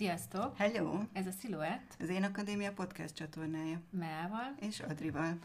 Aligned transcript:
Sziasztok! 0.00 0.56
Hello! 0.56 0.98
Ez 1.12 1.26
a 1.26 1.30
Silhouette. 1.40 1.94
Az 1.98 2.08
Én 2.08 2.22
Akadémia 2.22 2.72
podcast 2.72 3.14
csatornája. 3.14 3.80
Meával. 3.90 4.54
És 4.60 4.80
Adrival. 4.80 5.38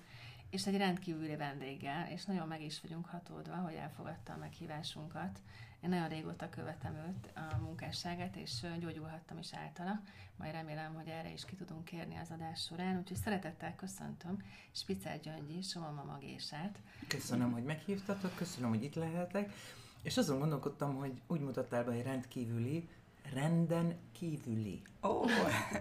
És 0.50 0.67
egy 0.67 0.78
rendkívüli 0.78 1.35
vendéggel, 1.35 2.12
és 2.12 2.25
nagyon 2.25 2.47
meg 2.47 2.62
is 2.62 2.81
vagyunk 2.81 3.05
hatódva, 3.05 3.55
hogy 3.55 3.73
elfogadta 3.73 4.33
a 4.33 4.38
meghívásunkat. 4.38 5.39
Én 5.81 5.89
nagyon 5.89 6.07
régóta 6.07 6.49
követem 6.49 6.96
őt, 6.96 7.31
a 7.36 7.57
munkásságát, 7.62 8.36
és 8.36 8.65
gyógyulhattam 8.79 9.38
is 9.38 9.54
általa. 9.54 10.02
Majd 10.36 10.52
remélem, 10.52 10.93
hogy 10.93 11.07
erre 11.07 11.31
is 11.31 11.45
ki 11.45 11.55
tudunk 11.55 11.83
kérni 11.83 12.17
az 12.17 12.31
adás 12.31 12.61
során. 12.61 12.97
Úgyhogy 12.97 13.17
szeretettel 13.17 13.75
köszöntöm 13.75 14.43
Spicer 14.71 15.19
Gyöngyi, 15.19 15.61
Somama 15.61 16.03
Magésát. 16.03 16.79
Köszönöm, 17.07 17.51
hogy 17.51 17.63
meghívtatok, 17.63 18.35
köszönöm, 18.35 18.69
hogy 18.69 18.83
itt 18.83 18.95
lehetek. 18.95 19.53
És 20.01 20.17
azon 20.17 20.39
gondolkodtam, 20.39 20.95
hogy 20.95 21.21
úgy 21.27 21.39
mutattál 21.39 21.83
be 21.83 21.91
egy 21.91 22.03
rendkívüli, 22.03 22.89
renden 23.34 23.96
kívüli. 24.12 24.82
Ó, 25.04 25.07
oh. 25.07 25.30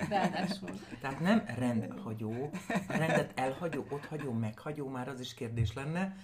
Ráadásul. 0.09 0.71
Tehát 1.01 1.21
nem 1.21 1.45
rendhagyó, 1.57 2.51
a 2.89 2.97
rendet 2.97 3.39
elhagyó, 3.39 3.87
otthagyó, 3.91 4.33
meghagyó, 4.33 4.89
már 4.89 5.09
az 5.09 5.21
is 5.21 5.35
kérdés 5.35 5.73
lenne. 5.73 6.17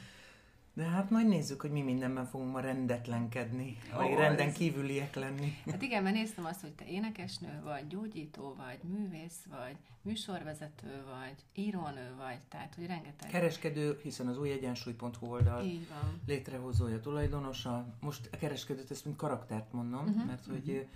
De 0.75 0.83
hát 0.83 1.11
majd 1.11 1.29
nézzük, 1.29 1.61
hogy 1.61 1.71
mi 1.71 1.83
mindenben 1.83 2.27
fogunk 2.27 2.53
ma 2.53 2.61
rendetlenkedni, 2.61 3.79
vagy 3.97 4.13
oh, 4.13 4.19
renden 4.19 4.49
ez... 4.49 4.55
kívüliek 4.55 5.15
lenni. 5.15 5.57
Hát 5.71 5.83
igen, 5.83 6.03
mert 6.03 6.15
néztem 6.15 6.45
azt, 6.45 6.61
hogy 6.61 6.73
te 6.73 6.87
énekesnő 6.87 7.61
vagy, 7.65 7.87
gyógyító 7.87 8.55
vagy, 8.59 8.79
művész 8.83 9.47
vagy, 9.51 9.77
műsorvezető 10.03 11.05
vagy, 11.05 11.65
írónő 11.65 12.15
vagy, 12.19 12.39
tehát 12.49 12.75
hogy 12.75 12.87
rengeteg. 12.87 13.31
Kereskedő, 13.31 13.99
hiszen 14.03 14.27
az 14.27 14.39
új 14.39 14.51
egyensúly.hu 14.51 15.27
oldal 15.27 15.65
Így 15.65 15.89
van. 15.89 16.21
létrehozója, 16.27 17.01
tulajdonosa. 17.01 17.87
Most 18.01 18.29
a 18.33 18.37
kereskedőt 18.37 18.91
ezt 18.91 19.05
mint 19.05 19.17
karaktert 19.17 19.73
mondom, 19.73 20.05
uh-huh. 20.05 20.27
mert 20.27 20.47
hogy 20.47 20.69
uh-huh. 20.69 20.89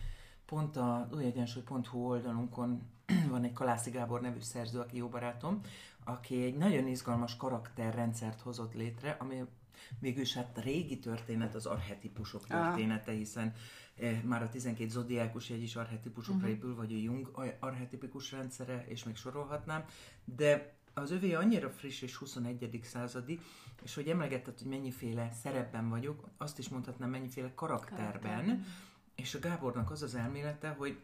Pont 0.47 0.77
a 0.77 1.09
új 1.13 1.25
egyensúly.hu 1.25 1.99
oldalunkon 1.99 2.83
van 3.31 3.45
egy 3.45 3.53
Kalászi 3.53 3.91
Gábor 3.91 4.21
nevű 4.21 4.41
szerző, 4.41 4.81
aki 4.81 4.97
jó 4.97 5.09
barátom, 5.09 5.61
aki 6.05 6.45
egy 6.45 6.57
nagyon 6.57 6.87
izgalmas 6.87 7.37
karakterrendszert 7.37 8.41
hozott 8.41 8.75
létre, 8.75 9.17
ami 9.21 9.45
Mégis 9.99 10.35
hát 10.35 10.61
régi 10.63 10.99
történet 10.99 11.55
az 11.55 11.67
arhetipusok 11.67 12.47
története, 12.47 13.13
hiszen 13.13 13.55
eh, 13.97 14.23
már 14.23 14.43
a 14.43 14.49
12 14.49 14.89
zodiákus 14.89 15.49
jegy 15.49 15.63
is 15.63 15.77
arhetipusokra 15.77 16.37
uh-huh. 16.37 16.53
épül, 16.53 16.75
vagy 16.75 16.93
a 16.93 16.97
Jung 16.97 17.55
arhetipikus 17.61 18.33
rendszere, 18.33 18.85
és 18.89 19.05
még 19.05 19.17
sorolhatnám, 19.17 19.85
de 20.25 20.75
az 20.95 21.11
övé 21.11 21.35
annyira 21.35 21.71
friss 21.71 22.03
és 22.03 22.17
21. 22.17 22.81
századi, 22.83 23.41
és 23.83 23.95
hogy 23.95 24.09
emlegetted, 24.09 24.59
hogy 24.59 24.69
mennyiféle 24.69 25.31
szerepben 25.43 25.89
vagyok, 25.89 26.29
azt 26.37 26.59
is 26.59 26.69
mondhatnám, 26.69 27.11
mennyiféle 27.11 27.55
karakterben, 27.55 28.21
Karakter. 28.21 28.59
És 29.15 29.35
a 29.35 29.39
Gábornak 29.39 29.91
az 29.91 30.03
az 30.03 30.15
elmélete, 30.15 30.69
hogy 30.69 31.01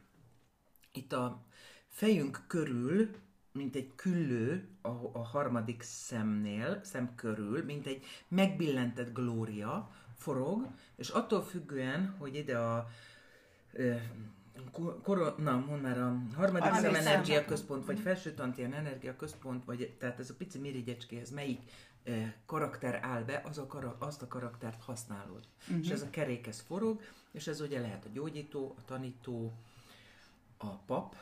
itt 0.93 1.13
a 1.13 1.43
fejünk 1.89 2.45
körül 2.47 3.11
mint 3.53 3.77
egy 3.77 3.93
küllő 3.95 4.69
a, 4.83 4.89
a 5.13 5.25
harmadik 5.25 5.83
szemnél, 5.83 6.81
szem 6.85 7.15
körül, 7.15 7.65
mint 7.65 7.87
egy 7.87 8.05
megbillentett 8.29 9.15
glória 9.15 9.91
forog, 10.17 10.67
és 10.97 11.09
attól 11.09 11.43
függően, 11.43 12.15
hogy 12.19 12.35
ide 12.35 12.59
a 12.59 12.89
korona, 15.03 15.65
mond 15.67 15.83
már 15.83 15.99
a 15.99 16.23
harmadik 16.37 16.75
szem 16.75 16.95
energia 16.95 17.45
központ, 17.45 17.87
vagy 17.87 17.99
felső 17.99 18.35
tantien 18.35 18.73
energia 18.73 19.17
központ, 19.17 19.65
vagy 19.65 19.97
tehát 19.99 20.19
ez 20.19 20.31
a 20.31 20.35
pici 20.35 20.59
mirigyecskéhez 20.59 21.31
melyik 21.31 21.61
eh, 22.03 22.33
karakter 22.47 22.99
áll 23.03 23.23
be, 23.23 23.43
az 23.45 23.59
a 23.59 23.67
kara, 23.67 23.97
azt 23.99 24.23
a 24.23 24.29
karaktert 24.29 24.83
használod. 24.83 25.45
Uh-huh. 25.61 25.85
És 25.85 25.91
ez 25.91 26.03
a 26.03 26.11
kerék, 26.11 26.47
ez 26.47 26.61
forog, 26.61 27.01
és 27.31 27.47
ez 27.47 27.61
ugye 27.61 27.81
lehet 27.81 28.05
a 28.05 28.09
gyógyító, 28.13 28.75
a 28.79 28.85
tanító, 28.85 29.53
a 30.57 30.77
pap, 30.77 31.17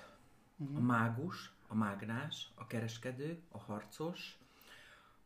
uh-huh. 0.57 0.77
a 0.77 0.81
mágus, 0.81 1.53
a 1.69 1.75
mágnás, 1.75 2.51
a 2.55 2.67
kereskedő, 2.67 3.43
a 3.49 3.59
harcos, 3.59 4.39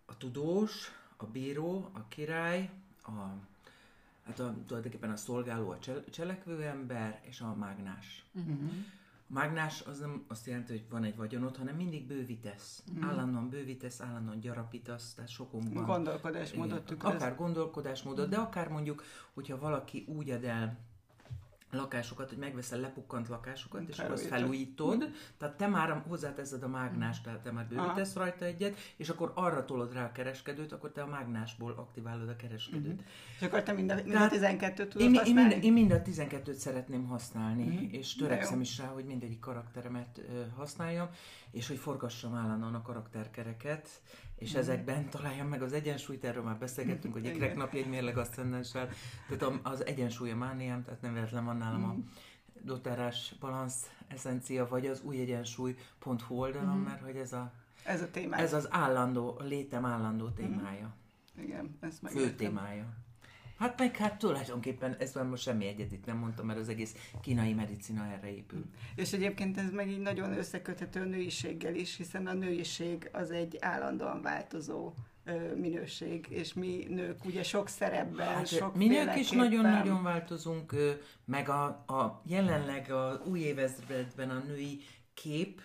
a 0.05 0.17
tudós, 0.17 0.93
a 1.17 1.27
bíró, 1.27 1.91
a 1.93 2.09
király, 2.09 2.71
a, 3.03 3.11
hát 4.25 4.39
a, 4.39 4.55
tulajdonképpen 4.67 5.11
a 5.11 5.17
szolgáló, 5.17 5.71
a 5.71 5.79
cselekvő 6.11 6.63
ember 6.63 7.21
és 7.25 7.41
a 7.41 7.55
mágnás. 7.55 8.25
Uh-huh. 8.33 8.73
Mágnás 9.33 9.81
az 9.81 9.99
nem 9.99 10.25
azt 10.29 10.47
jelenti, 10.47 10.73
hogy 10.73 10.87
van 10.91 11.05
egy 11.05 11.17
vagyonod, 11.17 11.57
hanem 11.57 11.77
mindig 11.77 12.07
bővítesz. 12.07 12.83
Uh-huh. 12.95 13.11
Állandóan 13.11 13.49
bővítesz, 13.49 14.01
állandóan 14.01 14.41
gyarapítasz, 14.41 15.15
tehát 15.15 15.31
sokunkban. 15.31 15.85
Gondolkodásmódot 15.85 16.85
tükröz. 16.85 17.15
Akár 17.15 17.37
gondolkodásmódot, 17.37 18.27
uh-huh. 18.27 18.41
de 18.41 18.47
akár 18.49 18.69
mondjuk, 18.69 19.03
hogyha 19.33 19.59
valaki 19.59 20.05
úgy 20.09 20.31
ad 20.31 20.45
el 20.45 20.79
lakásokat, 21.73 22.29
hogy 22.29 22.39
megveszel 22.39 22.81
lepukkant 22.81 23.29
lakásokat, 23.29 23.89
és 23.89 23.99
akkor 23.99 24.13
azt 24.13 24.27
felújítod, 24.27 25.11
tehát 25.39 25.57
te 25.57 25.67
már 25.67 26.03
hozzáteszed 26.09 26.63
a 26.63 26.69
mágnást, 26.69 27.23
tehát 27.23 27.41
te 27.41 27.51
már 27.51 27.67
bővítesz 27.67 28.17
Aha. 28.17 28.25
rajta 28.25 28.45
egyet, 28.45 28.77
és 28.97 29.09
akkor 29.09 29.33
arra 29.35 29.65
tolod 29.65 29.93
rá 29.93 30.05
a 30.05 30.13
kereskedőt, 30.13 30.73
akkor 30.73 30.93
te 30.93 31.03
a 31.03 31.07
mágnásból 31.07 31.73
aktiválod 31.73 32.29
a 32.29 32.37
kereskedőt. 32.37 32.93
Uh-huh. 32.93 33.07
És 33.37 33.47
akkor 33.47 33.63
te 33.63 33.73
mind 33.73 33.91
a, 33.91 33.95
mind 33.95 34.17
a 34.17 34.29
12-t 34.29 34.89
tudod 34.89 35.01
én, 35.01 35.15
használni? 35.15 35.29
Én 35.29 35.35
mind, 35.35 35.65
én 35.65 35.73
mind 35.73 35.91
a 35.91 36.03
12-t 36.03 36.55
szeretném 36.55 37.07
használni, 37.07 37.67
uh-huh. 37.67 37.95
és 37.95 38.15
törekszem 38.15 38.61
is 38.61 38.79
rá, 38.79 38.87
hogy 38.87 39.05
mindegyik 39.05 39.41
karakteremet 39.41 40.21
uh, 40.29 40.57
használjam, 40.57 41.09
és 41.53 41.69
hogy 41.69 41.79
forgassam 41.79 42.35
állandóan 42.35 42.75
a 42.75 42.83
karakterkereket, 42.83 43.89
és 44.37 44.55
mm. 44.55 44.59
ezekben 44.59 45.11
találjam 45.11 45.49
meg 45.49 45.63
az 45.63 45.73
egyensúlyt, 45.73 46.25
erről 46.25 46.43
már 46.43 46.59
beszélgettünk, 46.59 47.15
hogy 47.15 47.25
ikrek 47.25 47.57
napja 47.57 47.81
egy 47.81 47.89
mérleg 47.89 48.19
aszcendenssel, 48.19 48.89
tehát 49.29 49.61
az 49.63 49.87
egyensúly 49.87 50.31
a 50.31 50.37
mániám, 50.37 50.85
tehát 50.85 51.01
nem 51.01 51.13
véletlen 51.15 51.45
van 51.45 51.57
nálam 51.57 51.85
a 51.85 51.95
dotárás 52.63 53.35
balansz 53.41 53.91
eszencia, 54.09 54.69
vagy 54.69 54.87
az 54.87 55.01
új 55.03 55.21
egyensúly.hu 55.21 56.35
oldalon, 56.35 56.77
mm. 56.77 56.83
mert 56.83 57.03
hogy 57.03 57.17
ez 57.17 57.33
a 57.33 57.53
ez 57.85 58.03
a 58.03 58.11
téma. 58.11 58.37
Ez 58.37 58.53
az 58.53 58.69
állandó, 58.71 59.41
létem 59.41 59.85
állandó 59.85 60.29
témája. 60.29 60.95
Mm. 61.41 61.43
Igen, 61.43 61.77
ez 61.81 61.99
meg. 62.01 62.13
Fő 62.13 62.35
témája. 62.35 62.87
Hát 63.63 63.79
meg 63.79 63.97
hát 63.97 64.19
tulajdonképpen 64.19 64.97
ez 64.99 65.15
már 65.15 65.25
most 65.25 65.43
semmi 65.43 65.67
egyetit 65.67 66.07
nem 66.07 66.17
mondtam, 66.17 66.47
mert 66.47 66.59
az 66.59 66.69
egész 66.69 66.95
kínai 67.21 67.53
medicina 67.53 68.07
erre 68.07 68.35
épül. 68.35 68.65
És 68.95 69.13
egyébként 69.13 69.59
ez 69.59 69.71
meg 69.71 69.91
így 69.91 70.01
nagyon 70.01 70.39
összeköthető 70.39 71.01
a 71.01 71.05
nőiséggel 71.05 71.75
is, 71.75 71.97
hiszen 71.97 72.27
a 72.27 72.33
nőiség 72.33 73.09
az 73.13 73.31
egy 73.31 73.57
állandóan 73.61 74.23
változó 74.23 74.93
minőség, 75.57 76.27
és 76.31 76.53
mi 76.53 76.87
nők 76.89 77.25
ugye 77.25 77.43
sok 77.43 77.69
szerepben, 77.69 78.27
hát, 78.27 78.47
sok 78.47 78.75
Mi 78.75 78.87
nők 78.87 79.17
is 79.17 79.31
nagyon-nagyon 79.31 80.03
változunk, 80.03 80.75
meg 81.25 81.49
a, 81.49 81.65
a 81.87 82.23
jelenleg 82.27 82.91
a 82.91 83.23
új 83.25 83.41
évezredben 83.41 84.31
a 84.31 84.39
női 84.39 84.81
kép, 85.15 85.61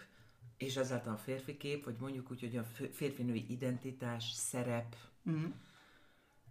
és 0.58 0.76
ezáltal 0.76 1.14
a 1.14 1.18
férfi 1.18 1.58
kép, 1.58 1.86
vagy 1.86 1.96
mondjuk 2.00 2.32
úgy, 2.32 2.40
hogy 2.40 2.58
a 2.58 2.66
férfi-női 2.92 3.46
identitás, 3.50 4.32
szerep, 4.32 4.96
mm 5.30 5.46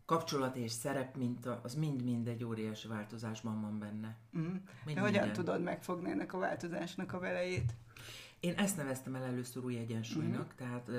kapcsolat 0.06 0.56
és 0.56 0.72
szerep 0.72 1.16
minta, 1.16 1.60
az 1.62 1.74
mind-mind 1.74 2.28
egy 2.28 2.44
óriási 2.44 2.88
változásban 2.88 3.60
van 3.60 3.78
benne. 3.78 4.16
Mm. 4.38 4.54
De 4.84 5.00
hogyan 5.00 5.10
minden. 5.10 5.32
tudod 5.32 5.62
megfogni 5.62 6.10
ennek 6.10 6.32
a 6.32 6.38
változásnak 6.38 7.12
a 7.12 7.18
velejét? 7.18 7.74
Én 8.40 8.54
ezt 8.54 8.76
neveztem 8.76 9.14
el 9.14 9.24
először 9.24 9.64
új 9.64 9.76
egyensúlynak, 9.76 10.46
mm. 10.46 10.56
tehát 10.56 10.90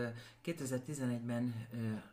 2011-ben 0.46 1.68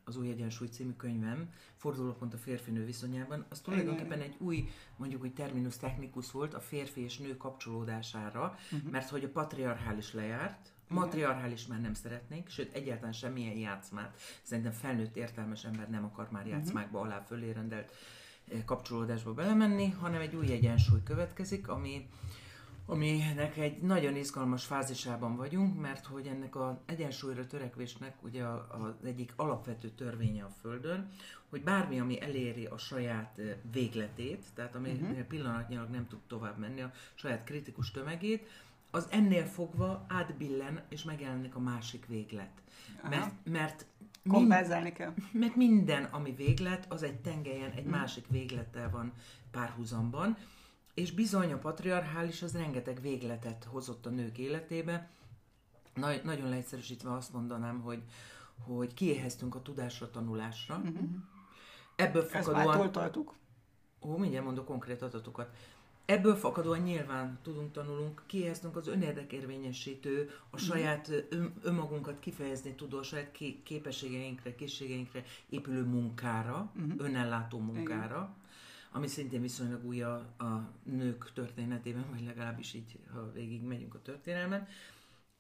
az 0.05 0.17
Új 0.17 0.29
Egyensúly 0.29 0.69
című 0.69 0.93
könyvem, 0.93 1.53
Fordulópont 1.77 2.35
a 2.35 2.37
férfi-nő 2.37 2.85
viszonyában, 2.85 3.45
az 3.49 3.61
tulajdonképpen 3.61 4.21
egy 4.21 4.35
új, 4.39 4.69
mondjuk 4.97 5.23
úgy 5.23 5.35
terminus 5.35 5.77
technikus 5.77 6.31
volt 6.31 6.55
a 6.55 6.61
férfi 6.61 7.01
és 7.01 7.19
nő 7.19 7.37
kapcsolódására, 7.37 8.59
mm-hmm. 8.75 8.91
mert 8.91 9.09
hogy 9.09 9.25
a 9.25 9.29
patriarchális 9.29 10.13
lejárt, 10.13 10.74
Matriarchális 10.89 11.67
már 11.67 11.81
nem 11.81 11.95
szeretnénk, 11.95 12.49
sőt 12.49 12.75
egyáltalán 12.75 13.13
semmilyen 13.13 13.57
játszmát. 13.57 14.19
Szerintem 14.43 14.73
felnőtt 14.73 15.17
értelmes 15.17 15.65
ember 15.65 15.91
nem 15.91 16.05
akar 16.05 16.29
már 16.31 16.43
mhm. 16.43 16.53
játszmákba 16.53 17.01
alá 17.01 17.21
fölé 17.21 17.51
rendelt 17.51 17.93
eh, 18.53 18.63
kapcsolódásba 18.65 19.35
belemenni, 19.35 19.91
hanem 19.91 20.21
egy 20.21 20.35
új 20.35 20.53
egyensúly 20.53 21.03
következik, 21.03 21.69
ami 21.69 22.09
aminek 22.87 23.57
egy 23.57 23.83
nagyon 23.83 24.17
izgalmas 24.17 24.65
fázisában 24.65 25.37
vagyunk, 25.37 25.81
mert 25.81 26.07
hogy 26.07 26.27
ennek 26.27 26.57
az 26.57 26.75
egyensúlyra 26.87 27.47
törekvésnek 27.47 28.23
ugye 28.23 28.45
az 28.45 29.05
egyik 29.05 29.33
alapvető 29.37 29.89
törvénye 29.89 30.45
a 30.45 30.51
Földön, 30.61 31.11
hogy 31.49 31.63
bármi, 31.63 32.01
ami 32.01 32.21
eléri 32.21 32.67
a 32.67 32.79
saját 32.79 33.39
eh, 33.39 33.57
végletét, 33.73 34.45
tehát 34.55 34.75
ami 34.75 34.91
uh-huh. 34.91 35.19
pillanatnyilag 35.19 35.91
nem 35.91 36.07
tud 36.07 36.21
tovább 36.27 36.59
menni, 36.59 36.81
a 36.81 36.93
saját 37.15 37.45
kritikus 37.45 37.91
tömegét, 37.91 38.49
az 38.95 39.07
ennél 39.11 39.45
fogva 39.45 40.05
átbillen, 40.09 40.83
és 40.89 41.03
megjelenik 41.03 41.55
a 41.55 41.61
másik 41.61 42.07
véglet. 42.07 42.63
Aha. 43.03 43.09
Mert, 43.09 43.35
mert 43.45 43.87
Kompenzálni 44.29 44.93
kell. 44.93 45.13
Mert 45.33 45.57
minden, 45.57 46.05
ami 46.05 46.33
véglet, 46.33 46.93
az 46.93 47.03
egy 47.03 47.21
tengelyen, 47.21 47.71
egy 47.71 47.83
hmm. 47.83 47.91
másik 47.91 48.27
véglettel 48.29 48.91
van 48.91 49.13
párhuzamban, 49.51 50.37
és 50.95 51.13
bizony 51.13 51.53
a 51.53 51.59
patriarchális 51.59 52.43
az 52.43 52.57
rengeteg 52.57 53.01
végletet 53.01 53.65
hozott 53.65 54.07
a 54.07 54.11
nők 54.11 54.39
életébe. 54.39 55.11
Na, 55.95 56.09
nagyon 56.23 56.49
leegyszerűsítve 56.49 57.13
azt 57.13 57.33
mondanám, 57.33 57.81
hogy, 57.81 58.03
hogy 58.59 58.95
kiéheztünk 58.95 59.55
a 59.55 59.63
tudásra, 59.63 60.11
tanulásra. 60.11 60.79
Mm-hmm. 60.79 61.17
Ebből 61.97 62.23
fakadóan... 62.23 62.59
Ezt 62.59 62.95
már 62.95 63.11
Ó, 64.01 64.17
mindjárt 64.17 64.45
mondok 64.45 64.65
konkrét 64.65 65.03
adatokat 65.03 65.57
Ebből 66.07 66.37
fakadóan 66.37 66.81
nyilván 66.81 67.39
tudunk, 67.43 67.73
tanulunk, 67.73 68.23
kiéheztünk 68.27 68.77
az 68.77 68.89
önérdekérvényesítő, 68.89 70.31
a 70.51 70.57
saját 70.57 71.09
ön, 71.31 71.55
önmagunkat 71.63 72.19
kifejezni 72.19 72.75
tudó, 72.75 72.99
a 72.99 73.03
saját 73.03 73.39
képességeinkre, 73.63 74.55
készségeinkre 74.55 75.25
épülő 75.49 75.85
munkára, 75.85 76.73
uh-huh. 76.77 76.93
önellátó 76.97 77.59
munkára, 77.59 78.17
Igen. 78.17 78.35
ami 78.93 79.07
szintén 79.07 79.41
viszonylag 79.41 79.85
új 79.85 80.03
a, 80.03 80.15
a 80.39 80.71
nők 80.83 81.33
történetében, 81.33 82.07
vagy 82.11 82.25
legalábbis 82.25 82.75
így, 82.75 82.99
ha 83.13 83.33
végig 83.33 83.63
megyünk 83.63 83.95
a 83.95 84.03
történelmen. 84.03 84.69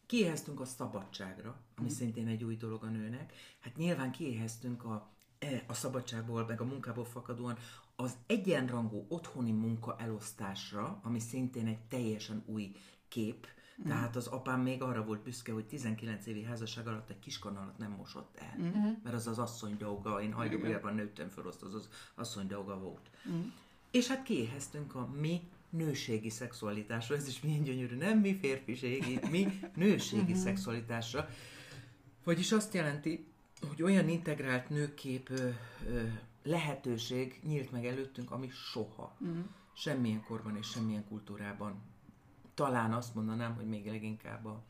Kiéheztünk 0.06 0.60
a 0.60 0.64
szabadságra, 0.64 1.48
ami 1.48 1.86
uh-huh. 1.86 1.96
szintén 1.98 2.26
egy 2.26 2.44
új 2.44 2.56
dolog 2.56 2.82
a 2.82 2.88
nőnek. 2.88 3.32
Hát 3.60 3.76
nyilván 3.76 4.10
kiéheztünk 4.10 4.84
a 4.84 5.12
e, 5.38 5.64
a 5.66 5.74
szabadságból, 5.74 6.44
meg 6.46 6.60
a 6.60 6.64
munkából 6.64 7.04
fakadóan 7.04 7.56
az 7.96 8.16
egyenrangú 8.26 9.06
otthoni 9.08 9.52
munka 9.52 9.96
elosztásra, 9.98 11.00
ami 11.02 11.20
szintén 11.20 11.66
egy 11.66 11.80
teljesen 11.88 12.42
új 12.46 12.72
kép, 13.08 13.46
Mm. 13.82 13.88
Tehát 13.88 14.16
az 14.16 14.26
apám 14.26 14.60
még 14.60 14.82
arra 14.82 15.04
volt 15.04 15.22
büszke, 15.22 15.52
hogy 15.52 15.64
19 15.64 16.26
évi 16.26 16.42
házasság 16.42 16.86
alatt 16.86 17.10
egy 17.10 17.18
kiskanalat 17.18 17.78
nem 17.78 17.90
mosott 17.90 18.36
el. 18.38 18.56
Mm. 18.60 18.92
Mert 19.02 19.16
az 19.16 19.26
az 19.26 19.38
asszony 19.38 19.76
dolga, 19.76 20.22
én 20.22 20.32
hajdújában 20.32 20.94
nőttem 20.94 21.28
föl, 21.28 21.46
azt 21.46 21.62
az, 21.62 21.74
az 21.74 21.88
asszony 22.14 22.46
dolga 22.46 22.78
volt. 22.78 23.10
Mm. 23.28 23.42
És 23.90 24.08
hát 24.08 24.22
kiéheztünk 24.22 24.94
a 24.94 25.08
mi 25.20 25.40
nőségi 25.70 26.30
szexualitásra, 26.30 27.14
ez 27.14 27.28
is 27.28 27.40
milyen 27.40 27.62
gyönyörű, 27.62 27.96
nem 27.96 28.18
mi 28.18 28.38
férfiségi, 28.40 29.20
mi 29.30 29.60
nőségi 29.74 30.22
mm-hmm. 30.22 30.42
szexualitásra. 30.42 31.28
Vagyis 32.24 32.52
azt 32.52 32.74
jelenti, 32.74 33.26
hogy 33.68 33.82
olyan 33.82 34.08
integrált 34.08 34.68
nőkép 34.68 35.30
ö, 35.30 35.48
ö, 35.88 36.02
lehetőség 36.44 37.40
nyílt 37.44 37.70
meg 37.70 37.86
előttünk, 37.86 38.30
ami 38.30 38.48
soha. 38.48 39.16
Mm. 39.24 39.40
Semmilyen 39.72 40.24
korban 40.24 40.56
és 40.56 40.66
semmilyen 40.66 41.08
kultúrában. 41.08 41.82
Talán 42.54 42.92
azt 42.92 43.14
mondanám, 43.14 43.54
hogy 43.54 43.66
még 43.68 43.86
leginkább 43.86 44.44
a, 44.44 44.62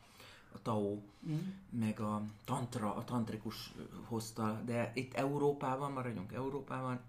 a 0.52 0.62
Tao, 0.62 1.02
mm. 1.28 1.36
meg 1.70 2.00
a 2.00 2.22
tantra, 2.44 2.94
a 2.94 3.04
tantrikus 3.04 3.72
hozta, 4.04 4.62
de 4.64 4.92
itt 4.94 5.14
Európában, 5.14 5.92
maradjunk 5.92 6.32
Európában, 6.32 7.00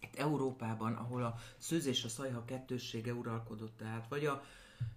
itt 0.00 0.16
Európában, 0.16 0.92
ahol 0.94 1.22
a 1.24 1.34
szőz 1.58 1.86
és 1.86 2.04
a 2.04 2.08
szajha 2.08 2.44
kettőssége 2.44 3.14
uralkodott, 3.14 3.76
tehát 3.76 4.08
vagy 4.08 4.24
a 4.26 4.44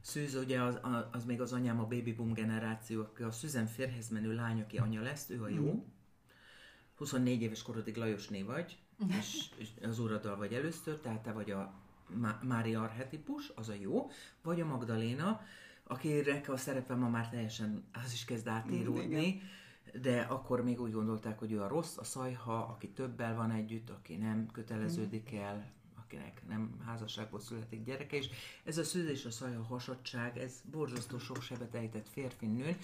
szűz, 0.01 0.35
ugye 0.35 0.62
az, 0.62 0.79
az 1.12 1.25
még 1.25 1.41
az 1.41 1.53
anyám, 1.53 1.79
a 1.79 1.88
baby 1.88 2.13
boom 2.13 2.33
generáció, 2.33 3.01
aki 3.01 3.24
a 3.24 3.31
szüzen 3.31 3.68
férhez 3.68 4.09
menő 4.09 4.33
lány, 4.33 4.62
aki 4.62 4.77
anya 4.77 5.01
lesz, 5.01 5.29
ő 5.29 5.44
a 5.44 5.47
jó, 5.50 5.74
mm 5.74 5.77
24 6.97 7.41
éves 7.41 7.61
korodig 7.61 7.95
Lajosné 7.95 8.41
vagy, 8.41 8.77
és, 9.19 9.49
és 9.55 9.67
az 9.81 9.99
uraddal 9.99 10.38
vagy 10.38 10.53
először, 10.53 10.99
tehát 10.99 11.21
te 11.23 11.31
vagy 11.31 11.51
a 11.51 11.73
Mária 12.41 12.81
arhetipus, 12.81 13.51
az 13.55 13.69
a 13.69 13.73
jó, 13.73 14.09
vagy 14.41 14.61
a 14.61 14.65
Magdaléna, 14.65 15.41
akire 15.83 16.41
a 16.47 16.57
szerepe 16.57 16.95
ma 16.95 17.09
már 17.09 17.29
teljesen, 17.29 17.83
az 18.05 18.13
is 18.13 18.25
kezd 18.25 18.47
átíródni, 18.47 19.41
de 20.01 20.21
akkor 20.21 20.63
még 20.63 20.81
úgy 20.81 20.91
gondolták, 20.91 21.39
hogy 21.39 21.51
ő 21.51 21.61
a 21.61 21.67
rossz, 21.67 21.97
a 21.97 22.03
szajha, 22.03 22.57
aki 22.57 22.89
többel 22.89 23.35
van 23.35 23.51
együtt, 23.51 23.89
aki 23.89 24.15
nem 24.15 24.47
köteleződik 24.51 25.33
el, 25.33 25.71
akinek 25.95 26.41
nem 26.47 26.81
házasságból 26.85 27.39
születik 27.39 27.83
gyereke, 27.83 28.17
és 28.17 28.29
ez 28.63 28.77
a 28.77 28.83
szűzés, 28.83 29.25
a 29.25 29.31
szajha 29.31 29.63
hasadság, 29.63 30.38
ez 30.38 30.61
borzasztó 30.71 31.17
sok 31.17 31.41
sebet 31.41 31.75
ejtett 31.75 32.09
férfi 32.09 32.45
nőn, 32.45 32.77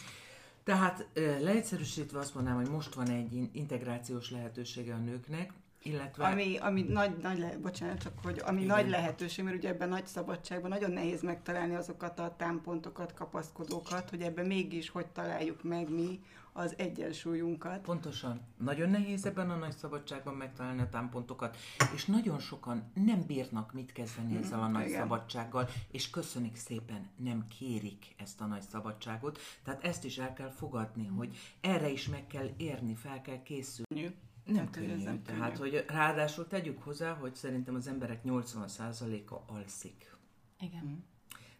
tehát 0.63 1.07
leegyszerűsítve 1.15 2.19
azt 2.19 2.33
mondanám, 2.33 2.59
hogy 2.59 2.69
most 2.69 2.93
van 2.93 3.09
egy 3.09 3.49
integrációs 3.51 4.31
lehetősége 4.31 4.93
a 4.93 4.97
nőknek, 4.97 5.53
illetve... 5.83 6.25
Ami, 6.25 6.57
ami 6.57 6.81
nagy, 6.81 7.17
nagy 7.17 7.39
lehet, 7.39 7.59
bocsánat, 7.59 8.01
csak 8.01 8.13
hogy 8.23 8.41
ami 8.45 8.61
Igen. 8.61 8.75
nagy 8.75 8.89
lehetőség, 8.89 9.43
mert 9.43 9.57
ugye 9.57 9.69
ebben 9.69 9.89
nagy 9.89 10.07
szabadságban 10.07 10.69
nagyon 10.69 10.91
nehéz 10.91 11.21
megtalálni 11.21 11.75
azokat 11.75 12.19
a 12.19 12.35
támpontokat, 12.37 13.13
kapaszkodókat, 13.13 14.09
hogy 14.09 14.21
ebben 14.21 14.45
mégis 14.45 14.89
hogy 14.89 15.07
találjuk 15.07 15.63
meg 15.63 15.89
mi 15.89 16.19
az 16.53 16.73
egyensúlyunkat. 16.77 17.81
Pontosan. 17.81 18.41
Nagyon 18.57 18.89
nehéz 18.89 19.25
ebben 19.25 19.49
a 19.49 19.55
nagy 19.55 19.77
szabadságban 19.77 20.33
megtalálni 20.33 20.81
a 20.81 20.89
támpontokat, 20.89 21.57
és 21.93 22.05
nagyon 22.05 22.39
sokan 22.39 22.91
nem 22.93 23.25
bírnak 23.25 23.73
mit 23.73 23.91
kezdeni 23.91 24.37
ezzel 24.37 24.59
a 24.61 24.67
nagy 24.67 24.87
Igen. 24.87 24.99
szabadsággal, 24.99 25.69
és 25.91 26.09
köszönik 26.09 26.55
szépen, 26.55 27.09
nem 27.15 27.47
kérik 27.47 28.15
ezt 28.17 28.41
a 28.41 28.45
nagy 28.45 28.61
szabadságot. 28.61 29.39
Tehát 29.63 29.83
ezt 29.83 30.03
is 30.03 30.17
el 30.17 30.33
kell 30.33 30.49
fogadni, 30.49 31.07
hogy 31.07 31.37
erre 31.61 31.89
is 31.89 32.07
meg 32.07 32.27
kell 32.27 32.49
érni, 32.57 32.95
fel 32.95 33.21
kell 33.21 33.41
készülni. 33.41 34.15
Nem 34.45 34.69
könnyű. 34.69 35.03
Nem 35.03 35.23
Tehát, 35.23 35.57
könnyű. 35.57 35.69
hogy 35.69 35.85
ráadásul 35.87 36.47
tegyük 36.47 36.83
hozzá, 36.83 37.13
hogy 37.13 37.35
szerintem 37.35 37.75
az 37.75 37.87
emberek 37.87 38.21
80%-a 38.25 39.53
alszik. 39.53 40.15
Igen. 40.59 40.83
Mm. 40.85 40.97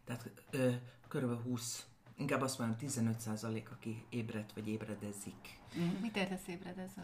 Tehát 0.04 0.32
ö, 0.50 0.72
körülbelül 1.08 1.44
20 1.44 1.88
inkább 2.18 2.42
azt 2.42 2.60
mondom 2.60 2.78
15% 2.80 3.72
aki 3.72 4.06
ébredt 4.10 4.54
vagy 4.54 4.68
ébredezik. 4.68 5.60
Mm. 5.78 6.02
Mit 6.02 6.16
értesz 6.18 6.48
ébredező? 6.48 7.02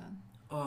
A 0.50 0.66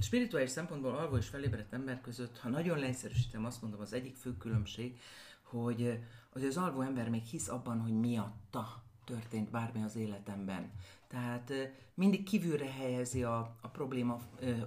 spirituális 0.00 0.50
szempontból 0.50 0.96
alvó 0.96 1.16
és 1.16 1.26
felébredt 1.26 1.72
ember 1.72 2.00
között, 2.00 2.38
ha 2.38 2.48
nagyon 2.48 2.78
leegyszerűsítem, 2.78 3.44
azt 3.44 3.62
mondom, 3.62 3.80
az 3.80 3.92
egyik 3.92 4.16
fő 4.16 4.36
különbség, 4.36 5.00
hogy, 5.42 5.98
hogy 6.30 6.44
az 6.44 6.56
alvó 6.56 6.80
ember 6.80 7.08
még 7.08 7.22
hisz 7.22 7.48
abban, 7.48 7.80
hogy 7.80 8.00
miatta 8.00 8.82
történt 9.04 9.50
bármi 9.50 9.82
az 9.82 9.96
életemben. 9.96 10.70
Tehát 11.08 11.52
mindig 11.94 12.22
kívülre 12.22 12.70
helyezi 12.70 13.22
a, 13.22 13.56
a 13.60 13.68
probléma 13.68 14.18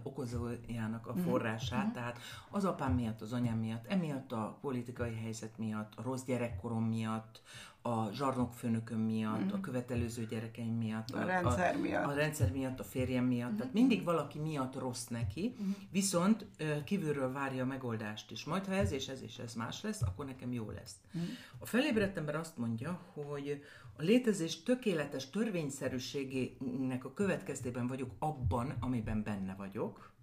okozójának 0.03 1.07
a 1.07 1.13
mhm. 1.13 1.21
forrását, 1.21 1.83
mm-hmm. 1.83 1.93
tehát 1.93 2.19
az 2.49 2.65
apám 2.65 2.93
miatt, 2.93 3.21
az 3.21 3.33
anyám 3.33 3.57
miatt, 3.57 3.85
emiatt 3.85 4.31
a 4.31 4.57
politikai 4.61 5.15
helyzet 5.15 5.57
miatt, 5.57 5.93
a 5.95 6.01
rossz 6.01 6.23
gyerekkorom 6.23 6.83
miatt, 6.83 7.41
a 7.87 8.09
zsarnokfőnököm 8.13 8.99
miatt, 8.99 9.43
mm. 9.43 9.51
a 9.51 9.59
követelőző 9.59 10.25
gyerekeim 10.25 10.77
miatt, 10.77 11.09
a, 11.09 11.19
a 11.19 11.25
rendszer 11.25 11.75
a, 11.75 11.79
miatt, 11.79 12.05
a 12.05 12.13
rendszer 12.13 12.51
miatt, 12.51 12.79
a 12.79 12.83
férjem 12.83 13.25
miatt, 13.25 13.51
mm. 13.51 13.55
tehát 13.55 13.73
mindig 13.73 14.03
valaki 14.03 14.39
miatt 14.39 14.79
rossz 14.79 15.07
neki, 15.07 15.55
mm. 15.61 15.69
viszont 15.91 16.45
kívülről 16.83 17.31
várja 17.31 17.63
a 17.63 17.65
megoldást 17.65 18.31
is. 18.31 18.45
Majd 18.45 18.65
ha 18.65 18.73
ez 18.73 18.91
és 18.91 19.07
ez 19.07 19.21
és 19.21 19.37
ez 19.37 19.53
más 19.53 19.81
lesz, 19.81 20.01
akkor 20.01 20.25
nekem 20.25 20.51
jó 20.51 20.69
lesz. 20.69 20.95
Mm. 21.17 21.21
A 21.57 21.65
felébredt 21.65 22.17
ember 22.17 22.35
azt 22.35 22.57
mondja, 22.57 22.99
hogy 23.13 23.63
a 23.97 24.01
létezés 24.01 24.63
tökéletes 24.63 25.29
törvényszerűségének 25.29 27.05
a 27.05 27.13
következtében 27.13 27.87
vagyok 27.87 28.11
abban, 28.19 28.73
amiben 28.79 29.23
benne 29.23 29.55
vagyok, 29.57 30.13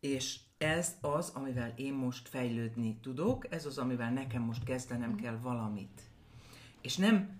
és 0.00 0.40
ez 0.58 0.96
az, 1.00 1.32
amivel 1.34 1.72
én 1.76 1.94
most 1.94 2.28
fejlődni 2.28 2.98
tudok, 3.02 3.52
ez 3.52 3.66
az, 3.66 3.78
amivel 3.78 4.12
nekem 4.12 4.42
most 4.42 4.64
kezdenem 4.64 5.10
mm. 5.10 5.16
kell 5.16 5.36
valamit 5.36 6.09
és 6.80 6.96
nem 6.96 7.38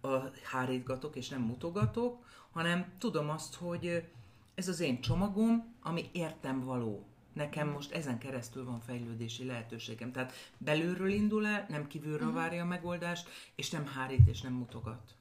a 0.00 0.16
hárítgatok, 0.42 1.16
és 1.16 1.28
nem 1.28 1.40
mutogatok, 1.40 2.24
hanem 2.52 2.92
tudom 2.98 3.30
azt, 3.30 3.54
hogy 3.54 4.08
ez 4.54 4.68
az 4.68 4.80
én 4.80 5.00
csomagom, 5.00 5.74
ami 5.82 6.08
értem 6.12 6.64
való. 6.64 7.06
Nekem 7.32 7.68
most 7.68 7.92
ezen 7.92 8.18
keresztül 8.18 8.64
van 8.64 8.80
fejlődési 8.80 9.44
lehetőségem. 9.44 10.12
Tehát 10.12 10.32
belülről 10.58 11.10
indul 11.10 11.46
el, 11.46 11.66
nem 11.68 11.86
kívülről 11.86 12.28
uh-huh. 12.28 12.34
várja 12.34 12.62
a 12.62 12.66
megoldást, 12.66 13.28
és 13.54 13.70
nem 13.70 13.86
hárít, 13.86 14.28
és 14.28 14.40
nem 14.40 14.52
mutogat. 14.52 15.14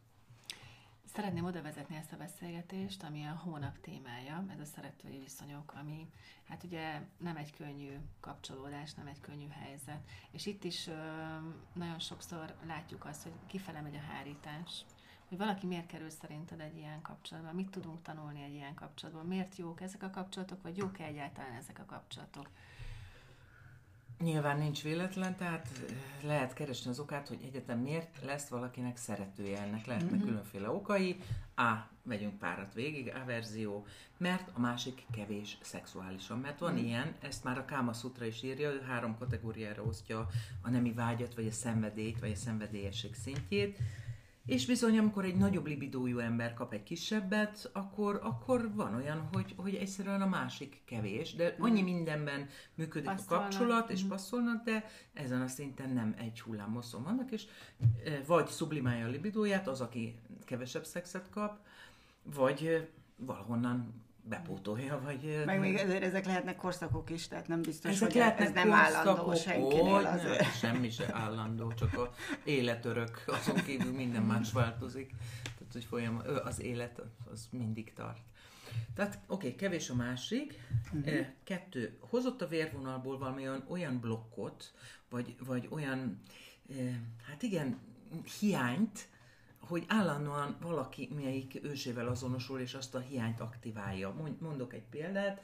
Szeretném 1.15 1.45
oda 1.45 1.61
vezetni 1.61 1.95
ezt 1.95 2.11
a 2.11 2.17
beszélgetést, 2.17 3.03
ami 3.03 3.25
a 3.25 3.41
hónap 3.43 3.81
témája, 3.81 4.45
ez 4.53 4.59
a 4.59 4.65
szeretői 4.65 5.19
viszonyok, 5.19 5.73
ami 5.81 6.09
hát 6.49 6.63
ugye 6.63 7.01
nem 7.17 7.35
egy 7.35 7.55
könnyű 7.55 7.97
kapcsolódás, 8.19 8.93
nem 8.93 9.07
egy 9.07 9.19
könnyű 9.21 9.47
helyzet. 9.49 9.99
És 10.31 10.45
itt 10.45 10.63
is 10.63 10.87
ö, 10.87 10.93
nagyon 11.73 11.99
sokszor 11.99 12.55
látjuk 12.65 13.05
azt, 13.05 13.23
hogy 13.23 13.31
kifele 13.47 13.81
megy 13.81 13.95
a 13.95 14.13
hárítás, 14.13 14.85
hogy 15.27 15.37
valaki 15.37 15.65
miért 15.65 15.87
kerül 15.87 16.09
szerinted 16.09 16.59
egy 16.59 16.77
ilyen 16.77 17.01
kapcsolatban, 17.01 17.55
mit 17.55 17.69
tudunk 17.69 18.01
tanulni 18.01 18.43
egy 18.43 18.53
ilyen 18.53 18.73
kapcsolatban, 18.73 19.25
miért 19.25 19.55
jók 19.55 19.81
ezek 19.81 20.03
a 20.03 20.09
kapcsolatok, 20.09 20.61
vagy 20.61 20.77
jók-e 20.77 21.03
egyáltalán 21.03 21.53
ezek 21.53 21.79
a 21.79 21.85
kapcsolatok. 21.85 22.49
Nyilván 24.23 24.57
nincs 24.57 24.83
véletlen, 24.83 25.35
tehát 25.35 25.67
eh, 25.89 25.95
lehet 26.27 26.53
keresni 26.53 26.89
az 26.89 26.99
okát, 26.99 27.27
hogy 27.27 27.39
egyetem 27.47 27.79
miért 27.79 28.19
lesz 28.25 28.47
valakinek 28.47 28.97
szeretője. 28.97 29.61
Ennek 29.61 29.85
lehetnek 29.85 30.11
mm-hmm. 30.13 30.27
különféle 30.27 30.69
okai. 30.69 31.19
A. 31.55 31.91
Vegyünk 32.05 32.39
párat 32.39 32.73
végig, 32.73 33.13
averzió, 33.23 33.85
mert 34.17 34.49
a 34.53 34.59
másik 34.59 35.05
kevés 35.11 35.57
szexuálisan. 35.61 36.39
Mert 36.39 36.59
van 36.59 36.73
mm. 36.73 36.77
ilyen, 36.77 37.15
ezt 37.21 37.43
már 37.43 37.57
a 37.57 37.65
Káma 37.65 37.93
Sutra 37.93 38.25
is 38.25 38.43
írja, 38.43 38.71
ő 38.71 38.81
három 38.81 39.17
kategóriára 39.17 39.83
osztja 39.83 40.27
a 40.61 40.69
nemi 40.69 40.93
vágyat, 40.93 41.35
vagy 41.35 41.47
a 41.47 41.51
szenvedélyt, 41.51 42.19
vagy 42.19 42.31
a 42.31 42.35
szenvedélyesség 42.35 43.15
szintjét. 43.15 43.77
És 44.45 44.65
bizony, 44.65 44.97
amikor 44.97 45.25
egy 45.25 45.35
nagyobb 45.35 45.65
libidójú 45.65 46.17
ember 46.17 46.53
kap 46.53 46.73
egy 46.73 46.83
kisebbet, 46.83 47.69
akkor, 47.73 48.19
akkor 48.23 48.73
van 48.73 48.95
olyan, 48.95 49.29
hogy, 49.33 49.53
hogy 49.57 49.75
egyszerűen 49.75 50.21
a 50.21 50.27
másik 50.27 50.81
kevés, 50.85 51.35
de 51.35 51.55
annyi 51.59 51.81
mm. 51.81 51.85
mindenben 51.85 52.49
működik 52.75 53.09
passzolnak. 53.09 53.45
a 53.45 53.49
kapcsolat, 53.49 53.89
és 53.89 54.03
mm. 54.03 54.07
passzolnak, 54.07 54.63
de 54.63 54.89
ezen 55.13 55.41
a 55.41 55.47
szinten 55.47 55.89
nem 55.89 56.15
egy 56.17 56.41
hullámoszon 56.41 57.03
vannak, 57.03 57.31
és 57.31 57.45
e, 58.05 58.23
vagy 58.27 58.47
sublimálja 58.47 59.05
a 59.05 59.09
libidóját 59.09 59.67
az, 59.67 59.81
aki 59.81 60.19
kevesebb 60.45 60.85
szexet 60.85 61.29
kap, 61.29 61.59
vagy 62.23 62.65
e, 62.65 62.87
valahonnan 63.15 63.93
bepótolja, 64.23 65.01
vagy... 65.03 65.43
Meg 65.45 65.59
még 65.59 65.75
ezért 65.75 66.03
ezek 66.03 66.25
lehetnek 66.25 66.55
korszakok 66.55 67.09
is, 67.09 67.27
tehát 67.27 67.47
nem 67.47 67.61
biztos, 67.61 67.91
ezek 67.91 68.07
hogy 68.07 68.17
lehetnek 68.17 68.47
ez 68.47 68.53
nem 68.53 68.71
állandó 68.71 69.35
senkinél 69.35 70.05
azért. 70.05 70.57
Semmi 70.57 70.89
se 70.89 71.13
állandó, 71.13 71.73
csak 71.73 71.97
a 71.97 72.13
életörök, 72.43 73.23
azon 73.27 73.63
kívül 73.63 73.91
minden 73.91 74.23
más 74.23 74.51
változik. 74.51 75.15
Tehát, 75.43 75.73
hogy 75.73 75.83
folyam, 75.83 76.21
az 76.43 76.61
élet 76.61 77.01
az 77.31 77.47
mindig 77.51 77.93
tart. 77.93 78.21
Tehát 78.95 79.19
oké, 79.27 79.45
okay, 79.45 79.55
kevés 79.55 79.89
a 79.89 79.95
másik. 79.95 80.59
Uh-huh. 80.93 81.25
Kettő, 81.43 81.97
hozott 81.99 82.41
a 82.41 82.47
vérvonalból 82.47 83.17
valami 83.17 83.41
olyan, 83.41 83.65
olyan 83.67 83.99
blokkot, 83.99 84.73
vagy, 85.09 85.35
vagy 85.45 85.67
olyan, 85.71 86.21
hát 87.27 87.41
igen, 87.41 87.79
hiányt, 88.39 89.07
hogy 89.67 89.85
állandóan 89.87 90.55
valaki, 90.61 91.09
melyik 91.15 91.59
ősével 91.63 92.07
azonosul, 92.07 92.59
és 92.59 92.73
azt 92.73 92.95
a 92.95 92.99
hiányt 92.99 93.39
aktiválja. 93.39 94.15
Mondok 94.39 94.73
egy 94.73 94.85
példát. 94.89 95.43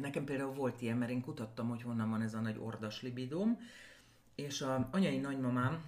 Nekem 0.00 0.24
például 0.24 0.54
volt 0.54 0.82
ilyen, 0.82 0.96
mert 0.96 1.10
én 1.10 1.20
kutattam, 1.20 1.68
hogy 1.68 1.82
honnan 1.82 2.10
van 2.10 2.22
ez 2.22 2.34
a 2.34 2.40
nagy 2.40 2.58
ordas 2.58 3.02
libidóm, 3.02 3.58
és 4.34 4.60
a 4.60 4.88
anyai 4.92 5.18
nagymamám 5.18 5.82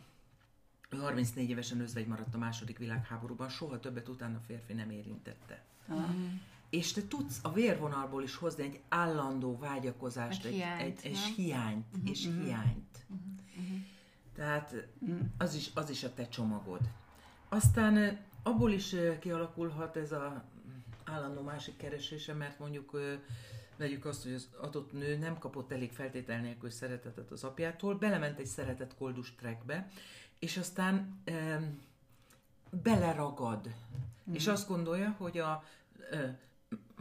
34 0.91 1.51
évesen 1.51 1.81
özvegy 1.81 2.07
maradt 2.07 2.35
a 2.35 2.39
második 2.39 2.79
világháborúban, 2.79 3.49
soha 3.49 3.81
többet 3.81 4.09
utána 4.09 4.41
férfi 4.47 4.73
nem 4.73 4.91
érintette. 4.91 5.63
Uh-huh 5.89 6.15
és 6.75 6.93
te 6.93 7.07
tudsz 7.09 7.39
a 7.43 7.53
vérvonalból 7.53 8.23
is 8.23 8.37
hozni 8.37 8.63
egy 8.63 8.81
állandó 8.89 9.59
vágyakozást, 9.59 10.45
egy, 10.45 10.53
hiányt, 10.53 10.81
egy, 10.81 10.99
egy, 11.03 11.11
és 11.11 11.35
hiányt, 11.37 11.87
uh-huh. 11.95 12.11
és 12.11 12.27
uh-huh. 12.27 12.45
hiányt. 12.45 13.07
Uh-huh. 13.09 13.77
Tehát 14.35 14.89
az 15.39 15.55
is, 15.55 15.71
az 15.75 15.91
is 15.91 16.05
a 16.05 16.15
te 16.15 16.29
csomagod. 16.29 16.81
Aztán 17.55 18.19
abból 18.43 18.73
is 18.73 18.95
kialakulhat 19.21 19.97
ez 19.97 20.13
a 20.13 20.45
állandó 21.05 21.43
másik 21.43 21.77
keresése, 21.77 22.33
mert 22.33 22.59
mondjuk 22.59 23.01
vegyük 23.77 24.05
azt, 24.05 24.23
hogy 24.23 24.33
az 24.33 24.49
adott 24.61 24.93
nő 24.93 25.17
nem 25.17 25.39
kapott 25.39 25.73
elég 25.73 25.93
feltétel 25.93 26.41
nélkül 26.41 26.71
szeretetet 26.71 27.31
az 27.31 27.45
apjától, 27.45 27.95
belement 27.95 28.39
egy 28.39 28.47
szeretet 28.47 28.95
koldus 28.97 29.35
trackbe, 29.35 29.91
és 30.39 30.57
aztán 30.57 31.21
e, 31.25 31.61
beleragad. 32.83 33.69
Mm. 34.31 34.35
És 34.35 34.47
azt 34.47 34.69
gondolja, 34.69 35.15
hogy 35.19 35.39
a 35.39 35.65
e, 36.11 36.39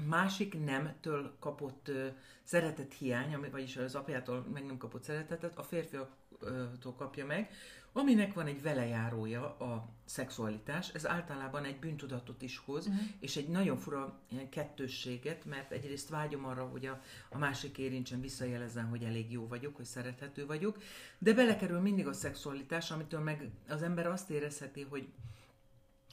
másik 0.07 0.63
nemtől 0.65 1.36
kapott 1.39 1.88
ö, 1.88 2.07
szeretet 2.43 2.93
hiány, 2.93 3.33
ami, 3.33 3.50
vagyis 3.50 3.77
az 3.77 3.95
apjától 3.95 4.45
meg 4.53 4.65
nem 4.65 4.77
kapott 4.77 5.03
szeretetet, 5.03 5.57
a 5.57 5.63
férfiaktól 5.63 6.93
kapja 6.98 7.25
meg, 7.25 7.51
aminek 7.94 8.34
van 8.34 8.48
egy 8.48 8.62
velejárója 8.62 9.58
a 9.58 9.90
szexualitás, 10.06 10.90
ez 10.90 11.08
általában 11.08 11.64
egy 11.64 11.80
bűntudatot 11.80 12.42
is 12.42 12.58
hoz, 12.58 12.88
uh-huh. 12.88 13.04
és 13.20 13.36
egy 13.36 13.48
nagyon 13.48 13.78
fura 13.78 14.20
ilyen 14.30 14.50
kettősséget, 14.50 15.46
mert 15.46 15.72
egyrészt 15.72 16.10
vágyom 16.10 16.46
arra, 16.46 16.66
hogy 16.66 16.86
a, 16.86 17.02
a 17.30 17.38
másik 17.38 17.78
érintsen, 17.78 18.22
visszajelezzen, 18.22 18.86
hogy 18.86 19.04
elég 19.04 19.32
jó 19.32 19.48
vagyok, 19.48 19.76
hogy 19.76 19.86
szerethető 19.86 20.46
vagyok, 20.46 20.78
de 21.18 21.34
belekerül 21.34 21.80
mindig 21.80 22.08
a 22.08 22.14
szexualitás, 22.14 22.92
amitől 22.92 23.20
meg 23.20 23.50
az 23.70 23.82
ember 23.82 24.08
azt 24.08 24.30
érezheti, 24.30 24.86
hogy 24.90 25.08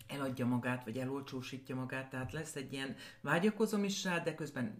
eladja 0.06 0.46
magát, 0.46 0.84
vagy 0.84 0.98
elolcsósítja 0.98 1.74
magát, 1.74 2.10
tehát 2.10 2.32
lesz 2.32 2.56
egy 2.56 2.72
ilyen 2.72 2.96
vágyakozom 3.20 3.84
is 3.84 4.04
rá, 4.04 4.18
de 4.18 4.34
közben 4.34 4.78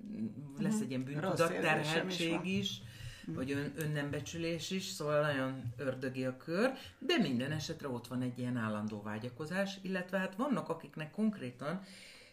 lesz 0.58 0.74
mhm. 0.74 0.82
egy 0.82 0.90
ilyen 0.90 1.04
bűntudatterheltség 1.04 2.40
is, 2.44 2.58
is 2.58 2.78
mhm. 2.78 2.88
Vagy 3.26 3.52
ön, 3.52 3.72
önnembecsülés 3.76 4.70
is, 4.70 4.84
szóval 4.84 5.20
nagyon 5.20 5.72
ördögi 5.76 6.24
a 6.24 6.36
kör, 6.36 6.72
de 6.98 7.18
minden 7.18 7.52
esetre 7.52 7.88
ott 7.88 8.06
van 8.06 8.22
egy 8.22 8.38
ilyen 8.38 8.56
állandó 8.56 9.02
vágyakozás, 9.02 9.78
illetve 9.82 10.18
hát 10.18 10.34
vannak 10.34 10.68
akiknek 10.68 11.10
konkrétan 11.10 11.80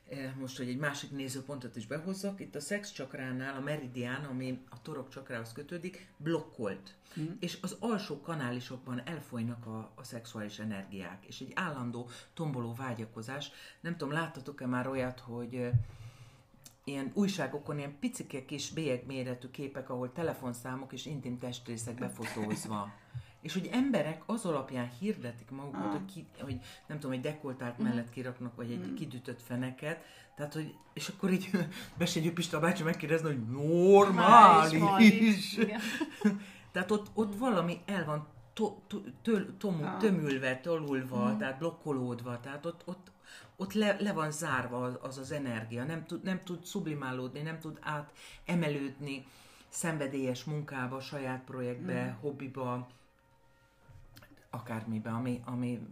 Eh, 0.10 0.34
most, 0.39 0.58
hogy 0.58 0.70
egy 0.70 0.77
másik 0.77 1.12
nézőpontot 1.12 1.75
is 1.75 1.88
behozzak, 1.88 2.39
itt 2.39 2.56
a 2.56 2.60
szex 2.60 2.91
csakránál 2.91 3.56
a 3.56 3.60
meridián, 3.60 4.24
ami 4.24 4.60
a 4.70 4.82
torok 4.82 5.10
csakrához 5.10 5.53
kötődik, 5.53 6.08
blokkolt. 6.17 6.96
Mm. 7.20 7.25
És 7.39 7.58
az 7.62 7.77
alsó 7.79 8.22
kanálisokban 8.22 9.01
elfolynak 9.06 9.65
a, 9.65 9.91
a 9.96 10.03
szexuális 10.03 10.60
energiák, 10.60 11.25
és 11.25 11.39
egy 11.39 11.51
állandó 11.56 12.10
tomboló 12.34 12.74
vágyakozás. 12.74 13.51
Nem 13.79 13.98
tudom, 13.98 14.13
láttatok-e 14.13 14.65
már 14.65 14.88
olyat, 14.88 15.20
hogy 15.20 15.56
uh, 15.56 15.72
ilyen 16.88 17.12
újságokon 17.13 17.77
ilyen 17.77 18.00
picike 18.00 18.46
kis 18.46 18.72
bélyegméretű 18.72 19.48
képek, 19.48 19.89
ahol 19.89 20.12
telefonszámok 20.12 20.94
és 20.94 21.06
intim 21.06 21.38
testrészek 21.38 21.96
befotózva. 21.96 22.91
És 23.41 23.53
hogy 23.53 23.70
emberek 23.72 24.22
az 24.25 24.46
alapján 24.46 24.89
hirdetik 25.00 25.50
magukat, 25.50 25.86
ah. 25.86 25.91
hogy, 25.91 26.06
ki, 26.13 26.25
hogy 26.39 26.60
nem 26.88 27.00
tudom, 27.00 27.15
egy 27.15 27.22
dekoltált 27.22 27.82
mm. 27.82 27.84
mellett 27.84 28.10
kiraknak, 28.10 28.56
vagy 28.56 28.72
egy 28.72 28.88
mm. 28.88 28.94
kidütött 28.94 29.41
feneket, 29.41 30.03
tehát, 30.36 30.53
hogy, 30.53 30.75
és 30.94 31.08
akkor 31.08 31.32
így 31.32 31.50
Besegyő 31.98 32.34
Pista 32.34 32.60
bácsi 32.60 32.84
megkérdezni, 32.84 33.27
hogy 33.27 33.48
normális. 33.48 35.60
tehát 36.72 36.91
ott, 36.91 37.08
ott 37.13 37.38
valami 37.38 37.82
el 37.86 38.06
van 38.06 38.27
to, 38.58 38.82
to, 38.88 39.02
tö, 39.22 39.46
tomu, 39.58 39.84
ah. 39.84 39.98
tömülve, 39.98 40.60
tolulva, 40.60 41.34
mm. 41.34 41.38
tehát 41.38 41.58
blokkolódva, 41.58 42.40
tehát 42.40 42.66
ott, 42.66 42.82
ott, 42.86 43.12
ott 43.56 43.74
le, 43.74 43.98
le 44.00 44.14
van 44.14 44.32
zárva 44.32 44.84
az, 44.84 44.98
az 45.02 45.18
az 45.18 45.32
energia, 45.32 45.84
nem 45.84 46.06
tud, 46.06 46.24
nem 46.24 46.44
tud 46.44 46.66
sublimálódni, 46.66 47.42
nem 47.42 47.60
tud 47.60 47.80
átemelődni 47.82 49.26
szenvedélyes 49.70 50.44
munkába, 50.44 51.00
saját 51.00 51.44
projektbe, 51.44 52.06
mm. 52.06 52.22
hobbiba, 52.22 52.88
akármibe, 54.50 55.10
ami, 55.10 55.42
ami 55.46 55.88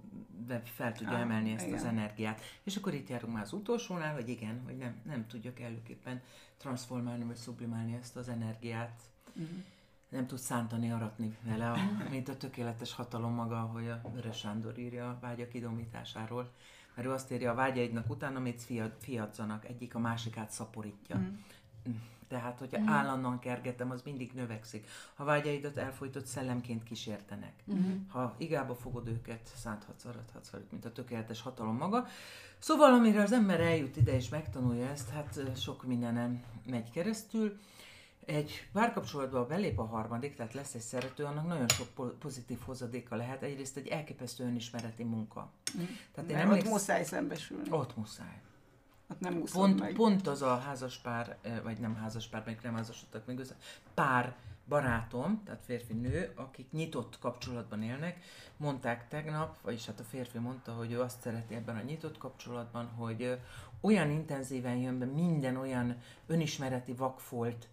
fel 0.64 0.94
tudja 0.94 1.14
ah, 1.14 1.20
emelni 1.20 1.52
ezt 1.52 1.66
igen. 1.66 1.78
az 1.78 1.86
energiát. 1.86 2.42
És 2.64 2.76
akkor 2.76 2.94
itt 2.94 3.10
járunk 3.10 3.34
már 3.34 3.44
az 3.44 3.54
utolsónál, 3.54 4.14
hogy 4.14 4.30
igen, 4.30 4.62
hogy 4.66 4.78
nem, 4.78 4.96
nem 5.04 5.28
tudja 5.28 5.54
kellőképpen 5.54 6.22
transformálni, 6.58 7.24
vagy 7.24 7.38
sublimálni 7.38 7.98
ezt 8.02 8.16
az 8.16 8.30
energiát. 8.30 9.02
Uh-huh. 9.34 9.64
Nem 10.10 10.28
tud 10.28 10.40
szántani, 10.40 10.92
aratni 10.92 11.38
vele, 11.42 11.72
a, 11.72 11.78
mint 12.10 12.30
a 12.30 12.38
tökéletes 12.38 12.94
hatalom 12.94 13.34
maga, 13.34 13.60
hogy 13.60 13.88
a 13.88 14.10
Vörös 14.14 14.38
Sándor 14.38 14.78
írja 14.78 15.10
a 15.10 15.18
vágyak 15.22 15.54
idomításáról. 15.54 16.52
Mert 16.96 17.08
ő 17.08 17.12
azt 17.12 17.32
írja, 17.32 17.52
a 17.52 17.56
vágyaidnak 17.56 18.10
utána 18.10 18.40
még 18.40 18.60
fiadzanak, 19.00 19.66
egyik 19.66 19.96
a 19.96 20.00
másikát 20.00 20.52
szaporítja. 20.52 21.16
Uh-huh. 21.16 21.96
Tehát, 22.28 22.60
hogyha 22.60 22.78
uh-huh. 22.78 22.96
állandóan 22.96 23.40
kergetem, 23.40 23.92
az 23.92 24.02
mindig 24.02 24.32
növekszik. 24.34 24.88
Ha 25.16 25.24
vágyaidat 25.24 25.78
elfolytott 25.78 26.26
szellemként 26.26 26.84
kísértenek. 26.84 27.54
Uh-huh. 27.66 27.94
Ha 28.08 28.36
igába 28.38 28.76
fogod 28.76 29.08
őket, 29.08 29.52
szánthatsz, 29.56 30.06
arathatsz 30.06 30.50
velük, 30.50 30.72
mint 30.72 30.86
a 30.86 30.92
tökéletes 30.92 31.42
hatalom 31.42 31.78
maga. 31.78 32.08
Szóval, 32.58 32.94
amire 32.94 33.22
az 33.22 33.32
ember 33.32 33.60
eljut 33.60 33.98
ide 33.98 34.16
és 34.16 34.30
megtanulja 34.30 34.88
ezt, 34.90 35.10
hát 35.10 35.58
sok 35.58 35.86
mindenem 35.86 36.44
megy 36.66 36.92
keresztül. 36.92 37.60
Egy 38.26 38.68
párkapcsolatban 38.74 39.48
belép 39.48 39.80
a 39.80 39.86
harmadik, 39.86 40.36
tehát 40.36 40.54
lesz 40.54 40.74
egy 40.74 40.82
szerető, 40.82 41.24
annak 41.24 41.48
nagyon 41.48 41.68
sok 41.68 42.18
pozitív 42.20 42.60
hozadéka 42.66 43.16
lehet. 43.16 43.42
Egyrészt 43.42 43.78
egy 43.78 43.88
elképesztő 43.88 44.44
önismereti 44.44 45.04
munka. 45.04 45.52
Tehát 46.14 46.30
én 46.30 46.36
emléksz... 46.36 46.66
Ott 46.66 46.72
muszáj 46.72 47.04
szembesülni. 47.04 47.72
Ott 47.72 47.98
muszáj. 47.98 48.42
Hát 49.10 49.20
nem 49.20 49.44
pont, 49.54 49.80
meg. 49.80 49.94
pont 49.94 50.28
az 50.28 50.42
a 50.42 50.58
házaspár, 50.58 51.38
vagy 51.64 51.80
nem 51.80 51.96
házaspár, 51.96 52.44
meg 52.46 52.60
nem 52.64 52.76
házasodtak 52.76 53.26
még 53.26 53.40
össze, 53.40 53.56
pár 53.94 54.36
barátom, 54.68 55.42
tehát 55.46 55.64
férfi-nő, 55.66 56.32
akik 56.36 56.72
nyitott 56.72 57.20
kapcsolatban 57.20 57.82
élnek, 57.82 58.24
mondták 58.58 59.08
tegnap, 59.08 59.58
vagyis 59.62 59.86
hát 59.86 60.00
a 60.00 60.04
férfi 60.04 60.38
mondta, 60.38 60.72
hogy 60.72 60.92
ő 60.92 61.02
azt 61.02 61.22
szereti 61.22 61.56
ebben 61.56 61.76
a 61.76 61.82
nyitott 61.82 62.18
kapcsolatban, 62.18 62.86
hogy 62.86 63.40
olyan 63.82 64.10
intenzíven 64.10 64.76
jön 64.76 65.00
be 65.00 65.06
minden 65.06 65.56
olyan 65.56 65.98
önismereti 66.28 66.94
vakfolt, 66.94 67.68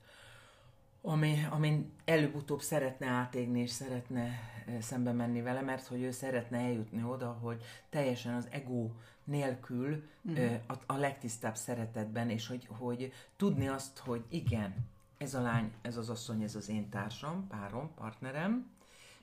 ami, 1.03 1.47
amin 1.51 1.93
előbb-utóbb 2.05 2.61
szeretne 2.61 3.07
átégni 3.07 3.61
és 3.61 3.71
szeretne 3.71 4.51
szembe 4.81 5.13
menni 5.13 5.43
vele, 5.43 5.61
mert 5.61 5.87
hogy 5.87 6.03
ő 6.03 6.11
szeretne 6.11 6.59
eljutni 6.59 7.03
oda, 7.03 7.39
hogy 7.43 7.63
teljesen 7.91 8.35
az 8.35 8.49
ego 8.51 8.91
nélkül 9.25 10.09
uh-huh. 10.23 10.53
a, 10.67 10.75
a 10.87 10.97
legtisztább 10.97 11.57
szeretetben, 11.57 12.31
és 12.31 12.47
hogy, 12.47 12.69
hogy 12.79 13.13
tudni 13.37 13.69
azt, 13.69 13.99
hogy 13.99 14.25
igen, 14.29 14.75
ez 15.19 15.35
a 15.35 15.41
lány, 15.41 15.73
ez 15.83 15.97
az 15.97 16.09
asszony, 16.09 16.43
ez 16.43 16.55
az 16.55 16.69
én 16.69 16.89
társam, 16.89 17.47
párom, 17.49 17.95
partnerem, 17.95 18.71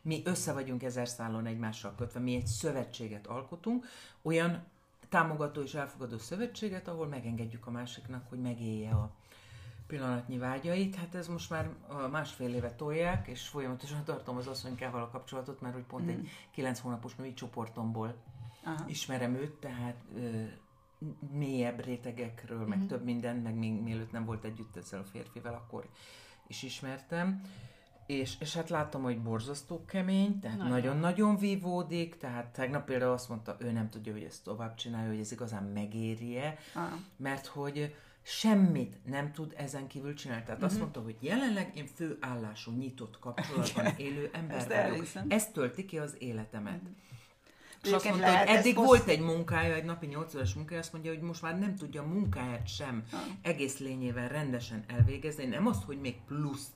mi 0.02 0.22
össze 0.26 0.54
vagyunk 0.54 0.84
ezer 0.84 1.08
szálon 1.08 1.46
egymással 1.46 1.96
kötve, 1.96 2.20
mi 2.20 2.36
egy 2.36 2.46
szövetséget 2.46 3.28
alkotunk, 3.28 3.86
olyan 4.22 4.64
támogató 5.10 5.62
és 5.62 5.74
elfogadó 5.74 6.18
szövetséget, 6.18 6.88
ahol 6.88 7.08
megengedjük 7.08 7.68
a 7.68 7.72
másiknak, 7.72 8.30
hogy 8.30 8.40
megélje 8.40 8.92
a 8.92 9.12
pillanatnyi 9.90 10.38
vágyait. 10.38 10.96
Hát 10.96 11.16
ez 11.16 11.28
most 11.28 11.50
már 11.50 11.70
másfél 12.12 12.54
éve 12.54 12.72
tolják, 12.76 13.28
és 13.28 13.48
folyamatosan 13.48 14.04
tartom 14.04 14.38
az 14.38 14.48
asszonykával 14.48 15.02
a 15.02 15.10
kapcsolatot, 15.10 15.62
mert 15.62 15.74
hogy 15.74 15.84
pont 15.84 16.06
mm. 16.06 16.10
egy 16.10 16.30
kilenc 16.52 16.80
hónapos 16.80 17.16
női 17.16 17.34
csoportomból 17.34 18.16
Aha. 18.64 18.84
ismerem 18.88 19.36
őt, 19.36 19.54
tehát 19.54 20.04
ö, 20.16 20.44
mélyebb 21.32 21.84
rétegekről, 21.84 22.66
meg 22.66 22.78
mm. 22.78 22.88
több 22.88 23.04
minden, 23.04 23.36
meg 23.36 23.56
még 23.56 23.82
mielőtt 23.82 24.12
nem 24.12 24.26
volt 24.26 24.44
együtt 24.44 24.76
ezzel 24.76 25.00
a 25.00 25.04
férfivel, 25.04 25.54
akkor 25.54 25.90
is 26.48 26.64
ismertem. 26.64 27.42
És, 28.06 28.36
és 28.40 28.56
hát 28.56 28.70
láttam, 28.70 29.02
hogy 29.02 29.22
borzasztó 29.22 29.86
kemény, 29.86 30.40
tehát 30.40 30.58
nagyon. 30.58 30.72
nagyon-nagyon 30.72 31.38
vívódik, 31.38 32.18
tehát 32.18 32.48
tegnap 32.54 32.86
például 32.86 33.12
azt 33.12 33.30
mondta, 33.30 33.56
ő 33.60 33.72
nem 33.72 33.90
tudja, 33.90 34.14
hogy 34.14 34.24
ezt 34.24 34.44
tovább 34.44 34.76
csinálja, 34.76 35.10
hogy 35.10 35.20
ez 35.20 35.32
igazán 35.32 35.64
megéri-e, 35.64 36.58
ah. 36.76 36.82
mert 37.18 37.46
hogy 37.46 37.96
semmit 38.22 39.06
nem 39.06 39.32
tud 39.32 39.54
ezen 39.58 39.88
kívül 39.88 40.14
csinálni. 40.14 40.44
Tehát 40.44 40.58
uh-huh. 40.58 40.72
azt 40.74 40.82
mondta, 40.82 41.02
hogy 41.02 41.16
jelenleg 41.20 41.72
én 41.76 41.86
főállású, 41.96 42.72
nyitott 42.72 43.20
kapcsolatban 43.20 43.94
élő 43.98 44.30
ember 44.34 44.58
Ezt 44.58 44.68
vagyok. 44.68 44.84
elhiszem. 44.84 45.26
Ez 45.30 45.52
tölti 45.52 45.86
ki 45.86 45.98
az 45.98 46.16
életemet. 46.20 46.82
Mhm. 46.82 46.92
És 47.84 47.92
azt 47.92 48.06
mondta, 48.06 48.26
hogy 48.26 48.34
lehet, 48.34 48.50
ez 48.50 48.58
eddig 48.58 48.76
volt 48.76 49.08
egy 49.08 49.20
munkája, 49.20 49.74
egy 49.76 49.84
napi 49.84 50.06
8 50.06 50.36
órás 50.36 50.54
munkája, 50.54 50.80
azt 50.80 50.94
mondja, 50.94 51.12
hogy 51.14 51.22
most 51.22 51.42
már 51.42 51.60
nem 51.60 51.76
tudja 51.76 52.02
a 52.02 52.06
munkáját 52.06 52.68
sem 52.68 53.04
Ah. 53.12 53.20
egész 53.42 53.78
lényével 53.80 54.28
rendesen 54.28 54.84
elvégezni. 54.88 55.46
Nem 55.46 55.68
azt, 55.68 55.84
hogy 55.84 56.00
még 56.00 56.16
pluszt 56.28 56.72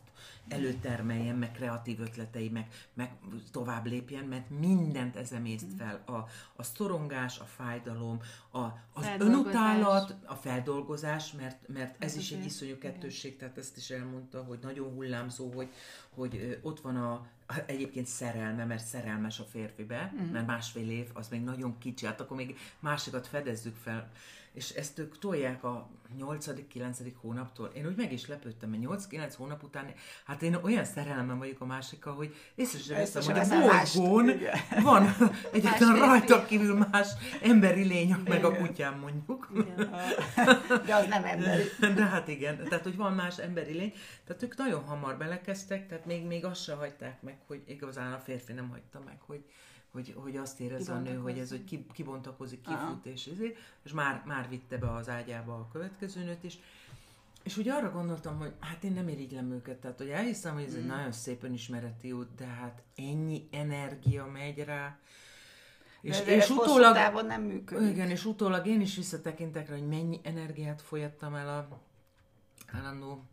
előtermeljen, 0.47 1.35
meg 1.35 1.51
kreatív 1.51 1.99
ötletei, 1.99 2.49
meg, 2.49 2.67
meg 2.93 3.11
tovább 3.51 3.85
lépjen, 3.85 4.23
mert 4.23 4.49
mindent 4.49 5.15
ezen 5.15 5.45
észt 5.45 5.67
Mhm. 5.67 5.77
fel. 5.77 6.03
A, 6.05 6.29
a 6.55 6.63
szorongás, 6.63 7.39
a 7.39 7.45
fájdalom, 7.45 8.19
a, 8.51 8.59
az 8.93 9.05
önutálat, 9.19 10.15
a 10.25 10.35
feldolgozás, 10.35 11.31
mert, 11.31 11.67
mert 11.67 12.03
ez 12.03 12.11
Ez 12.11 12.17
is 12.17 12.31
egy 12.31 12.45
iszonyú 12.45 12.77
kettősség, 12.77 13.37
tehát 13.37 13.57
ezt 13.57 13.77
is 13.77 13.89
elmondta, 13.89 14.43
hogy 14.43 14.59
nagyon 14.61 14.93
hullámzó, 14.93 15.51
hogy, 15.51 15.69
hogy 16.09 16.59
ott 16.61 16.81
van 16.81 16.95
a, 16.95 17.27
egyébként 17.65 18.05
szerelme, 18.07 18.65
mert 18.65 18.85
szerelmes 18.85 19.39
a 19.39 19.43
férfibe, 19.43 20.13
mm. 20.15 20.31
mert 20.31 20.47
másfél 20.47 20.89
év, 20.89 21.09
az 21.13 21.27
még 21.27 21.43
nagyon 21.43 21.77
kicsi, 21.77 22.05
hát 22.05 22.21
akkor 22.21 22.37
még 22.37 22.57
másikat 22.79 23.27
fedezzük 23.27 23.75
fel. 23.75 24.11
És 24.53 24.69
ezt 24.69 24.99
ők 24.99 25.19
tolják 25.19 25.63
a 25.63 25.89
8.-9. 26.19 27.11
hónaptól. 27.21 27.71
Én 27.75 27.85
úgy 27.87 27.95
meg 27.95 28.11
is 28.11 28.27
lepődtem, 28.27 28.69
mert 28.69 28.83
8-9 29.09 29.33
hónap 29.37 29.63
után, 29.63 29.85
hát 30.25 30.41
én 30.41 30.55
olyan 30.55 30.85
szerelmem 30.85 31.37
vagyok 31.37 31.61
a 31.61 31.65
másikkal, 31.65 32.13
hogy 32.13 32.35
észre 32.55 32.79
sem 32.79 32.97
veszem, 32.97 33.61
hogy 33.61 33.69
a 33.69 33.83
bolygón 33.95 34.39
van 34.83 35.05
férfi. 35.51 35.99
rajta 35.99 36.45
kívül 36.45 36.87
más 36.91 37.07
emberi 37.41 37.83
lény, 37.83 38.15
meg 38.25 38.43
a 38.45 38.55
kutyám 38.55 38.99
mondjuk. 38.99 39.49
Igen. 39.53 39.75
De 40.85 40.95
az 40.95 41.05
nem 41.07 41.23
emberi. 41.23 41.63
De 41.95 42.05
hát 42.05 42.27
igen, 42.27 42.63
tehát 42.63 42.83
hogy 42.83 42.95
van 42.95 43.13
más 43.13 43.37
emberi 43.37 43.73
lény. 43.73 43.93
Tehát 44.25 44.43
ők 44.43 44.57
nagyon 44.57 44.83
hamar 44.83 45.17
belekezdtek, 45.17 45.87
tehát 45.87 46.05
még, 46.05 46.25
még 46.25 46.45
azt 46.45 46.63
se 46.63 46.73
hagyták 46.73 47.21
meg, 47.21 47.37
hogy 47.47 47.63
igazán 47.67 48.13
a 48.13 48.17
férfi 48.17 48.53
nem 48.53 48.69
hagyta 48.69 49.01
meg, 49.05 49.17
hogy, 49.25 49.43
hogy, 49.93 50.13
hogy 50.17 50.37
azt 50.37 50.59
érezze 50.59 50.93
a 50.93 50.99
nő, 50.99 51.15
hogy 51.15 51.37
ez 51.39 51.49
hogy 51.49 51.63
ki, 51.63 51.85
kibontakozik, 51.93 52.61
kifut, 52.61 53.05
és, 53.05 53.25
ezért, 53.25 53.57
és 53.83 53.91
már, 53.91 54.23
már 54.25 54.49
vitte 54.49 54.77
be 54.77 54.93
az 54.93 55.09
ágyába 55.09 55.53
a 55.53 55.67
következő 55.71 56.23
nőt 56.23 56.43
is. 56.43 56.59
És 57.43 57.57
ugye 57.57 57.73
arra 57.73 57.91
gondoltam, 57.91 58.37
hogy 58.37 58.53
hát 58.59 58.83
én 58.83 58.91
nem 58.91 59.07
irigylem 59.07 59.51
őket, 59.51 59.77
tehát 59.77 59.97
hogy 59.97 60.09
elhiszem, 60.09 60.53
hogy 60.53 60.63
ez 60.63 60.73
egy 60.73 60.85
nagyon 60.85 61.11
szép 61.11 61.43
önismereti 61.43 62.11
út, 62.11 62.35
de 62.35 62.45
hát 62.45 62.81
ennyi 62.95 63.47
energia 63.51 64.25
megy 64.25 64.63
rá, 64.63 64.97
és, 66.01 66.21
De 66.21 66.35
és 66.35 66.49
utólag, 66.49 66.93
távon 66.93 67.25
nem 67.25 67.41
működik. 67.41 67.89
igen, 67.89 68.09
és 68.09 68.25
utólag 68.25 68.67
én 68.67 68.81
is 68.81 68.95
visszatekintek 68.95 69.69
rá, 69.69 69.73
hogy 69.75 69.87
mennyi 69.87 70.19
energiát 70.23 70.81
folyattam 70.81 71.35
el 71.35 71.49
a 71.49 71.79
állandó 72.77 73.23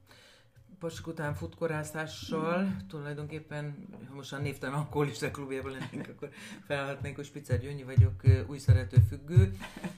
pasik 0.80 1.06
után 1.06 1.34
futkorászással, 1.34 2.62
mm. 2.62 2.86
tulajdonképpen, 2.88 3.88
ha 4.08 4.14
most 4.14 4.32
a 4.32 4.38
névtelen 4.38 4.74
alkoholista 4.74 5.30
klubjában 5.30 5.72
lennénk, 5.72 6.08
akkor 6.08 6.30
felhatnék, 6.66 7.16
hogy 7.16 7.24
Spicer 7.24 7.60
Gyöngyi 7.60 7.82
vagyok, 7.82 8.22
új 8.46 8.58
szerető 8.58 8.96
függő. 9.08 9.56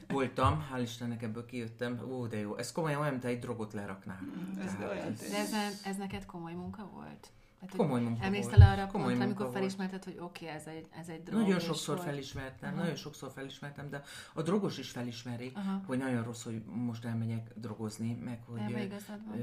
Voltam, 0.08 0.66
hál' 0.72 0.82
Istennek 0.82 1.22
ebből 1.22 1.46
kijöttem, 1.46 2.00
ó, 2.10 2.26
de 2.26 2.38
jó, 2.38 2.56
ez 2.56 2.72
komolyan 2.72 3.00
olyan, 3.00 3.12
mint 3.12 3.24
egy 3.24 3.38
drogot 3.38 3.72
leraknál. 3.72 4.20
ez 4.64 4.74
Tehát 4.78 4.92
olyan 4.92 5.14
De 5.30 5.36
ez, 5.36 5.80
ez 5.84 5.96
neked 5.96 6.26
komoly 6.26 6.52
munka 6.52 6.88
volt? 6.92 7.28
Hát, 7.62 7.70
hogy 7.70 7.80
Komoly 7.80 8.00
munka 8.00 8.24
Emlékszel 8.24 8.58
volt. 8.58 8.70
arra 8.70 8.86
Komoly 8.86 9.06
pontra, 9.08 9.24
amikor 9.24 9.44
volt. 9.46 9.56
felismerted, 9.58 10.04
hogy 10.04 10.16
oké, 10.20 10.44
okay, 10.44 10.56
ez 10.56 10.66
egy, 10.66 10.86
ez 11.00 11.08
egy 11.08 11.22
drog. 11.22 11.40
Nagyon 11.40 11.58
sokszor 11.58 11.96
hogy- 11.96 12.04
felismertem, 12.04 12.72
Aha. 12.72 12.80
nagyon 12.80 12.96
sokszor 12.96 13.30
felismertem, 13.34 13.90
de 13.90 14.02
a 14.34 14.42
drogos 14.42 14.78
is 14.78 14.90
felismeri, 14.90 15.50
Aha. 15.54 15.80
hogy 15.86 15.98
nagyon 15.98 16.22
rossz, 16.22 16.42
hogy 16.44 16.62
most 16.64 17.04
elmegyek 17.04 17.50
drogozni, 17.54 18.14
meg 18.24 18.38
hogy... 18.46 18.60
Ö, 18.72 19.40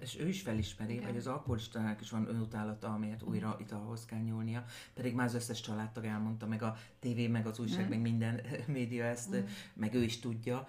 és 0.00 0.18
ő 0.20 0.28
is 0.28 0.40
felismeri, 0.42 0.92
Igen. 0.92 1.06
vagy 1.06 1.16
az 1.16 1.26
alkoholistának 1.26 2.00
is 2.00 2.10
van 2.10 2.28
önutálata, 2.28 2.88
amiért 2.92 3.22
újra 3.22 3.56
italhoz 3.60 4.04
kell 4.04 4.18
nyúlnia, 4.20 4.64
pedig 4.94 5.14
már 5.14 5.26
az 5.26 5.34
összes 5.34 5.60
családtag 5.60 6.04
elmondta, 6.04 6.46
meg 6.46 6.62
a 6.62 6.76
tévé, 6.98 7.26
meg 7.26 7.46
az 7.46 7.58
újság, 7.58 7.86
Mm. 7.86 7.88
meg 7.88 8.00
minden 8.00 8.40
média 8.66 9.04
ezt, 9.04 9.34
Mm. 9.36 9.44
meg 9.74 9.94
ő 9.94 10.02
is 10.02 10.18
tudja. 10.20 10.68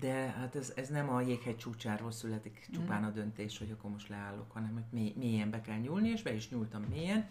De 0.00 0.12
hát 0.12 0.54
ez, 0.54 0.72
ez 0.76 0.88
nem 0.88 1.08
a 1.08 1.20
jéghegy 1.20 1.56
csúcsáról 1.56 2.10
születik 2.10 2.68
csupán 2.72 3.04
a 3.04 3.10
döntés, 3.10 3.58
hogy 3.58 3.70
akkor 3.70 3.90
most 3.90 4.08
leállok, 4.08 4.52
hanem 4.52 4.72
hogy 4.72 4.84
mély, 4.90 5.14
mélyen 5.16 5.50
be 5.50 5.60
kell 5.60 5.78
nyúlni, 5.78 6.08
és 6.08 6.22
be 6.22 6.34
is 6.34 6.50
nyúltam 6.50 6.82
mélyen. 6.82 7.30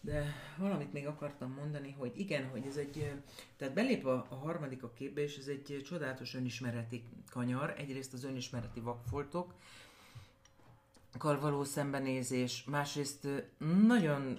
De 0.00 0.34
valamit 0.56 0.92
még 0.92 1.06
akartam 1.06 1.52
mondani, 1.52 1.94
hogy 1.98 2.12
igen, 2.14 2.48
hogy 2.48 2.66
ez 2.66 2.76
egy, 2.76 3.12
tehát 3.56 3.74
belép 3.74 4.06
a, 4.06 4.26
a 4.28 4.34
harmadik 4.34 4.82
a 4.82 4.92
képbe, 4.92 5.20
és 5.20 5.36
ez 5.36 5.46
egy 5.46 5.82
csodálatos 5.84 6.34
önismereti 6.34 7.04
kanyar. 7.30 7.74
Egyrészt 7.76 8.12
az 8.12 8.24
önismereti 8.24 8.80
vakfoltok, 8.80 9.54
való 11.18 11.64
szembenézés, 11.64 12.64
másrészt 12.64 13.26
nagyon 13.86 14.38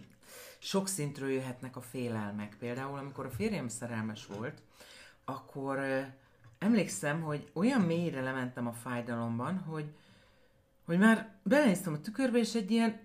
sok 0.59 0.87
szintről 0.87 1.29
jöhetnek 1.29 1.75
a 1.75 1.81
félelmek. 1.81 2.55
Például, 2.59 2.97
amikor 2.97 3.25
a 3.25 3.31
férjem 3.31 3.67
szerelmes 3.67 4.25
volt, 4.25 4.61
akkor 5.25 5.79
emlékszem, 6.61 7.21
hogy 7.21 7.49
olyan 7.53 7.81
mélyre 7.81 8.21
lementem 8.21 8.67
a 8.67 8.73
fájdalomban, 8.73 9.57
hogy, 9.57 9.85
hogy 10.85 10.97
már 10.97 11.35
belenéztem 11.43 11.93
a 11.93 12.01
tükörbe, 12.01 12.37
és 12.37 12.55
egy 12.55 12.71
ilyen, 12.71 12.99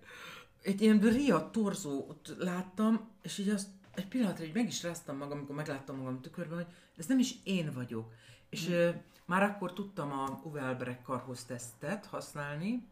egy 0.62 0.80
ilyen 0.80 0.98
riadt 0.98 1.52
torzót 1.52 2.34
láttam, 2.38 3.08
és 3.22 3.38
így 3.38 3.48
azt 3.48 3.68
egy 3.94 4.08
pillanatra 4.08 4.44
így 4.44 4.54
meg 4.54 4.66
is 4.66 4.82
ráztam 4.82 5.16
magam, 5.16 5.38
amikor 5.38 5.56
megláttam 5.56 5.96
magam 5.96 6.14
a 6.14 6.20
tükörben, 6.20 6.56
hogy 6.56 6.66
ez 6.96 7.06
nem 7.06 7.18
is 7.18 7.34
én 7.44 7.72
vagyok. 7.74 8.12
És 8.48 8.68
ö, 8.68 8.90
már 9.24 9.42
akkor 9.42 9.72
tudtam 9.72 10.12
a 10.12 10.40
Uwe 10.44 10.62
Albrecht 10.62 11.02
karhoz 11.02 11.44
tesztet 11.44 12.06
használni, 12.06 12.86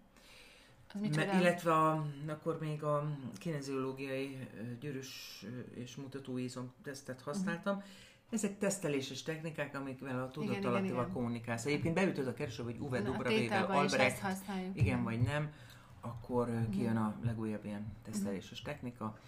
Me, 1.01 1.39
illetve 1.39 1.73
a, 1.73 2.07
akkor 2.27 2.59
még 2.61 2.83
a 2.83 3.17
kineziológiai 3.39 4.49
gyűrűs 4.81 5.45
és 5.75 5.97
mutatóizom 5.97 6.73
tesztet 6.83 7.21
használtam. 7.21 7.83
Ezek 8.31 8.59
teszteléses 8.59 9.23
technikák, 9.23 9.75
amikvel 9.75 10.23
a 10.23 10.31
tudatalattival 10.31 11.09
kommunikálsz. 11.13 11.67
Egyébként 11.67 11.95
beütöd 11.95 12.27
a 12.27 12.35
keresőbe, 12.35 12.71
hogy 12.71 12.81
Uwe 12.81 13.01
Dubravével, 13.01 13.65
Albrecht, 13.65 14.23
igen 14.73 15.03
vagy 15.03 15.21
nem, 15.21 15.53
akkor 16.01 16.69
kijön 16.71 16.97
a 16.97 17.15
legújabb 17.23 17.65
ilyen 17.65 17.93
teszteléses 18.03 18.63
technika. 18.63 19.19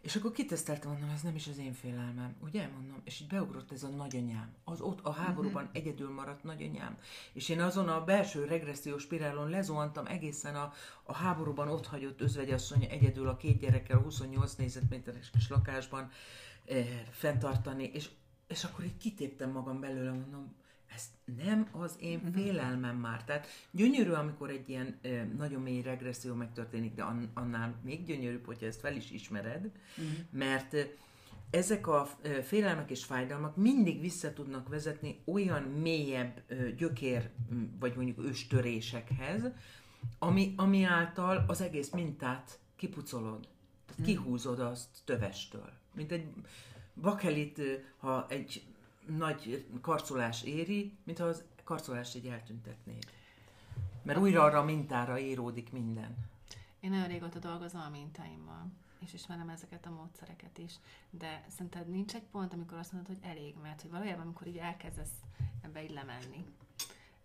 És 0.00 0.16
akkor 0.16 0.32
kiteszteltem, 0.32 0.90
mondom, 0.90 1.10
ez 1.10 1.22
nem 1.22 1.34
is 1.34 1.46
az 1.46 1.58
én 1.58 1.72
félelmem, 1.72 2.34
ugye, 2.40 2.68
mondom, 2.68 3.00
és 3.04 3.20
így 3.20 3.26
beugrott 3.26 3.72
ez 3.72 3.82
a 3.82 3.88
nagyanyám. 3.88 4.52
Az 4.64 4.80
ott 4.80 5.00
a 5.02 5.12
háborúban 5.12 5.68
egyedül 5.72 6.10
maradt 6.10 6.44
nagyanyám. 6.44 6.98
És 7.32 7.48
én 7.48 7.60
azon 7.60 7.88
a 7.88 8.04
belső 8.04 8.44
regressziós 8.44 9.02
spirálon 9.02 9.50
lezuhantam 9.50 10.06
egészen 10.06 10.54
a, 10.54 10.72
a 11.02 11.12
háborúban 11.12 11.68
ott 11.68 11.86
hagyott 11.86 12.20
özvegyasszony 12.20 12.86
egyedül 12.90 13.28
a 13.28 13.36
két 13.36 13.58
gyerekkel, 13.58 13.98
a 13.98 14.02
28 14.02 14.54
négyzetméteres 14.54 15.30
kis 15.30 15.48
lakásban 15.48 16.10
fenntartani, 17.10 17.90
és, 17.94 18.08
és 18.46 18.64
akkor 18.64 18.84
így 18.84 18.96
kitéptem 18.96 19.50
magam 19.50 19.80
belőle, 19.80 20.10
mondom, 20.10 20.56
ez 20.94 21.02
nem 21.42 21.68
az 21.72 21.96
én 22.00 22.32
félelmem 22.32 22.96
már. 22.96 23.24
Tehát 23.24 23.46
gyönyörű, 23.70 24.10
amikor 24.10 24.50
egy 24.50 24.68
ilyen 24.68 24.98
ö, 25.02 25.24
nagyon 25.36 25.62
mély 25.62 25.82
regresszió 25.82 26.34
megtörténik, 26.34 26.94
de 26.94 27.02
an, 27.02 27.30
annál 27.34 27.80
még 27.84 28.04
gyönyörűbb, 28.04 28.46
hogyha 28.46 28.66
ezt 28.66 28.80
fel 28.80 28.96
is 28.96 29.10
ismered, 29.10 29.70
mert 30.30 30.72
ö, 30.72 30.80
ezek 31.50 31.86
a 31.86 32.08
félelmek 32.42 32.90
és 32.90 33.04
fájdalmak 33.04 33.56
mindig 33.56 34.00
vissza 34.00 34.32
tudnak 34.32 34.68
vezetni 34.68 35.22
olyan 35.24 35.62
mélyebb 35.62 36.42
gyökér, 36.76 37.30
vagy 37.80 37.96
mondjuk 37.96 38.18
őstörésekhez, 38.18 39.42
ami, 40.18 40.54
ami 40.56 40.84
által 40.84 41.44
az 41.46 41.60
egész 41.60 41.90
mintát 41.90 42.58
kipucolod. 42.76 43.48
Tehát 43.86 44.04
kihúzod 44.04 44.60
azt 44.60 44.88
tövestől. 45.04 45.72
Mint 45.98 46.12
egy 46.12 46.32
bakelit, 46.94 47.60
ha 47.96 48.26
egy 48.28 48.66
nagy 49.06 49.66
karcolás 49.80 50.42
éri, 50.42 50.92
mintha 51.04 51.24
az 51.24 51.42
karcolást 51.64 52.16
így 52.16 52.26
eltüntetnéd. 52.26 53.06
Mert 54.02 54.18
újra 54.18 54.42
arra 54.42 54.58
a 54.58 54.64
mintára 54.64 55.18
íródik 55.18 55.72
minden. 55.72 56.16
Én 56.80 56.90
nagyon 56.90 57.06
régóta 57.06 57.38
dolgozom 57.38 57.80
a 57.80 57.88
mintáimmal, 57.88 58.66
és 58.98 59.12
ismerem 59.12 59.48
ezeket 59.48 59.86
a 59.86 59.90
módszereket 59.90 60.58
is, 60.58 60.74
de 61.10 61.44
szerinted 61.48 61.88
nincs 61.88 62.14
egy 62.14 62.26
pont, 62.30 62.52
amikor 62.52 62.78
azt 62.78 62.92
mondod, 62.92 63.16
hogy 63.16 63.30
elég, 63.30 63.54
mert 63.62 63.80
hogy 63.82 63.90
valójában, 63.90 64.24
amikor 64.24 64.46
így 64.46 64.56
elkezdesz 64.56 65.12
ebbe 65.60 65.82
így 65.82 65.92
lemenni, 65.92 66.44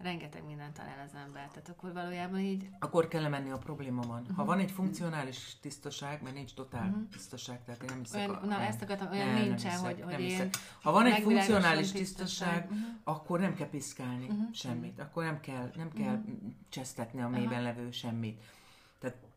rengeteg 0.03 0.45
mindent 0.45 0.73
talál 0.73 1.05
az 1.07 1.19
ember, 1.25 1.47
tehát 1.47 1.69
akkor 1.69 1.93
valójában 1.93 2.39
így 2.39 2.69
Akkor 2.79 3.07
kell 3.07 3.27
menni 3.27 3.49
a 3.49 3.57
problémamon. 3.57 4.21
Mhm. 4.21 4.33
Ha 4.35 4.45
van 4.45 4.59
egy 4.59 4.71
funkcionális 4.71 5.57
tisztaság, 5.61 6.21
mert 6.23 6.35
nincs 6.35 6.53
totál 6.53 7.07
tisztaság, 7.11 7.63
tehát 7.63 7.81
én 7.83 7.89
nem 7.89 7.99
hiszek 7.99 8.29
olyan, 8.29 8.41
a- 8.41 8.45
na 8.45 8.59
ezt 8.61 8.81
akartam, 8.81 9.11
olyan 9.11 9.27
nem 9.27 9.35
nincsen, 9.43 9.71
hiszek, 9.71 9.85
hogy, 9.85 10.01
hogy 10.01 10.19
én 10.19 10.29
hiszek. 10.29 10.55
Ha 10.81 10.91
van 10.91 11.05
egy 11.05 11.21
funkcionális 11.21 11.91
tisztaság, 11.91 12.65
Mhm. 12.69 12.79
akkor 13.03 13.39
nem 13.39 13.55
kell 13.55 13.69
piszkálni 13.69 14.25
Mhm. 14.25 14.41
semmit. 14.51 14.99
Akkor 14.99 15.23
nem 15.23 15.39
kell, 15.39 15.71
nem 15.75 15.91
kell 15.91 16.21
csesztetni 16.69 17.21
a 17.21 17.27
mélyben 17.29 17.61
levő 17.63 17.91
semmit. 17.91 18.41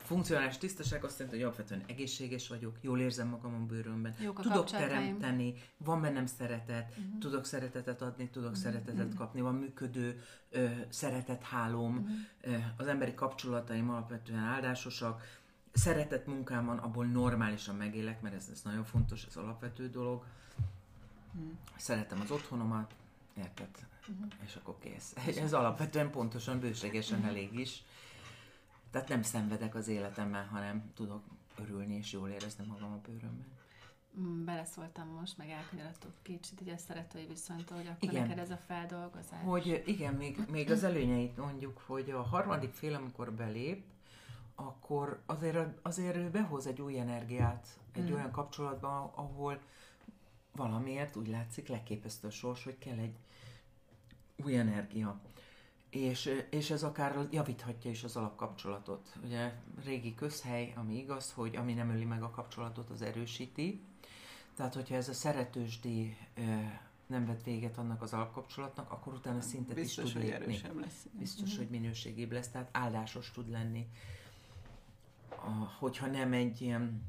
Funkcionális 0.07 0.59
tisztaság 0.59 1.05
azt 1.05 1.19
jelenti, 1.19 1.37
hogy 1.37 1.47
alapvetően 1.47 1.85
egészséges 1.87 2.49
vagyok, 2.49 2.77
jól 2.81 3.01
érzem 3.01 3.29
magam 3.29 3.55
a 3.55 3.67
bőrömben, 3.67 4.15
Jók 4.21 4.39
a 4.39 4.43
tudok 4.43 4.71
teremteni, 4.71 5.55
van 5.77 6.01
bennem 6.01 6.27
szeretet, 6.27 6.89
uh-huh. 6.91 7.19
tudok 7.19 7.45
szeretetet 7.45 8.03
adni, 8.03 8.29
tudok 8.29 8.51
uh-huh. 8.51 8.65
szeretetet 8.65 9.15
kapni, 9.15 9.41
van 9.41 9.55
működő 9.55 10.23
ö, 10.51 10.67
szeretethálóm, 10.89 11.97
uh-huh. 11.97 12.55
ö, 12.55 12.57
az 12.77 12.87
emberi 12.87 13.15
kapcsolataim 13.15 13.91
alapvetően 13.91 14.39
áldásosak, 14.39 15.23
szeretett 15.73 16.27
munkám 16.27 16.67
van, 16.67 16.79
abból 16.79 17.07
normálisan 17.07 17.77
megélek, 17.77 18.21
mert 18.21 18.35
ez, 18.35 18.49
ez 18.53 18.63
nagyon 18.65 18.85
fontos, 18.85 19.25
ez 19.25 19.37
alapvető 19.37 19.89
dolog. 19.89 20.25
Szeretem 21.77 22.21
az 22.21 22.31
otthonomat, 22.31 22.95
érted? 23.39 23.69
És 24.45 24.57
akkor 24.57 24.79
kész. 24.79 25.15
Ez 25.37 25.53
alapvetően 25.53 26.11
pontosan, 26.11 26.61
bőségesen 26.61 27.25
elég 27.25 27.59
is. 27.59 27.85
Tehát 28.97 29.11
nem 29.11 29.23
szenvedek 29.23 29.75
az 29.75 29.89
életemmel, 29.89 30.47
hanem 30.47 30.91
tudok 30.95 31.23
örülni 31.59 31.95
és 31.95 32.13
jól 32.13 32.29
érezni 32.29 32.65
magam 32.67 32.93
a 32.93 33.01
bőrömben. 33.07 33.47
Mm, 34.19 34.45
Beleszóltam 34.45 35.09
most, 35.09 35.39
meg 35.39 35.51
elkanyarodtuk 35.51 36.11
kicsit 36.23 36.61
így 36.61 36.69
a 36.69 36.77
szeretői 36.77 37.27
viszonytól, 37.27 37.77
hogy 37.77 37.87
akkor 37.87 38.09
Igen. 38.09 38.23
neked 38.23 38.39
ez 38.39 38.51
a 38.51 38.57
feldolgozás. 38.57 39.43
Hogy 39.45 39.83
igen, 39.87 40.15
még, 40.15 40.39
még 40.51 40.71
az 40.71 40.85
előnyeit 40.85 41.37
mondjuk, 41.37 41.83
hogy 41.87 42.11
a 42.11 42.23
harmadik 42.23 42.73
fél, 42.73 42.95
amikor 42.95 43.33
belép, 43.33 43.85
akkor 44.55 45.23
azért, 45.27 45.79
azért 45.83 46.17
ő 46.17 46.31
behoz 46.31 46.67
egy 46.67 46.81
új 46.81 46.99
energiát 46.99 47.79
egy 47.93 48.13
olyan 48.13 48.31
kapcsolatban, 48.31 49.11
ahol 49.15 49.61
valamiért 50.53 51.17
úgy 51.17 51.29
látszik 51.29 51.69
leképezte 51.69 52.27
a 52.27 52.31
sors, 52.31 52.65
hogy 52.65 52.79
kell 52.79 52.99
egy 52.99 53.17
új 54.45 54.59
energia. 54.59 55.21
És, 56.01 56.45
és 56.51 56.71
ez 56.71 56.83
akár 56.83 57.29
javíthatja 57.31 57.91
is 57.91 58.05
az 58.05 58.17
alapkapcsolatot. 58.17 59.17
Ugye 59.25 59.53
régi 59.85 60.15
közhely, 60.15 60.73
ami 60.77 60.97
igaz, 60.97 61.33
hogy 61.33 61.57
ami 61.57 61.73
nem 61.73 61.91
öli 61.91 62.05
meg 62.05 62.23
a 62.23 62.31
kapcsolatot, 62.31 62.91
az 62.91 63.03
erősíti. 63.03 63.81
Tehát, 64.57 64.75
hogyha 64.75 64.95
ez 64.95 65.09
a 65.09 65.13
szeretősdi 65.13 66.17
nem 67.07 67.27
vett 67.27 67.43
véget 67.45 67.79
annak 67.79 68.03
az 68.03 68.13
alapkapcsolatnak, 68.13 68.91
akkor 68.91 69.13
utána 69.13 69.41
szintet 69.41 69.75
Biztos, 69.75 70.05
is 70.05 70.13
tud 70.13 70.23
hogy 70.23 70.31
lépni. 70.31 70.45
erősebb 70.45 70.81
lesz. 70.81 71.07
Biztos, 71.13 71.57
hogy 71.57 71.69
minőségébb 71.69 72.33
lesz, 72.33 72.49
tehát 72.49 72.69
áldásos 72.73 73.31
tud 73.31 73.51
lenni. 73.51 73.87
A, 75.29 75.51
hogyha 75.79 76.07
nem 76.07 76.33
egy 76.33 76.63
ilyen 76.63 77.03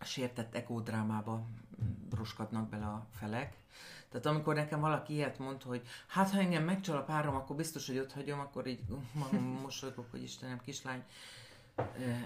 sértett 0.00 0.54
egódrámába 0.54 1.46
roskadnak 2.24 2.68
bele 2.68 2.84
a 2.84 3.06
felek. 3.10 3.56
Tehát 4.08 4.26
amikor 4.26 4.54
nekem 4.54 4.80
valaki 4.80 5.12
ilyet 5.12 5.38
mond, 5.38 5.62
hogy 5.62 5.82
hát 6.06 6.30
ha 6.30 6.38
engem 6.38 6.64
megcsal 6.64 6.96
a 6.96 7.02
párom, 7.02 7.34
akkor 7.34 7.56
biztos, 7.56 7.86
hogy 7.86 7.98
ott 7.98 8.12
hagyom, 8.12 8.40
akkor 8.40 8.66
így 8.66 8.80
magam 9.12 9.42
mosolygok, 9.62 10.10
hogy 10.10 10.22
Istenem, 10.22 10.60
kislány, 10.60 11.02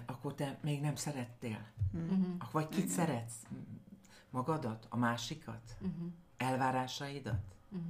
akkor 0.06 0.34
te 0.34 0.58
még 0.62 0.80
nem 0.80 0.96
szerettél. 0.96 1.66
Uh-huh. 1.92 2.26
Vagy 2.52 2.68
kit 2.68 2.88
szeretsz? 2.88 3.34
Magadat? 4.30 4.86
A 4.88 4.96
másikat? 4.96 5.76
Uh-huh. 5.80 6.12
Elvárásaidat? 6.36 7.54
Uh-huh. 7.68 7.88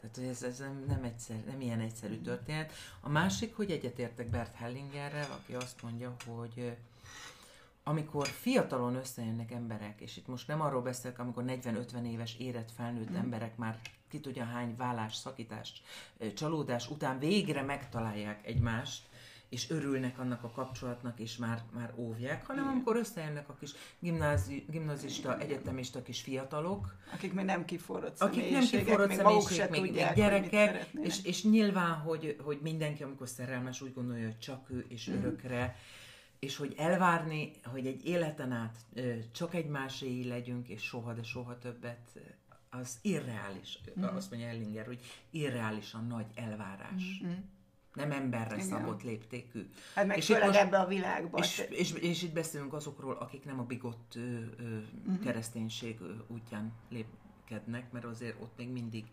Tehát, 0.00 0.16
hogy 0.16 0.24
ez, 0.24 0.42
ez 0.42 0.58
nem, 0.58 0.84
nem, 0.86 1.02
egyszer, 1.02 1.44
nem 1.46 1.60
ilyen 1.60 1.80
egyszerű 1.80 2.20
történet. 2.20 2.72
A 3.00 3.08
másik, 3.08 3.56
hogy 3.56 3.70
egyetértek 3.70 4.30
Bert 4.30 4.54
Hellingerrel, 4.54 5.30
aki 5.30 5.54
azt 5.54 5.82
mondja, 5.82 6.16
hogy 6.26 6.76
amikor 7.84 8.26
fiatalon 8.26 8.94
összejönnek 8.94 9.50
emberek, 9.50 10.00
és 10.00 10.16
itt 10.16 10.26
most 10.26 10.48
nem 10.48 10.60
arról 10.60 10.82
beszélek, 10.82 11.18
amikor 11.18 11.44
40-50 11.46 12.04
éves 12.04 12.36
érett 12.38 12.70
felnőtt 12.76 13.14
emberek 13.14 13.56
már 13.56 13.78
ki 14.08 14.20
tudja 14.20 14.44
hány 14.44 14.76
vállás, 14.76 15.14
szakítás, 15.14 15.82
csalódás 16.34 16.90
után 16.90 17.18
végre 17.18 17.62
megtalálják 17.62 18.46
egymást, 18.46 19.08
és 19.50 19.70
örülnek 19.70 20.18
annak 20.18 20.44
a 20.44 20.50
kapcsolatnak, 20.50 21.18
és 21.20 21.36
már, 21.36 21.62
már 21.74 21.92
óvják, 21.96 22.46
hanem 22.46 22.66
amikor 22.68 22.96
összejönnek 22.96 23.48
a 23.48 23.56
kis 23.60 23.70
gimnázi, 23.98 24.64
gimnazista, 24.68 25.38
egyetemista 25.38 26.02
kis 26.02 26.20
fiatalok, 26.20 26.96
Akik 27.12 27.32
még 27.32 27.44
nem 27.44 27.64
kiforrott 27.64 28.20
akik 28.20 28.50
nem 28.50 28.64
kiforrott 28.64 29.08
még 29.08 29.20
maguk 29.20 29.48
se 29.48 29.68
még, 29.70 29.80
tudják, 29.80 30.14
még 30.14 30.24
gyerekek, 30.24 30.86
és, 31.02 31.24
és 31.24 31.44
nyilván, 31.44 31.94
hogy, 31.94 32.36
hogy 32.42 32.58
mindenki, 32.62 33.02
amikor 33.02 33.28
szerelmes, 33.28 33.80
úgy 33.80 33.94
gondolja, 33.94 34.24
hogy 34.24 34.38
csak 34.38 34.70
ő 34.70 34.84
és 34.88 35.06
Mhm. 35.06 35.16
örökre, 35.18 35.76
és 36.40 36.56
hogy 36.56 36.74
elvárni, 36.78 37.50
hogy 37.64 37.86
egy 37.86 38.06
életen 38.06 38.52
át 38.52 38.76
csak 39.32 39.54
egymáséi 39.54 40.28
legyünk, 40.28 40.68
és 40.68 40.82
soha, 40.82 41.12
de 41.12 41.22
soha 41.22 41.58
többet, 41.58 42.18
az 42.70 42.98
irreális. 43.02 43.78
Mhm. 43.94 44.04
Azt 44.16 44.30
mondja 44.30 44.48
Ellinger, 44.48 44.86
hogy 44.86 45.00
irreálisan 45.30 46.06
nagy 46.06 46.26
elvárás. 46.34 47.22
Nem 47.94 48.10
emberre 48.12 48.54
Igen. 48.54 48.66
szabott 48.66 49.02
léptékű. 49.02 49.70
Hát 49.94 50.06
meg 50.06 50.16
És 50.16 50.28
itt 50.28 50.34
főleg 50.34 50.48
most- 50.48 50.60
ebbe 50.60 50.78
a 50.78 50.86
világba. 50.86 51.38
És, 51.38 51.58
és, 51.70 51.92
és 51.92 52.22
itt 52.22 52.32
beszélünk 52.32 52.72
azokról, 52.72 53.16
akik 53.16 53.44
nem 53.44 53.58
a 53.58 53.64
bigott 53.64 54.12
ö, 54.14 54.20
ö, 54.58 54.78
Mhm. 55.04 55.20
kereszténység 55.22 55.98
útján 56.26 56.72
lépkednek, 56.88 57.92
mert 57.92 58.04
azért 58.04 58.40
ott 58.42 58.56
még 58.56 58.68
mindig 58.68 59.04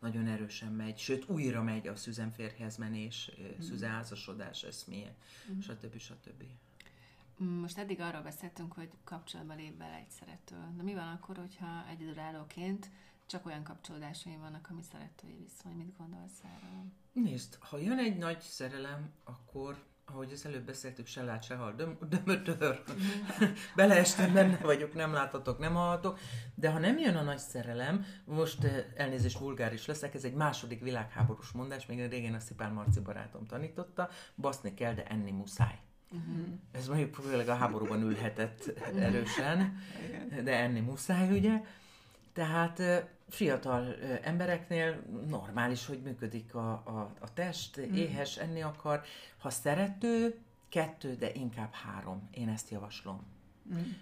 nagyon 0.00 0.26
erősen 0.26 0.72
megy, 0.72 0.98
sőt 0.98 1.28
újra 1.28 1.62
megy 1.62 1.88
a 1.88 1.96
szüzenférhez 1.96 2.76
menés, 2.76 3.30
ö, 3.38 3.62
szüzenházasodás 3.62 4.62
eszméje, 4.62 5.14
stb. 5.62 5.98
stb. 5.98 6.42
Mm, 6.42 6.46
Most 7.38 7.78
eddig 7.78 8.00
arról 8.00 8.22
beszéltünk, 8.22 8.72
hogy 8.72 8.90
kapcsolatba 9.04 9.54
lép 9.54 9.74
bele 9.74 9.94
egy 9.94 10.10
szerető. 10.10 10.56
De 10.76 10.82
mi 10.82 10.94
van 10.94 11.08
akkor, 11.08 11.36
hogyha 11.36 11.84
egyedülállóként 11.90 12.90
csak 13.26 13.46
olyan 13.46 13.62
kapcsolódásai 13.62 14.36
vannak, 14.36 14.68
ami 14.70 14.82
szeretői 14.82 15.36
viszony? 15.42 15.72
Mit 15.72 15.96
gondolsz 15.96 16.42
erről? 16.42 16.84
Nézd, 17.12 17.58
ha 17.60 17.78
jön 17.78 17.98
egy 17.98 18.16
nagy 18.16 18.40
szerelem, 18.40 19.12
akkor 19.24 19.86
ahogy 20.04 20.32
az 20.32 20.46
előbb 20.46 20.64
beszéltük, 20.64 21.06
se 21.06 21.22
lát, 21.22 21.42
se 21.42 21.54
hal, 21.54 21.74
döm, 21.74 21.98
dömötör. 22.08 22.82
Beleestem, 23.76 24.32
benne 24.32 24.56
vagyok, 24.56 24.94
nem 24.94 25.12
láthatok, 25.12 25.58
nem 25.58 25.74
hallhatok. 25.74 26.18
De 26.54 26.70
ha 26.70 26.78
nem 26.78 26.98
jön 26.98 27.16
a 27.16 27.22
nagy 27.22 27.38
szerelem, 27.38 28.04
most 28.24 28.64
eh, 28.64 28.84
elnézést 28.96 29.38
vulgáris 29.38 29.86
leszek, 29.86 30.14
ez 30.14 30.24
egy 30.24 30.34
második 30.34 30.80
világháborús 30.80 31.50
mondás, 31.50 31.86
még 31.86 32.08
régen 32.08 32.34
a 32.34 32.40
Szipán 32.40 32.72
Marci 32.72 33.00
barátom 33.00 33.46
tanította, 33.46 34.08
baszni 34.36 34.74
kell, 34.74 34.94
de 34.94 35.06
enni 35.06 35.30
muszáj. 35.30 35.78
Uh-huh. 36.10 36.46
Ez 36.72 36.88
mondjuk 36.88 37.14
főleg 37.14 37.48
a 37.48 37.54
háborúban 37.54 38.02
ülhetett 38.02 38.72
erősen, 38.96 39.78
Igen. 40.08 40.44
de 40.44 40.56
enni 40.56 40.80
muszáj, 40.80 41.30
ugye? 41.36 41.62
Tehát 42.32 42.82
fiatal 43.28 43.94
embereknél 44.22 45.02
normális, 45.28 45.86
hogy 45.86 46.00
működik 46.02 46.54
a, 46.54 46.70
a, 46.70 47.14
a 47.20 47.32
test, 47.32 47.76
éhes, 47.76 48.36
enni 48.36 48.62
akar. 48.62 49.02
Ha 49.38 49.50
szerető, 49.50 50.38
kettő, 50.68 51.14
de 51.14 51.32
inkább 51.32 51.72
három. 51.72 52.28
Én 52.30 52.48
ezt 52.48 52.70
javaslom. 52.70 53.26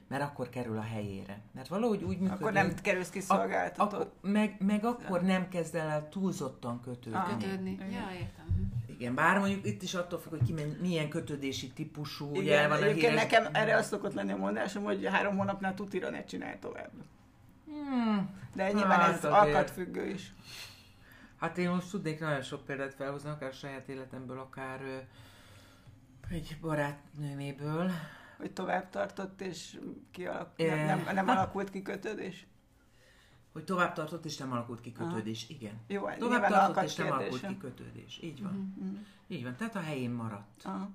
Mert 0.08 0.22
akkor 0.22 0.48
kerül 0.48 0.78
a 0.78 0.82
helyére. 0.82 1.40
Mert 1.52 1.68
valahogy 1.68 2.02
úgy 2.02 2.18
működik. 2.18 2.40
Akkor 2.40 2.52
nem 2.52 2.74
kerülsz 2.74 3.10
ki 3.10 3.20
szolgáltatott. 3.20 3.92
Akkor, 3.92 4.12
meg, 4.20 4.56
meg 4.58 4.84
akkor 4.84 5.22
nem 5.22 5.48
kezd 5.48 5.74
el, 5.74 6.08
túlzottan 6.08 6.80
kötődni. 6.80 7.18
Ah. 7.18 7.38
Kötődni? 7.38 7.78
Ja, 7.80 8.10
értem. 8.12 8.72
Igen, 8.98 9.14
bár 9.14 9.38
mondjuk 9.38 9.66
itt 9.66 9.82
is 9.82 9.94
attól 9.94 10.18
függ, 10.20 10.30
hogy 10.30 10.42
ki 10.46 10.54
milyen 10.80 11.08
kötődési 11.08 11.68
típusú, 11.70 12.30
ugye 12.30 12.40
Igen, 12.42 12.68
van 12.68 12.82
a 12.82 12.86
híres... 12.86 13.14
nekem 13.14 13.48
erre 13.52 13.76
az 13.76 13.86
szokott 13.86 14.14
lenni 14.14 14.32
a 14.32 14.36
mondásom, 14.36 14.82
hogy 14.82 15.06
három 15.06 15.36
hónapnál 15.36 15.74
tutira 15.74 16.10
ne 16.10 16.24
csinálj 16.24 16.58
tovább. 16.60 16.90
Hmm, 17.66 18.30
De 18.54 18.72
nyilván 18.72 19.00
Hát 19.00 19.08
ez 19.08 19.24
azért. 19.24 19.32
alkatfüggő 19.32 20.06
is. 20.08 20.32
Hát 21.40 21.58
én 21.58 21.70
most 21.70 21.90
tudnék 21.90 22.20
nagyon 22.20 22.42
sok 22.42 22.64
példát 22.64 22.94
felhozni, 22.94 23.30
akár 23.30 23.52
saját 23.52 23.88
életemből, 23.88 24.38
akár 24.38 24.80
egy 26.30 26.56
barátnőméből. 26.60 27.90
Hogy 28.36 28.52
tovább 28.52 28.90
tartott, 28.90 29.40
és 29.40 29.78
kialak... 30.10 30.50
Eh, 30.56 30.86
nem, 30.86 31.02
nem, 31.04 31.14
nem 31.14 31.28
alakult 31.28 31.70
ki 31.70 31.82
kötődés? 31.82 32.46
Hogy 33.56 33.64
tovább 33.64 33.92
tartott 33.92 34.24
és 34.24 34.36
nem 34.36 34.52
alakult 34.52 34.80
ki 34.80 34.92
kötődés, 34.92 35.48
igen. 35.48 35.80
Jó, 35.86 36.04
hát 36.04 36.18
Tovább 36.18 36.48
tartott 36.48 36.84
és 36.84 36.94
nem 36.94 37.12
alakult 37.12 37.46
ki 37.46 37.56
kötődés, 37.56 38.18
így 38.22 38.42
van. 38.42 38.74
Mhm. 38.78 38.94
Így 39.26 39.42
van, 39.42 39.56
tehát 39.56 39.76
a 39.76 39.80
helyén 39.80 40.10
maradt. 40.10 40.64
Aha. 40.64 40.90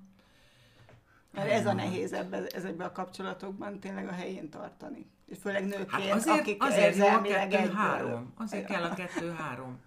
Mert 1.30 1.50
ez 1.50 1.66
a 1.66 1.72
nehéz 1.72 2.12
ebbe, 2.12 2.46
ezekben 2.46 2.86
a 2.86 2.92
kapcsolatokban 2.92 3.78
tényleg 3.78 4.08
a 4.08 4.12
helyén 4.12 4.50
tartani. 4.50 5.10
És 5.26 5.38
főleg 5.40 5.66
nőként, 5.66 5.90
Hát 5.90 6.10
azért, 6.10 6.40
akik 6.40 6.62
azért 6.62 6.96
jó 6.96 7.06
a 7.06 7.22
kettő-három. 7.22 8.32
Azért 8.36 8.66
kell 8.66 8.82
a 8.82 8.94
kettő-három. 8.94 9.80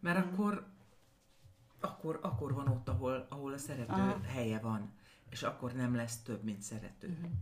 Mert 0.00 0.18
akkor, 0.18 0.66
akkor, 1.80 2.18
akkor 2.22 2.54
van 2.54 2.68
ott, 2.68 2.88
ahol, 2.88 3.26
ahol 3.28 3.52
a 3.52 3.58
szerető 3.58 3.92
Aha. 3.92 4.20
helye 4.26 4.58
van. 4.58 4.92
És 5.30 5.42
akkor 5.42 5.72
nem 5.72 5.94
lesz 5.94 6.22
több, 6.22 6.42
mint 6.42 6.62
szerető. 6.62 7.08
Mhm. 7.08 7.32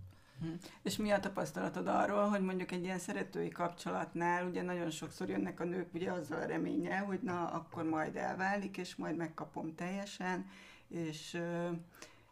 És 0.82 0.96
mi 0.96 1.10
a 1.10 1.20
tapasztalatod 1.20 1.86
arról, 1.86 2.28
hogy 2.28 2.40
mondjuk 2.40 2.72
egy 2.72 2.82
ilyen 2.82 2.98
szeretői 2.98 3.48
kapcsolatnál 3.48 4.46
ugye 4.46 4.62
nagyon 4.62 4.90
sokszor 4.90 5.28
jönnek 5.28 5.60
a 5.60 5.64
nők 5.64 5.94
ugye 5.94 6.12
azzal 6.12 6.40
a 6.40 6.46
reménnyel, 6.46 7.04
hogy 7.04 7.20
na, 7.22 7.50
akkor 7.50 7.84
majd 7.84 8.16
elválik, 8.16 8.76
és 8.76 8.96
majd 8.96 9.16
megkapom 9.16 9.74
teljesen, 9.74 10.46
és, 10.88 11.38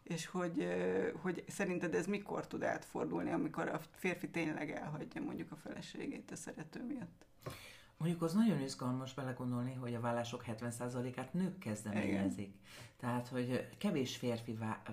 és 0.03 0.25
hogy, 0.25 0.67
hogy 1.21 1.43
szerinted 1.47 1.95
ez 1.95 2.07
mikor 2.07 2.47
tud 2.47 2.63
átfordulni, 2.63 3.31
amikor 3.31 3.67
a 3.67 3.79
férfi 3.91 4.29
tényleg 4.29 4.71
elhagyja 4.71 5.21
mondjuk 5.21 5.51
a 5.51 5.55
feleségét 5.55 6.31
a 6.31 6.35
szerető 6.35 6.83
miatt? 6.83 7.25
Mondjuk 7.97 8.21
az 8.21 8.33
nagyon 8.33 8.61
izgalmas 8.61 9.13
belegondolni, 9.13 9.73
hogy 9.73 9.93
a 9.93 9.99
vállások 9.99 10.43
70%-át 10.47 11.33
nők 11.33 11.57
kezdeményezik. 11.57 12.53
Tehát, 13.05 13.27
hogy 13.27 13.67
kevés 13.77 14.15
férfi 14.17 14.53
vá- 14.53 14.91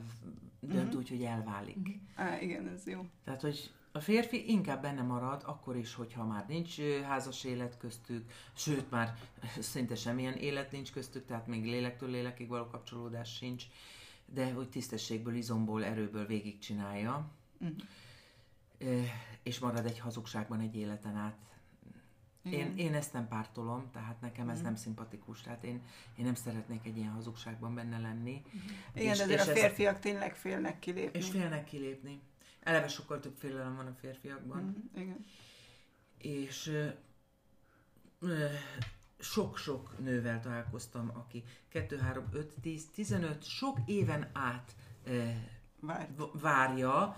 dönt 0.61 0.89
Mhm. 0.89 0.97
úgy, 0.97 1.09
hogy 1.09 1.23
elválik. 1.23 1.99
Á, 2.15 2.41
igen, 2.41 2.69
ez 2.69 2.87
jó. 2.87 3.07
Tehát, 3.25 3.41
hogy 3.41 3.71
a 3.93 4.01
férfi 4.01 4.51
inkább 4.51 4.83
benne 4.83 5.03
marad, 5.03 5.43
akkor 5.47 5.77
is, 5.77 5.95
hogyha 5.95 6.25
már 6.25 6.45
nincs 6.49 6.81
házas 6.81 7.45
élet 7.45 7.79
köztük, 7.79 8.31
sőt, 8.55 8.91
már 8.91 9.15
szinte 9.61 9.95
semmilyen 9.95 10.35
élet 10.35 10.73
nincs 10.73 10.93
köztük, 10.93 11.27
tehát 11.27 11.47
még 11.47 11.65
lélektől 11.65 12.11
lélekig 12.11 12.49
való 12.49 12.67
kapcsolódás 12.67 13.35
sincs, 13.37 13.65
de 14.27 14.53
hogy 14.53 14.69
tisztességből, 14.69 15.35
izomból, 15.35 15.85
erőből 15.85 16.27
végigcsinálja. 16.27 17.31
Ö, 18.79 19.01
és 19.43 19.59
marad 19.59 19.87
egy 19.87 19.99
hazugságban 19.99 20.61
egy 20.61 20.77
életen 20.77 21.17
át. 21.17 21.39
Én, 22.45 22.53
Igen. 22.53 22.77
én 22.77 22.95
ezt 22.95 23.13
nem 23.13 23.29
pártolom, 23.29 23.91
tehát 23.93 24.21
nekem 24.21 24.49
ez 24.49 24.57
Mhm. 24.57 24.65
nem 24.65 24.75
szimpatikus, 24.77 25.41
tehát 25.41 25.65
én, 25.65 25.83
én 26.17 26.25
nem 26.25 26.35
szeretnék 26.35 26.85
egy 26.87 26.97
ilyen 26.97 27.11
hazugságban 27.13 27.75
benne 27.75 27.99
lenni. 27.99 28.43
Igen, 28.95 29.11
És- 29.13 29.17
de 29.19 29.25
azért 29.25 29.41
és 29.41 29.47
a 29.47 29.51
ez- 29.51 29.59
férfiak 29.59 29.99
tényleg 29.99 30.37
félnek 30.37 30.79
kilépni. 30.79 31.19
És 31.19 31.29
félnek 31.31 31.65
kilépni. 31.65 32.21
Eleve 32.61 32.89
sokkal 32.89 33.21
több 33.21 33.37
félelem 33.39 33.77
van 33.77 33.87
a 33.87 33.95
férfiakban. 34.01 34.63
Mhm, 34.63 35.01
Igen. 35.03 35.25
és 36.19 36.67
ö, 36.67 36.87
ö, 38.21 38.47
sok-sok 39.19 39.99
nővel 39.99 40.41
találkoztam, 40.41 41.11
aki 41.15 41.45
2, 41.69 41.99
3, 41.99 42.25
5, 42.33 42.55
10, 42.61 42.87
15, 42.95 43.45
sok 43.45 43.79
éven 43.87 44.29
át 44.33 44.75
ö, 45.05 45.29
várja, 46.33 47.17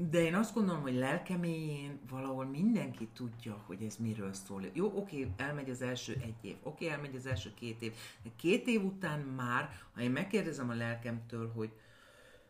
de 0.00 0.20
én 0.20 0.34
azt 0.34 0.54
gondolom, 0.54 0.82
hogy 0.82 0.94
lelkeméjén 0.94 2.00
valahol 2.08 2.44
mindenki 2.44 3.08
tudja, 3.14 3.62
hogy 3.66 3.82
ez 3.82 3.96
miről 3.96 4.32
szól. 4.32 4.62
Jó, 4.72 4.92
oké, 4.94 5.30
elmegy 5.36 5.70
az 5.70 5.82
első 5.82 6.12
egy 6.22 6.34
év, 6.40 6.56
oké, 6.62 6.88
elmegy 6.88 7.14
az 7.14 7.26
első 7.26 7.54
két 7.54 7.82
év, 7.82 7.92
de 8.22 8.30
két 8.36 8.66
év 8.66 8.84
után 8.84 9.20
már, 9.20 9.80
ha 9.94 10.00
én 10.00 10.10
megkérdezem 10.10 10.70
a 10.70 10.74
lelkemtől, 10.74 11.52
hogy 11.52 11.70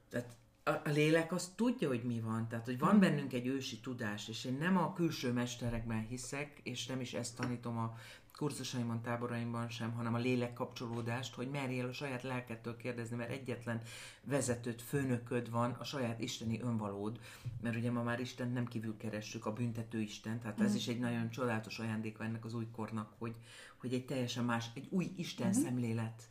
tehát 0.08 0.36
a, 0.64 0.70
a 0.70 0.90
lélek 0.90 1.32
az 1.32 1.52
tudja, 1.54 1.88
hogy 1.88 2.02
mi 2.02 2.20
van, 2.20 2.48
tehát 2.48 2.64
hogy 2.64 2.78
van 2.78 3.00
bennünk 3.00 3.32
egy 3.32 3.46
ősi 3.46 3.80
tudás, 3.80 4.28
és 4.28 4.44
én 4.44 4.56
nem 4.60 4.76
a 4.76 4.92
külső 4.92 5.32
mesterekben 5.32 6.06
hiszek, 6.06 6.60
és 6.62 6.86
nem 6.86 7.00
is 7.00 7.14
ezt 7.14 7.36
tanítom 7.36 7.78
a 7.78 7.94
kurzusaimon, 8.38 9.02
táboraimban 9.02 9.68
sem, 9.68 9.92
hanem 9.92 10.14
a 10.14 10.18
lélek 10.18 10.52
kapcsolódást, 10.52 11.34
hogy 11.34 11.50
merjél 11.50 11.86
a 11.86 11.92
saját 11.92 12.22
lelkettől 12.22 12.76
kérdezni, 12.76 13.16
mert 13.16 13.30
egyetlen 13.30 13.82
vezetőt, 14.24 14.82
főnököd 14.82 15.50
van, 15.50 15.70
a 15.70 15.84
saját 15.84 16.20
isteni 16.20 16.60
önvalód, 16.60 17.20
mert 17.60 17.76
ugye 17.76 17.90
ma 17.90 18.02
már 18.02 18.20
Isten 18.20 18.50
nem 18.50 18.66
kívül 18.66 18.96
keressük, 18.96 19.46
a 19.46 19.52
büntető 19.52 20.00
Isten, 20.00 20.40
tehát 20.40 20.60
ez 20.60 20.74
is 20.74 20.86
egy 20.86 20.98
nagyon 20.98 21.30
csodálatos 21.30 21.78
ajándéka 21.78 22.24
ennek 22.24 22.44
az 22.44 22.54
új 22.54 22.66
kornak, 22.72 23.12
hogy, 23.18 23.36
hogy 23.76 23.94
egy 23.94 24.04
teljesen 24.04 24.44
más, 24.44 24.66
egy 24.74 24.86
új 24.90 25.12
Isten 25.16 25.52
szemlélet 25.52 26.22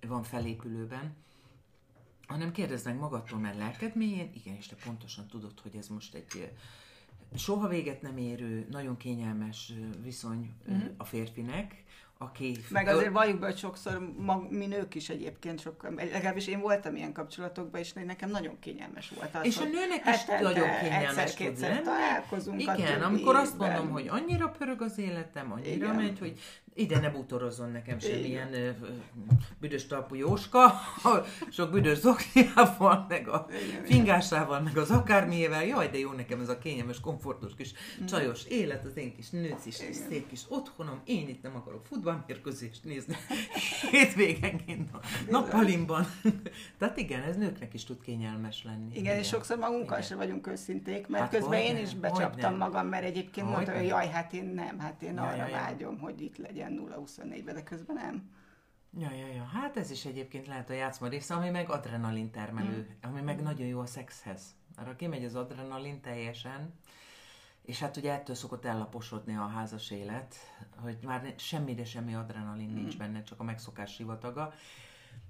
van 0.00 0.22
felépülőben, 0.22 1.14
hanem 2.26 2.52
kérdezd 2.52 2.84
meg 2.84 2.96
magadtól, 2.96 3.38
mert 3.38 3.58
lelked 3.58 3.96
mélyén, 3.96 4.30
igen, 4.34 4.54
és 4.54 4.66
te 4.66 4.76
pontosan 4.84 5.26
tudod, 5.26 5.60
hogy 5.60 5.76
ez 5.76 5.88
most 5.88 6.14
egy 6.14 6.52
soha 7.36 7.68
véget 7.68 8.02
nem 8.02 8.16
érő, 8.16 8.66
nagyon 8.70 8.96
kényelmes 8.96 9.72
viszony 10.02 10.54
ö, 10.68 10.72
a 10.96 11.04
férfinek, 11.04 11.84
aki... 12.22 12.56
Meg 12.68 12.86
azért 12.86 13.12
valljuk 13.12 13.38
be, 13.38 13.46
hogy 13.46 13.56
sokszor 13.56 14.12
mag, 14.18 14.52
mi 14.52 14.66
nők 14.66 14.94
is 14.94 15.08
egyébként 15.08 15.60
sokkal, 15.60 15.94
legalábbis 15.94 16.46
én 16.46 16.60
voltam 16.60 16.96
ilyen 16.96 17.12
kapcsolatokban, 17.12 17.80
és 17.80 17.92
nekem 17.92 18.30
nagyon 18.30 18.58
kényelmes 18.58 19.12
volt 19.16 19.34
az, 19.34 19.44
És 19.44 19.58
a 19.58 19.64
nőnek 19.64 19.98
is 20.04 20.04
hetente 20.04 20.42
nagyon 20.42 20.68
kényelmes 20.80 21.34
tud 21.34 21.60
lenni. 21.60 21.82
találkozunk 21.82 22.60
Igen, 22.60 23.02
amikor 23.02 23.36
azt 23.36 23.58
mondom, 23.58 23.90
hogy 23.90 24.08
annyira 24.08 24.48
pörög 24.48 24.82
az 24.82 24.98
életem, 24.98 25.52
annyira 25.52 25.70
Igen. 25.70 25.94
megy, 25.94 26.18
hogy 26.18 26.38
ide 26.74 26.98
ne 26.98 27.10
bútorozzon 27.10 27.70
nekem 27.70 27.98
Igen. 27.98 28.10
semmilyen 28.10 28.54
ö, 28.54 28.70
büdös 29.60 29.86
talpú 29.86 30.14
Jóska, 30.14 30.72
sok 31.50 31.70
büdös 31.70 31.98
zokniával, 31.98 33.06
meg 33.08 33.28
a 33.28 33.46
Igen, 33.68 33.84
fingásával, 33.84 34.60
meg 34.60 34.76
az 34.76 34.90
akármiével. 34.90 35.64
Jaj, 35.64 35.88
de 35.88 35.98
jó 35.98 36.12
nekem 36.12 36.40
ez 36.40 36.48
a 36.48 36.58
kényelmes, 36.58 37.00
komfortos 37.00 37.54
kis 37.54 37.72
Mm. 38.02 38.04
csajos 38.06 38.44
élet, 38.48 38.84
az 38.84 38.96
én 38.96 39.14
kis 39.14 39.30
nőcis, 39.30 39.76
kis 39.86 39.96
szép 40.08 40.28
kis 40.28 40.40
otthonom. 40.48 41.00
Én 41.04 41.28
itt 41.28 41.42
nem 41.42 41.56
akarok 41.56 41.86
futballmérkőzést 41.86 42.84
nézni 42.84 43.16
hétvégenként 43.90 44.90
a 44.94 44.98
nappalimban. 45.30 46.06
Tehát 46.78 46.96
igen, 46.98 47.22
ez 47.22 47.36
nőknek 47.36 47.74
is 47.74 47.84
tud 47.84 48.00
kényelmes 48.00 48.64
lenni. 48.64 48.96
Igen, 48.96 49.16
és 49.18 49.26
sokszor 49.28 49.56
magunkkal 49.58 49.96
Igen. 49.96 50.02
sem 50.08 50.16
vagyunk 50.18 50.46
őszinték, 50.46 51.06
mert 51.08 51.22
Hát 51.22 51.32
közben 51.32 51.60
én 51.60 51.76
is 51.76 51.94
becsaptam 51.94 52.56
magam, 52.56 52.86
mert 52.86 53.04
egyébként 53.04 53.48
mondtam, 53.48 53.74
hogy 53.74 53.86
jaj, 53.86 54.08
hát 54.08 54.32
én 54.32 54.44
nem, 54.44 54.78
hát 54.78 55.02
én 55.02 55.18
arra 55.18 55.48
vágyom, 55.50 55.98
hogy 55.98 56.20
itt 56.20 56.36
legyen 56.36 56.61
0-24-ben, 56.70 57.54
de 57.54 57.62
közben 57.62 57.96
nem. 57.96 58.30
Ja, 58.98 59.10
ja, 59.10 59.26
ja. 59.26 59.44
Hát 59.44 59.76
ez 59.76 59.90
is 59.90 60.04
egyébként 60.04 60.46
lehet 60.46 60.70
a 60.70 60.72
játszma 60.72 61.08
része, 61.08 61.34
ami 61.34 61.50
meg 61.50 61.70
adrenalin 61.70 62.30
termelő, 62.30 62.88
Mm. 62.90 63.08
ami 63.10 63.20
meg 63.20 63.42
nagyon 63.42 63.66
jó 63.66 63.80
a 63.80 63.86
szexhez. 63.86 64.42
Ha 64.76 64.96
kimegy 64.96 65.24
az 65.24 65.34
adrenalin 65.34 66.00
teljesen, 66.00 66.74
és 67.62 67.78
hát 67.78 67.96
ugye 67.96 68.12
ettől 68.12 68.36
szokott 68.36 68.64
ellaposodni 68.64 69.36
a 69.36 69.46
házas 69.46 69.90
élet, 69.90 70.34
hogy 70.76 70.98
már 71.02 71.34
semmire 71.36 71.84
semmi 71.84 72.14
adrenalin 72.14 72.70
Mm. 72.70 72.74
nincs 72.74 72.96
benne, 72.98 73.22
csak 73.22 73.40
a 73.40 73.44
megszokás 73.44 73.92
sivataga. 73.94 74.52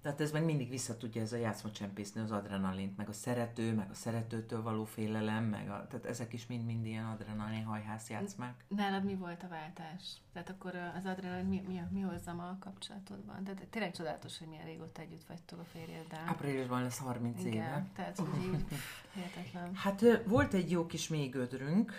Tehát 0.03 0.21
ez 0.21 0.33
meg 0.33 0.45
mindig 0.45 0.69
vissza 0.69 0.97
tudja 0.97 1.23
ez 1.23 1.33
a 1.33 1.37
játszma 1.37 1.71
csempészni 1.71 2.21
az 2.21 2.31
adrenalint, 2.31 2.97
meg 2.97 3.09
a 3.09 3.13
szerető, 3.13 3.75
meg 3.75 3.91
a 3.91 3.95
szeretőtől 3.95 4.63
való 4.63 4.85
félelem, 4.85 5.45
meg 5.45 5.71
a, 5.71 5.87
tehát 5.87 6.07
ezek 6.07 6.33
is 6.33 6.47
mind-mind 6.47 6.87
ilyen 6.87 7.05
adrenalin 7.05 7.65
hajház 7.65 8.09
játszmák. 8.09 8.65
Nálad 8.69 9.05
mi 9.05 9.15
volt 9.15 9.43
a 9.43 9.49
váltás? 9.49 10.03
Tehát 10.33 10.51
akkor 10.51 10.75
az 10.75 11.05
adrenalin 11.05 11.45
mi, 11.45 11.63
mi, 11.67 11.81
mi 11.91 12.01
hozza 12.01 12.33
ma 12.33 12.49
a 12.49 12.57
kapcsolatodban? 12.61 13.45
Tehát 13.45 13.67
tényleg 13.71 13.93
csodálatos, 13.93 14.39
hogy 14.39 14.49
milyen 14.49 14.65
régóta 14.65 15.01
együtt 15.01 15.25
vagytok 15.29 15.59
a 15.59 15.65
férjeddel. 15.65 16.25
Áprilisban 16.27 16.83
lesz 16.83 16.99
30 16.99 17.39
éve. 17.39 17.49
Igen, 17.49 17.91
tehát 17.95 18.19
hogy 18.19 18.43
így 18.43 18.65
hihetetlen. 19.15 19.75
Hát 19.75 20.03
volt 20.27 20.55
egy 20.55 20.71
jó 20.71 20.87
kis 20.87 21.09
mélygödrünk, 21.09 21.93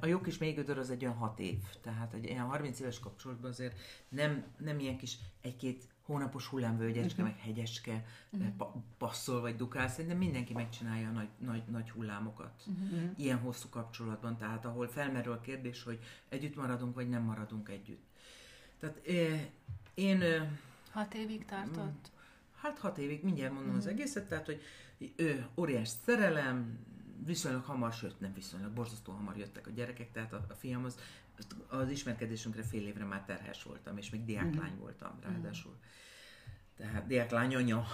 a 0.00 0.06
jó 0.06 0.20
kis 0.20 0.38
mélygödör 0.38 0.78
az 0.78 0.90
egy 0.90 1.04
olyan 1.04 1.16
6 1.16 1.38
év, 1.38 1.58
tehát 1.82 2.12
egy 2.12 2.24
ilyen 2.24 2.44
30 2.44 2.80
éves 2.80 2.98
kapcsolatban 2.98 3.50
azért 3.50 3.78
nem, 4.08 4.44
nem 4.58 4.78
ilyen 4.78 4.96
kis 4.96 5.18
egy-két 5.40 5.94
hónapos 6.06 6.46
hullámvölgyecske, 6.46 7.22
meg 7.22 7.38
hegyeske, 7.38 8.04
uh 8.30 8.46
pa- 8.56 8.74
passzol 8.98 9.40
vagy 9.40 9.56
dukál, 9.56 9.88
szerintem 9.88 10.18
mindenki 10.18 10.52
megcsinálja 10.52 11.08
a 11.08 11.12
nagy, 11.12 11.28
nagy, 11.38 11.62
nagy 11.70 11.90
hullámokat. 11.90 12.64
Ilyen 13.16 13.38
hosszú 13.38 13.68
kapcsolatban, 13.68 14.36
tehát 14.36 14.64
ahol 14.64 14.88
felmerül 14.88 15.32
a 15.32 15.40
kérdés, 15.40 15.82
hogy 15.82 15.98
együtt 16.28 16.56
maradunk, 16.56 16.94
vagy 16.94 17.08
nem 17.08 17.22
maradunk 17.22 17.68
együtt. 17.68 18.04
Tehát 18.78 19.00
ö, 19.06 19.34
én 19.94 20.20
ö, 20.20 20.42
Hat 20.96 21.14
évig 21.14 21.44
tartott? 21.44 22.10
Hát 22.56 22.78
hat 22.78 22.98
évig, 22.98 23.22
mindjárt 23.22 23.52
mondom 23.52 23.74
az 23.76 23.86
egészet, 23.86 24.28
tehát, 24.28 24.46
hogy 24.46 24.62
ő, 25.16 25.46
óriás 25.56 25.88
szerelem, 26.04 26.78
viszonylag 27.24 27.64
hamar, 27.64 27.92
sőt 27.92 28.20
nem 28.20 28.34
viszonylag, 28.34 28.70
borzasztó 28.70 29.12
hamar 29.12 29.36
jöttek 29.36 29.66
a 29.66 29.70
gyerekek, 29.70 30.12
tehát 30.12 30.32
a, 30.32 30.44
a 30.48 30.54
fiam 30.54 30.84
az, 30.84 30.98
az 31.68 31.90
ismerkedésünkre 31.90 32.62
fél 32.62 32.86
évre 32.86 33.04
már 33.04 33.24
terhes 33.24 33.62
voltam, 33.62 33.98
és 33.98 34.10
még 34.10 34.24
diáklány 34.24 34.76
voltam 34.78 35.18
ráadásul. 35.22 35.76
Tehát 36.76 37.06
diáklány 37.06 37.54
anya, 37.54 37.86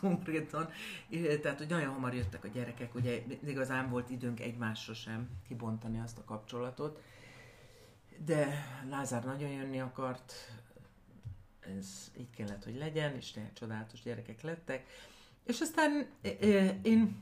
konkrétan. 0.00 0.70
Tehát, 1.42 1.58
hogy 1.58 1.68
nagyon 1.68 1.92
hamar 1.92 2.14
jöttek 2.14 2.44
a 2.44 2.48
gyerekek, 2.48 2.94
ugye 2.94 3.22
igazán 3.46 3.90
volt 3.90 4.10
időnk 4.10 4.40
egymásra 4.40 4.94
sem 4.94 5.30
kibontani 5.46 6.00
azt 6.00 6.18
a 6.18 6.24
kapcsolatot. 6.24 7.02
De 8.18 8.66
Lázár 8.88 9.24
nagyon 9.24 9.50
jönni 9.50 9.80
akart, 9.80 10.32
ez 11.60 12.10
így 12.18 12.30
kellett, 12.30 12.64
hogy 12.64 12.76
legyen, 12.76 13.16
és 13.16 13.30
tényleg 13.30 13.52
csodálatos 13.52 14.02
gyerekek 14.02 14.42
lettek. 14.42 14.86
És 15.44 15.60
aztán 15.60 16.06
én, 16.82 17.20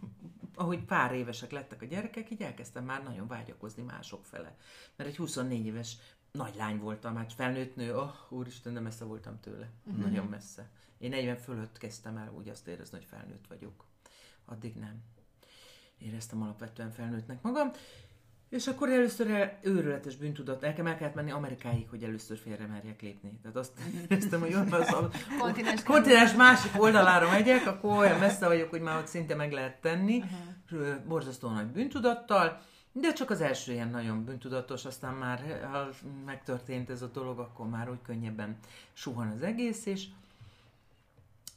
ahogy 0.54 0.84
pár 0.84 1.12
évesek 1.12 1.50
lettek 1.50 1.82
a 1.82 1.86
gyerekek, 1.86 2.30
így 2.30 2.42
elkezdtem 2.42 2.84
már 2.84 3.02
nagyon 3.02 3.26
vágyakozni 3.26 3.82
mások 3.82 4.24
fele. 4.24 4.56
Mert 4.96 5.10
egy 5.10 5.16
24 5.16 5.66
éves 5.66 5.96
nagy 6.32 6.54
lány 6.54 6.78
voltam, 6.78 7.16
hát 7.16 7.32
felnőtt 7.32 7.76
nő, 7.76 7.96
oh, 7.96 8.14
úristen, 8.28 8.74
de 8.74 8.80
messze 8.80 9.04
voltam 9.04 9.40
tőle. 9.40 9.70
Uh-huh. 9.84 10.02
Nagyon 10.04 10.26
messze. 10.26 10.70
Én 10.98 11.10
40 11.10 11.36
fölött 11.36 11.78
kezdtem 11.78 12.16
el 12.16 12.32
úgy 12.36 12.48
azt 12.48 12.66
érezni, 12.66 12.98
hogy 12.98 13.06
felnőtt 13.06 13.46
vagyok. 13.46 13.84
Addig 14.44 14.74
nem. 14.74 15.02
Éreztem 15.98 16.42
alapvetően 16.42 16.90
felnőttnek 16.90 17.42
magam. 17.42 17.70
És 18.52 18.66
akkor 18.66 18.88
először 18.88 19.30
el, 19.30 19.58
őrületes 19.62 20.16
bűntudat, 20.16 20.60
nekem 20.60 20.86
el 20.86 20.96
kellett 20.96 21.14
menni 21.14 21.30
Amerikáig, 21.30 21.88
hogy 21.88 22.02
először 22.02 22.38
félre 22.38 22.66
merjek 22.66 23.02
lépni. 23.02 23.38
Tehát 23.42 23.56
azt 23.56 23.72
éreztem, 24.08 24.40
hogy 24.40 24.54
olyan 24.54 24.72
az 24.72 24.92
a 24.92 25.10
Kontinens 25.38 25.82
kontinens 25.92 26.34
másik 26.34 26.82
oldalára 26.82 27.30
megyek, 27.30 27.66
akkor 27.66 27.98
olyan 27.98 28.18
messze 28.18 28.46
vagyok, 28.46 28.70
hogy 28.70 28.80
már 28.80 28.98
ott 28.98 29.06
szinte 29.06 29.34
meg 29.34 29.52
lehet 29.52 29.80
tenni, 29.80 30.22
uh-huh. 30.70 31.04
borzasztó 31.08 31.48
nagy 31.48 31.66
bűntudattal, 31.66 32.60
de 32.92 33.12
csak 33.12 33.30
az 33.30 33.40
első 33.40 33.72
ilyen 33.72 33.90
nagyon 33.90 34.24
bűntudatos, 34.24 34.84
aztán 34.84 35.14
már 35.14 35.68
ha 35.72 35.88
megtörtént 36.24 36.90
ez 36.90 37.02
a 37.02 37.10
dolog, 37.12 37.38
akkor 37.38 37.68
már 37.68 37.90
úgy 37.90 38.02
könnyebben 38.02 38.56
suhan 38.92 39.28
az 39.28 39.42
egész, 39.42 39.86
és 39.86 40.06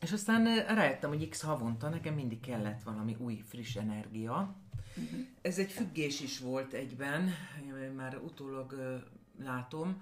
és 0.01 0.11
aztán 0.11 0.65
rájöttem, 0.65 1.09
hogy 1.09 1.29
x 1.29 1.41
havonta 1.41 1.89
nekem 1.89 2.13
mindig 2.13 2.39
kellett 2.39 2.83
valami 2.83 3.15
új, 3.19 3.43
friss 3.47 3.75
energia. 3.75 4.55
Ez 5.41 5.59
egy 5.59 5.71
függés 5.71 6.19
is 6.19 6.39
volt 6.39 6.73
egyben, 6.73 7.29
én 7.83 7.91
már 7.91 8.17
utólag 8.17 8.75
látom, 9.43 10.01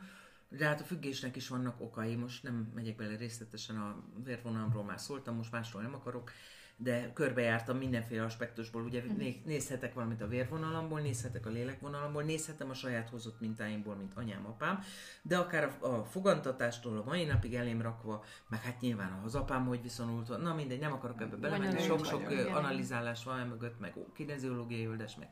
de 0.49 0.65
hát 0.65 0.81
a 0.81 0.83
függésnek 0.83 1.35
is 1.35 1.47
vannak 1.47 1.81
okai, 1.81 2.15
most 2.15 2.43
nem 2.43 2.71
megyek 2.75 2.95
bele 2.95 3.17
részletesen 3.17 3.77
a 3.77 4.03
vérvonalamról 4.23 4.83
már 4.83 4.99
szóltam, 4.99 5.35
most 5.35 5.51
másról 5.51 5.81
nem 5.81 5.93
akarok, 5.93 6.31
de 6.77 7.13
körbejártam 7.13 7.77
mindenféle 7.77 8.23
aspektusból, 8.23 8.81
ugye 8.81 9.03
mhm. 9.03 9.23
nézhetek 9.45 9.93
valamit 9.93 10.21
a 10.21 10.27
vérvonalamból, 10.27 10.99
nézhetek 10.99 11.45
a 11.45 11.49
lélekvonalamból, 11.49 12.23
nézhetem 12.23 12.69
a 12.69 12.73
saját 12.73 13.09
hozott 13.09 13.39
mintáimból, 13.39 13.95
mint 13.95 14.13
anyám, 14.15 14.45
apám, 14.45 14.83
de 15.21 15.37
akár 15.37 15.77
a, 15.79 15.87
a 15.87 16.03
fogantatástól 16.03 16.97
a 16.97 17.03
mai 17.05 17.23
napig 17.23 17.55
elém 17.55 17.81
rakva, 17.81 18.23
meg 18.49 18.61
hát 18.61 18.81
nyilván 18.81 19.21
az 19.25 19.35
apám 19.35 19.65
hogy 19.65 19.81
viszonyult, 19.81 20.41
na 20.41 20.53
mindegy, 20.53 20.79
nem 20.79 20.93
akarok 20.93 21.21
ebbe 21.21 21.35
belemenni, 21.35 21.81
sok-sok 21.81 22.29
analizálás 22.53 23.23
van 23.23 23.47
mögött, 23.47 23.79
meg 23.79 23.93
kineziológiai 24.13 24.85
öldes, 24.85 25.15
meg 25.15 25.27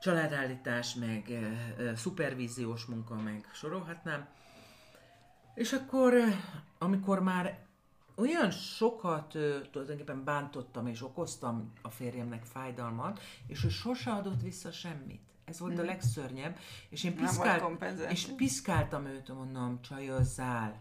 családállítás, 0.00 0.94
meg 0.94 1.30
e, 1.30 1.96
szupervíziós 1.96 2.84
munka, 2.84 3.14
meg 3.14 3.48
sorolhatnám. 3.52 4.28
És 5.54 5.72
akkor, 5.72 6.14
amikor 6.78 7.22
már 7.22 7.58
olyan 8.14 8.50
sokat 8.50 9.36
tulajdonképpen 9.70 10.24
bántottam 10.24 10.86
és 10.86 11.02
okoztam 11.02 11.72
a 11.82 11.90
férjemnek 11.90 12.44
fájdalmat, 12.44 13.20
és 13.46 13.64
ő 13.64 13.68
sose 13.68 14.10
adott 14.10 14.42
vissza 14.42 14.72
semmit. 14.72 15.20
Ez 15.44 15.58
volt 15.58 15.72
hmm. 15.72 15.82
a 15.82 15.84
legszörnyebb. 15.84 16.56
És 16.88 17.04
én 17.04 17.14
piszkált, 17.14 17.84
és 18.10 18.26
piszkáltam 18.36 19.06
őt, 19.06 19.28
mondom, 19.28 19.80
csajozzál, 19.80 20.80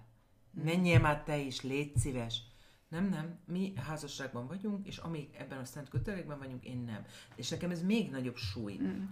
menjél 0.64 1.00
már 1.00 1.24
te 1.24 1.38
is, 1.38 1.62
légy 1.62 1.98
szíves. 1.98 2.42
Nem, 2.88 3.10
nem, 3.10 3.40
mi 3.46 3.74
házasságban 3.76 4.48
vagyunk, 4.48 4.88
és 4.88 4.98
amíg 4.98 5.30
ebben 5.38 5.58
a 5.58 5.66
szent 5.66 5.90
kötelékben 5.90 6.38
vagyunk, 6.40 6.66
én 6.66 6.78
nem. 6.78 7.06
És 7.36 7.50
nekem 7.50 7.72
ez 7.72 7.84
még 7.84 8.10
nagyobb 8.10 8.36
súly. 8.36 8.78
Mm. 8.82 9.06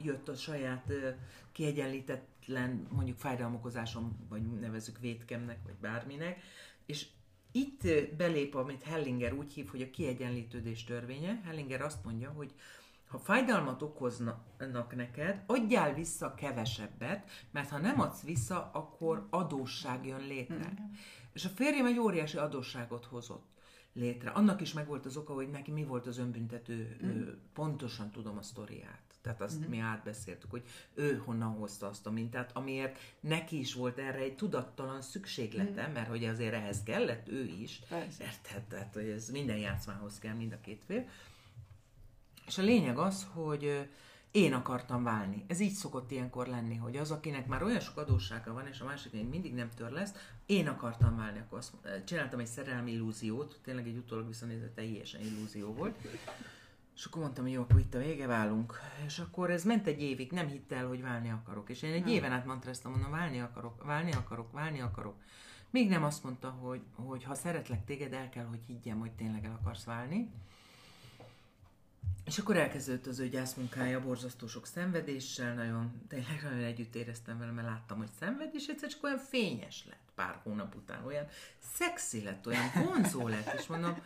Jött 0.00 0.28
a 0.28 0.34
saját 0.34 0.84
uh, 0.88 1.14
kiegyenlítetlen, 1.52 2.86
mondjuk 2.90 3.18
fájdalmokozásom, 3.18 4.26
vagy 4.28 4.42
nevezük 4.42 4.98
vétkemnek, 4.98 5.58
vagy 5.64 5.74
bárminek, 5.74 6.42
és 6.86 7.06
itt 7.56 8.14
belép, 8.16 8.54
amit 8.54 8.82
Hellinger 8.82 9.32
úgy 9.32 9.52
hív, 9.52 9.68
hogy 9.68 9.82
a 9.82 9.90
kiegyenlítődés 9.90 10.84
törvénye. 10.84 11.40
Hellinger 11.44 11.80
azt 11.80 12.04
mondja, 12.04 12.30
hogy 12.30 12.54
ha 13.08 13.18
fájdalmat 13.18 13.82
okoznak 13.82 14.94
neked, 14.96 15.42
adjál 15.46 15.94
vissza 15.94 16.34
kevesebbet, 16.34 17.30
mert 17.50 17.70
ha 17.70 17.78
nem 17.78 18.00
adsz 18.00 18.22
vissza, 18.22 18.70
akkor 18.72 19.26
adósság 19.30 20.06
jön 20.06 20.26
létre. 20.26 20.72
Mm. 20.80 20.84
És 21.32 21.44
a 21.44 21.48
férjem 21.48 21.86
egy 21.86 21.98
óriási 21.98 22.36
adósságot 22.36 23.04
hozott 23.04 23.46
létre. 23.92 24.30
Annak 24.30 24.60
is 24.60 24.72
megvolt 24.72 25.06
az 25.06 25.16
oka, 25.16 25.32
hogy 25.34 25.50
neki 25.50 25.70
mi 25.70 25.84
volt 25.84 26.06
az 26.06 26.18
önbüntető, 26.18 26.96
mm. 27.04 27.28
pontosan 27.52 28.10
tudom 28.10 28.38
a 28.38 28.42
sztoriát. 28.42 29.05
Tehát 29.26 29.40
azt 29.40 29.58
mm-hmm. 29.58 29.70
mi 29.70 29.78
átbeszéltük, 29.78 30.50
hogy 30.50 30.62
ő 30.94 31.22
honnan 31.24 31.52
hozta 31.52 31.88
azt 31.88 32.06
a 32.06 32.10
mintát, 32.10 32.50
amiért 32.54 32.98
neki 33.20 33.58
is 33.58 33.74
volt 33.74 33.98
erre 33.98 34.18
egy 34.18 34.36
tudattalan 34.36 35.02
szükséglete, 35.02 35.88
mm. 35.88 35.92
mert 35.92 36.08
hogy 36.08 36.24
azért 36.24 36.54
ehhez 36.54 36.82
kellett 36.82 37.28
ő 37.28 37.44
is. 37.44 37.82
Érted? 38.20 38.62
Tehát, 38.68 38.94
hogy 38.94 39.08
ez 39.08 39.28
minden 39.28 39.56
játszmához 39.56 40.18
kell, 40.18 40.34
mind 40.34 40.52
a 40.52 40.60
két 40.60 40.82
fél. 40.86 41.08
És 42.46 42.58
a 42.58 42.62
lényeg 42.62 42.98
az, 42.98 43.26
hogy 43.32 43.88
én 44.30 44.52
akartam 44.52 45.02
válni. 45.02 45.44
Ez 45.46 45.60
így 45.60 45.72
szokott 45.72 46.10
ilyenkor 46.10 46.46
lenni, 46.46 46.76
hogy 46.76 46.96
az, 46.96 47.10
akinek 47.10 47.46
már 47.46 47.62
olyan 47.62 47.80
sok 47.80 47.96
adóssága 47.96 48.52
van, 48.52 48.66
és 48.66 48.80
a 48.80 48.84
másik 48.84 49.12
még 49.12 49.28
mindig 49.28 49.54
nem 49.54 49.70
tör 49.76 49.90
lesz, 49.90 50.12
én 50.46 50.68
akartam 50.68 51.16
válni, 51.16 51.38
akkor 51.38 51.58
azt 51.58 51.72
csináltam 52.04 52.38
egy 52.38 52.46
szerelmi 52.46 52.92
illúziót, 52.92 53.58
tényleg 53.62 53.86
egy 53.86 53.96
utólag 53.96 54.26
visszanézett 54.26 54.74
teljesen 54.74 55.20
illúzió 55.20 55.72
volt, 55.72 55.96
és 56.96 57.04
akkor 57.04 57.22
mondtam, 57.22 57.44
hogy 57.44 57.52
jó, 57.52 57.62
akkor 57.62 57.80
itt 57.80 57.94
a 57.94 57.98
vége 57.98 58.26
válunk. 58.26 58.80
És 59.06 59.18
akkor 59.18 59.50
ez 59.50 59.64
ment 59.64 59.86
egy 59.86 60.02
évig, 60.02 60.30
nem 60.30 60.46
hitt 60.46 60.72
el, 60.72 60.86
hogy 60.86 61.02
válni 61.02 61.30
akarok. 61.30 61.70
És 61.70 61.82
én 61.82 61.92
egy 61.92 62.08
éven 62.08 62.32
át 62.32 62.46
mantráztam, 62.46 62.92
mondom, 62.92 63.10
válni 63.10 63.40
akarok, 63.40 63.84
válni 63.84 64.12
akarok, 64.12 64.52
válni 64.52 64.80
akarok. 64.80 65.14
Még 65.70 65.88
nem 65.88 66.04
azt 66.04 66.24
mondta, 66.24 66.48
hogy, 66.48 66.80
hogy 66.94 67.24
ha 67.24 67.34
szeretlek 67.34 67.84
téged, 67.84 68.12
el 68.12 68.28
kell, 68.28 68.44
hogy 68.44 68.60
higgyem, 68.66 68.98
hogy 68.98 69.12
tényleg 69.12 69.44
el 69.44 69.58
akarsz 69.60 69.84
válni. 69.84 70.30
És 72.24 72.38
akkor 72.38 72.56
elkezdődött 72.56 73.06
az 73.06 73.18
ő 73.18 73.28
gyászmunkája 73.28 74.00
borzasztó 74.00 74.46
sok 74.46 74.66
szenvedéssel, 74.66 75.54
nagyon, 75.54 76.02
tényleg 76.08 76.40
nagyon 76.42 76.64
együtt 76.64 76.94
éreztem 76.94 77.38
vele, 77.38 77.50
mert 77.52 77.68
láttam, 77.68 77.98
hogy 77.98 78.10
szenved, 78.18 78.50
és 78.54 78.66
egyszer 78.66 78.88
csak 78.88 79.02
olyan 79.02 79.18
fényes 79.18 79.84
lett 79.88 80.06
pár 80.14 80.40
hónap 80.42 80.74
után, 80.74 81.04
olyan 81.04 81.26
szexi 81.58 82.22
lett, 82.22 82.46
olyan 82.46 82.70
vonzó 82.74 83.28
lett, 83.28 83.54
és 83.58 83.66
mondom, 83.66 83.96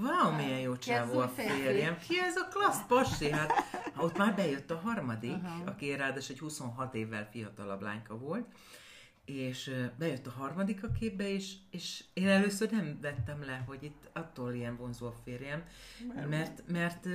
Wow, 0.00 0.34
milyen 0.36 0.58
jó 0.58 0.76
csávó 0.76 1.18
a 1.18 1.28
férjem. 1.28 1.98
Ki 1.98 2.20
ez 2.20 2.36
a 2.36 2.48
klassz 2.48 2.86
pasi? 2.86 3.30
Hát 3.30 3.52
ott 3.96 4.16
már 4.16 4.34
bejött 4.34 4.70
a 4.70 4.78
harmadik, 4.78 5.36
uh-huh. 5.36 5.66
aki 5.66 5.94
ráadásul 5.94 6.34
egy 6.34 6.40
26 6.40 6.94
évvel 6.94 7.28
fiatalabb 7.30 7.82
lányka 7.82 8.18
volt, 8.18 8.46
és 9.24 9.70
bejött 9.98 10.26
a 10.26 10.30
harmadik 10.30 10.84
a 10.84 10.90
képbe, 10.90 11.28
és, 11.28 11.54
és 11.70 12.04
én 12.12 12.28
először 12.28 12.70
nem 12.70 12.98
vettem 13.00 13.44
le, 13.44 13.64
hogy 13.66 13.82
itt 13.82 14.10
attól 14.12 14.54
ilyen 14.54 14.76
vonzó 14.76 15.06
a 15.06 15.14
férjem, 15.24 15.64
mert, 16.28 16.62
mert, 16.66 17.06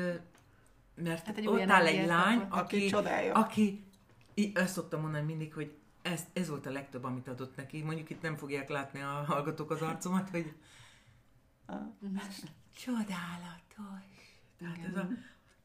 mert 0.95 1.25
hát 1.25 1.37
egy 1.37 1.47
ott 1.47 1.69
áll 1.69 1.85
egy 1.85 2.05
lány, 2.05 2.45
aki, 2.49 2.89
aki, 3.33 3.83
aki 4.33 4.51
azt 4.55 4.73
szoktam 4.73 5.01
mondani 5.01 5.25
mindig, 5.25 5.53
hogy 5.53 5.73
ez, 6.01 6.21
ez 6.33 6.49
volt 6.49 6.65
a 6.65 6.71
legtöbb, 6.71 7.03
amit 7.03 7.27
adott 7.27 7.55
neki. 7.55 7.81
Mondjuk 7.81 8.09
itt 8.09 8.21
nem 8.21 8.37
fogják 8.37 8.69
látni 8.69 9.01
a 9.01 9.23
hallgatók 9.27 9.71
az 9.71 9.81
arcomat, 9.81 10.29
hogy 10.29 10.53
Csodálatos. 12.75 14.09
Tehát 14.57 14.85
ez 14.87 14.95
a, 14.95 15.09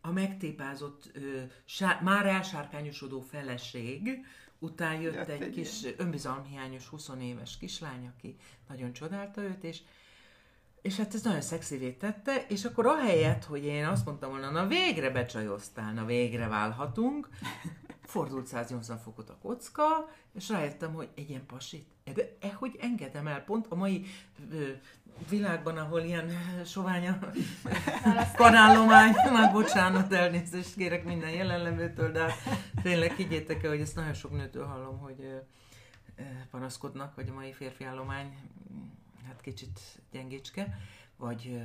a 0.01 0.11
megtépázott, 0.11 1.11
ö, 1.15 1.43
sá, 1.65 2.01
már 2.03 2.27
elsárkányosodó 2.27 3.21
feleség, 3.21 4.25
után 4.59 5.01
jött 5.01 5.15
Jött 5.15 5.29
egy, 5.29 5.43
egy 5.43 5.51
kis 5.51 5.83
ilyen. 5.83 5.95
önbizalomhiányos 5.99 6.87
20 6.87 7.11
éves 7.21 7.59
kislány, 7.59 8.07
aki 8.17 8.37
nagyon 8.69 8.93
csodálta 8.93 9.43
őt, 9.43 9.65
és 9.65 9.81
és 10.87 10.97
hát 10.97 11.15
ez 11.15 11.23
nagyon 11.23 11.41
szexivé 11.41 11.91
tette, 11.91 12.45
és 12.49 12.65
akkor 12.65 12.87
ahelyett, 12.87 13.45
hogy 13.45 13.65
én 13.65 13.87
azt 13.87 14.05
mondtam 14.05 14.31
volna, 14.31 14.51
na 14.51 14.67
végre 14.67 15.11
becsajoztál, 15.11 15.93
na 15.93 16.05
végre 16.05 16.49
válhatunk, 16.49 17.29
fordult 18.03 18.47
180 18.47 18.99
fokot 18.99 19.31
a 19.31 19.39
kocka, 19.43 20.11
és 20.35 20.49
rájöttem, 20.49 20.95
hogy 20.95 21.09
egy 21.15 21.31
ilyen 21.31 21.47
pasit, 21.47 21.87
de 22.15 22.37
e, 22.41 22.53
hogy 22.53 22.77
engedem 22.81 23.27
el, 23.27 23.45
pont 23.45 23.67
a 23.67 23.75
mai 23.75 24.07
ö, 24.51 24.71
világban, 25.29 25.77
ahol 25.77 26.01
ilyen 26.01 26.31
sovány 26.65 27.09
a 27.09 27.19
kanállomány, 28.37 29.13
már 29.33 29.53
bocsánat, 29.53 30.13
elnézést 30.13 30.75
kérek 30.75 31.05
minden 31.05 31.31
jelenlevőtől, 31.31 32.13
de 32.13 32.21
hát 32.21 32.39
tényleg 32.83 33.13
higgyétek 33.13 33.63
el, 33.63 33.71
hogy 33.71 33.81
ezt 33.81 33.97
nagyon 33.97 34.15
sok 34.15 34.33
nőtől 34.33 34.67
hallom, 34.67 34.99
hogy 34.99 35.41
panaszkodnak, 36.51 37.15
hogy 37.15 37.29
a 37.29 37.35
mai 37.35 37.53
férfi 37.53 37.85
állomány 37.85 38.37
hát 39.27 39.41
kicsit 39.41 39.81
gyengécske, 40.11 40.79
vagy 41.17 41.63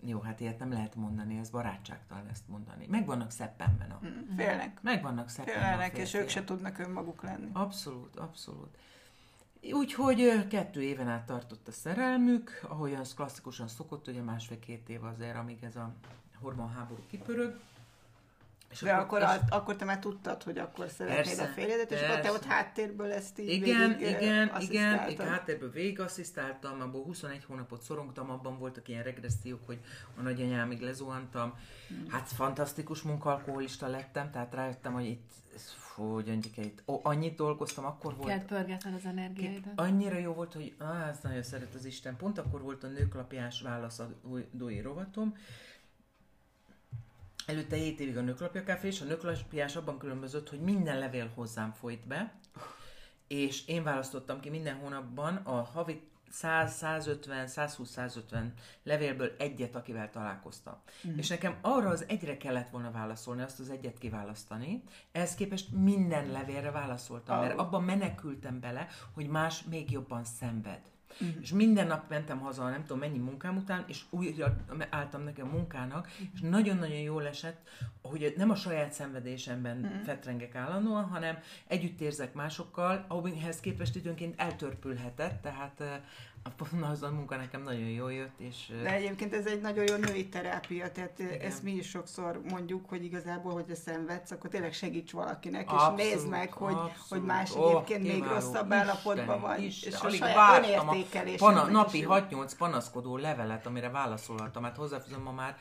jó, 0.00 0.20
hát 0.20 0.40
ilyet 0.40 0.58
nem 0.58 0.72
lehet 0.72 0.94
mondani, 0.94 1.38
ez 1.38 1.50
barátságtalan 1.50 2.28
ezt 2.28 2.48
mondani. 2.48 2.86
Meg 2.88 3.06
vannak 3.06 3.30
szeppenben 3.30 3.90
a... 3.90 4.00
Mm, 4.04 4.36
félnek. 4.36 4.78
Meg 4.82 5.02
vannak 5.02 5.28
szeppenben 5.28 5.62
Félnek, 5.62 5.98
és 5.98 6.14
ők 6.14 6.28
se 6.28 6.44
tudnak 6.44 6.78
önmaguk 6.78 7.22
lenni. 7.22 7.50
Abszolút, 7.52 8.16
abszolút. 8.16 8.78
Úgyhogy 9.72 10.46
kettő 10.48 10.82
éven 10.82 11.08
át 11.08 11.26
tartott 11.26 11.68
a 11.68 11.72
szerelmük, 11.72 12.60
ahogyan 12.68 13.00
az 13.00 13.14
klasszikusan 13.14 13.68
szokott, 13.68 14.08
ugye 14.08 14.22
másfél-két 14.22 14.88
év 14.88 15.04
azért, 15.04 15.36
amíg 15.36 15.58
ez 15.62 15.76
a 15.76 15.92
hormonháború 16.40 17.02
kipörög. 17.10 17.58
És 18.76 18.82
De 18.82 18.92
akkor, 18.92 19.22
akkor, 19.22 19.38
és... 19.44 19.50
akkor 19.50 19.76
te 19.76 19.84
már 19.84 19.98
tudtad, 19.98 20.42
hogy 20.42 20.58
akkor 20.58 20.88
szeretnéd 20.88 21.24
persze, 21.24 21.42
a 21.42 21.46
férjedet, 21.46 21.90
és 21.90 22.00
akkor 22.00 22.20
te 22.20 22.32
ott 22.32 22.44
háttérből 22.44 23.12
ezt 23.12 23.38
így 23.38 23.48
Igen, 23.48 23.88
végig, 23.88 24.16
igen, 24.20 24.50
igen, 24.60 25.08
igen, 25.08 25.28
háttérből 25.28 25.70
végig 25.70 26.00
asszisztáltam, 26.00 26.80
abból 26.80 27.04
21 27.04 27.44
hónapot 27.44 27.82
szorongtam, 27.82 28.30
abban 28.30 28.58
voltak 28.58 28.88
ilyen 28.88 29.02
regressziók, 29.02 29.66
hogy 29.66 29.80
a 30.18 30.20
nagyanyámig 30.20 30.80
lezuhantam. 30.80 31.54
Hmm. 31.88 32.10
Hát 32.10 32.28
fantasztikus 32.28 33.02
munkalkoholista 33.02 33.86
lettem, 33.86 34.30
tehát 34.30 34.54
rájöttem, 34.54 34.92
hogy 34.92 35.06
itt 35.06 35.32
fú, 35.96 36.20
gyöngyike, 36.20 36.62
itt 36.62 36.82
ó, 36.86 37.00
annyit 37.02 37.36
dolgoztam, 37.36 37.84
akkor 37.84 38.16
volt... 38.16 38.28
Kellett 38.28 38.46
pörgetned 38.46 38.94
az 38.94 39.04
energiáidat. 39.04 39.72
Annyira 39.74 40.18
jó 40.18 40.32
volt, 40.32 40.52
hogy 40.52 40.74
á, 40.78 41.08
ezt 41.08 41.22
nagyon 41.22 41.42
szeret 41.42 41.74
az 41.74 41.84
Isten. 41.84 42.16
Pont 42.16 42.38
akkor 42.38 42.62
volt 42.62 42.84
a 42.84 42.86
nőklapjás 42.86 43.60
válaszadói 43.60 44.80
rovatom, 44.80 45.36
Előtte 47.46 47.76
7 47.76 48.00
évig 48.00 48.16
a 48.16 48.20
nőklapja 48.20 48.62
kávé, 48.62 48.86
és 48.86 49.00
a 49.00 49.04
nőklapjás 49.04 49.76
abban 49.76 49.98
különbözött, 49.98 50.48
hogy 50.48 50.60
minden 50.60 50.98
levél 50.98 51.30
hozzám 51.34 51.72
folyt 51.72 52.06
be, 52.06 52.34
és 53.28 53.66
én 53.66 53.82
választottam 53.82 54.40
ki 54.40 54.50
minden 54.50 54.76
hónapban 54.76 55.36
a 55.36 55.62
havi 55.62 56.02
100, 56.30 56.74
150, 56.74 57.46
120, 57.46 57.90
150 57.90 58.54
levélből 58.82 59.34
egyet, 59.38 59.74
akivel 59.74 60.10
találkoztam. 60.10 60.74
Mm. 61.08 61.18
És 61.18 61.28
nekem 61.28 61.56
arra 61.60 61.88
az 61.88 62.04
egyre 62.08 62.36
kellett 62.36 62.68
volna 62.68 62.90
válaszolni, 62.90 63.42
azt 63.42 63.60
az 63.60 63.70
egyet 63.70 63.98
kiválasztani. 63.98 64.82
Ehhez 65.12 65.34
képest 65.34 65.72
minden 65.72 66.30
levélre 66.30 66.70
válaszoltam, 66.70 67.36
oh. 67.36 67.42
mert 67.42 67.58
abban 67.58 67.84
menekültem 67.84 68.60
bele, 68.60 68.86
hogy 69.12 69.28
más 69.28 69.62
még 69.62 69.90
jobban 69.90 70.24
szenved. 70.24 70.80
Uh-huh. 71.20 71.36
És 71.40 71.52
minden 71.52 71.86
nap 71.86 72.08
mentem 72.08 72.38
haza, 72.38 72.68
nem 72.68 72.80
tudom 72.80 72.98
mennyi 72.98 73.18
munkám 73.18 73.56
után, 73.56 73.84
és 73.86 74.02
újra 74.10 74.56
álltam 74.90 75.22
neki 75.22 75.40
a 75.40 75.46
munkának, 75.46 76.06
uh-huh. 76.06 76.26
és 76.34 76.40
nagyon-nagyon 76.40 76.98
jól 76.98 77.26
esett, 77.26 77.68
hogy 78.02 78.34
nem 78.36 78.50
a 78.50 78.54
saját 78.54 78.92
szenvedésemben 78.92 79.78
uh-huh. 79.78 80.02
fetrengek 80.04 80.54
állandóan, 80.54 81.04
hanem 81.04 81.38
együtt 81.66 82.00
érzek 82.00 82.34
másokkal, 82.34 83.04
amihez 83.08 83.60
képest 83.60 83.96
időnként 83.96 84.40
eltörpülhetett, 84.40 85.42
tehát 85.42 86.02
a 87.00 87.10
munka 87.10 87.36
nekem 87.36 87.62
nagyon 87.62 87.88
jól 87.88 88.12
jött. 88.12 88.38
És, 88.38 88.72
De 88.82 88.94
egyébként 88.94 89.34
ez 89.34 89.46
egy 89.46 89.60
nagyon 89.60 89.84
jó 89.88 89.96
női 89.96 90.28
terápia, 90.28 90.92
tehát 90.92 91.18
igen. 91.18 91.40
ezt 91.40 91.62
mi 91.62 91.70
is 91.72 91.88
sokszor 91.88 92.40
mondjuk, 92.50 92.88
hogy 92.88 93.04
igazából, 93.04 93.52
hogyha 93.52 93.74
szenvedsz, 93.74 94.30
akkor 94.30 94.50
tényleg 94.50 94.72
segíts 94.72 95.12
valakinek, 95.12 95.70
abszolút, 95.70 96.00
és 96.00 96.06
nézd 96.06 96.28
meg, 96.28 96.52
hogy, 96.52 96.76
hogy 97.08 97.22
más 97.22 97.54
oh, 97.54 97.70
egyébként 97.70 98.02
még 98.02 98.22
rosszabb 98.22 98.72
állapotban 98.72 99.40
van, 99.40 99.62
Isten, 99.62 99.92
és 99.92 99.98
alig 99.98 100.22
a 100.22 100.26
saját 100.26 101.36
pana, 101.36 101.64
napi 101.64 102.06
6-8 102.08 102.52
panaszkodó 102.58 103.16
levelet, 103.16 103.66
amire 103.66 103.90
válaszolhattam, 103.90 104.62
hát 104.62 104.76
hozzáfűzöm 104.76 105.22
ma 105.22 105.32
már 105.32 105.56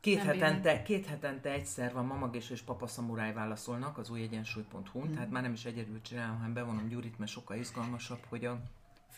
Két 0.00 0.22
hetente, 0.22 0.82
két 0.82 1.06
hetente 1.06 1.50
egyszer 1.50 1.92
van 1.92 2.04
Mamagés 2.04 2.50
és 2.50 2.60
Papa 2.60 2.86
Szamuráj 2.86 3.32
válaszolnak 3.32 3.98
az 3.98 4.10
új 4.10 4.22
egyensúly.hu-n, 4.22 5.08
mm. 5.08 5.12
tehát 5.12 5.30
már 5.30 5.42
nem 5.42 5.52
is 5.52 5.64
egyedül 5.64 6.00
csinálom, 6.02 6.36
hanem 6.36 6.52
bevonom 6.52 6.88
Gyurit, 6.88 7.18
mert 7.18 7.30
sokkal 7.30 7.56
izgalmasabb, 7.56 8.20
hogy 8.28 8.44
a 8.44 8.60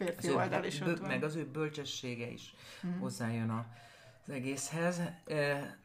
férfi 0.04 0.28
az 0.28 0.34
oldal 0.34 0.64
is 0.64 0.80
ott 0.80 0.98
van. 0.98 1.08
Meg 1.08 1.22
az 1.22 1.34
ő 1.34 1.46
bölcsessége 1.46 2.30
is 2.30 2.54
mm. 2.86 2.98
hozzájön 2.98 3.50
az 3.50 4.32
egészhez. 4.32 5.00
E, 5.26 5.76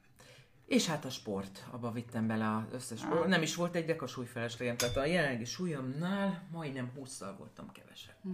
és 0.65 0.87
hát 0.87 1.05
a 1.05 1.09
sport, 1.09 1.65
abba 1.71 1.91
vittem 1.91 2.27
bele 2.27 2.55
az 2.55 2.73
összes 2.73 3.03
ah. 3.03 3.27
Nem 3.27 3.41
is 3.41 3.55
volt 3.55 3.75
egy 3.75 3.85
deka 3.85 4.07
súlyfeleslegem, 4.07 4.77
tehát 4.77 4.97
a 4.97 5.05
jelenlegi 5.05 5.45
súlyomnál 5.45 6.47
majdnem 6.51 6.91
20-szal 6.97 7.33
voltam 7.37 7.71
kevesebb. 7.71 8.15
Mm. 8.27 8.33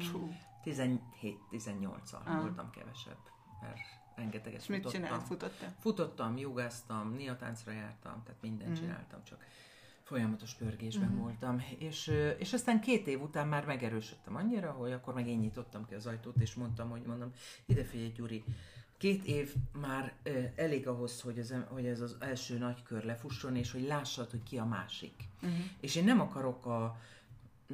17-18-al 0.66 2.24
ah. 2.26 2.40
voltam 2.40 2.70
kevesebb, 2.70 3.20
mert 3.62 3.80
rengeteget 4.16 4.60
és 4.60 4.66
futottam. 4.66 4.92
mit 4.92 5.08
csinált? 5.08 5.24
Futottál? 5.24 5.76
Futottam, 5.80 6.38
jogáztam, 6.38 7.14
niatáncra 7.14 7.72
jártam, 7.72 8.24
tehát 8.24 8.42
mindent 8.42 8.70
mm. 8.70 8.74
csináltam, 8.74 9.24
csak 9.24 9.46
folyamatos 10.04 10.54
pörgésben 10.54 11.12
mm. 11.12 11.18
voltam. 11.18 11.64
És, 11.78 12.12
és 12.38 12.54
aztán 12.54 12.82
két 12.82 13.08
év 13.08 13.22
után 13.22 13.48
már 13.48 13.66
megerősödtem 13.66 14.36
annyira, 14.36 14.72
hogy 14.72 14.92
akkor 14.92 15.14
meg 15.14 15.28
én 15.28 15.40
nyitottam 15.40 15.86
ki 15.86 15.94
az 15.94 16.06
ajtót, 16.06 16.36
és 16.40 16.54
mondtam, 16.54 16.90
hogy 16.90 17.02
mondom, 17.02 17.32
ide 17.66 17.84
figyelj 17.84 18.12
Gyuri, 18.12 18.44
két 18.98 19.24
év 19.24 19.54
már 19.72 20.14
elég 20.56 20.88
ahhoz, 20.88 21.22
hogy, 21.22 21.40
az, 21.40 21.56
hogy 21.68 21.86
ez 21.86 22.02
az 22.02 22.16
első 22.20 22.58
nagy 22.58 22.84
kör 22.84 23.04
lefusson, 23.04 23.56
és 23.56 23.72
hogy 23.72 23.86
lássad, 23.88 24.30
hogy 24.30 24.44
ki 24.44 24.58
a 24.58 24.66
másik. 24.66 25.14
Uh-huh. 25.42 25.60
És 25.80 25.96
én 25.96 26.04
nem 26.04 26.20
akarok 26.20 26.66
a, 26.66 27.00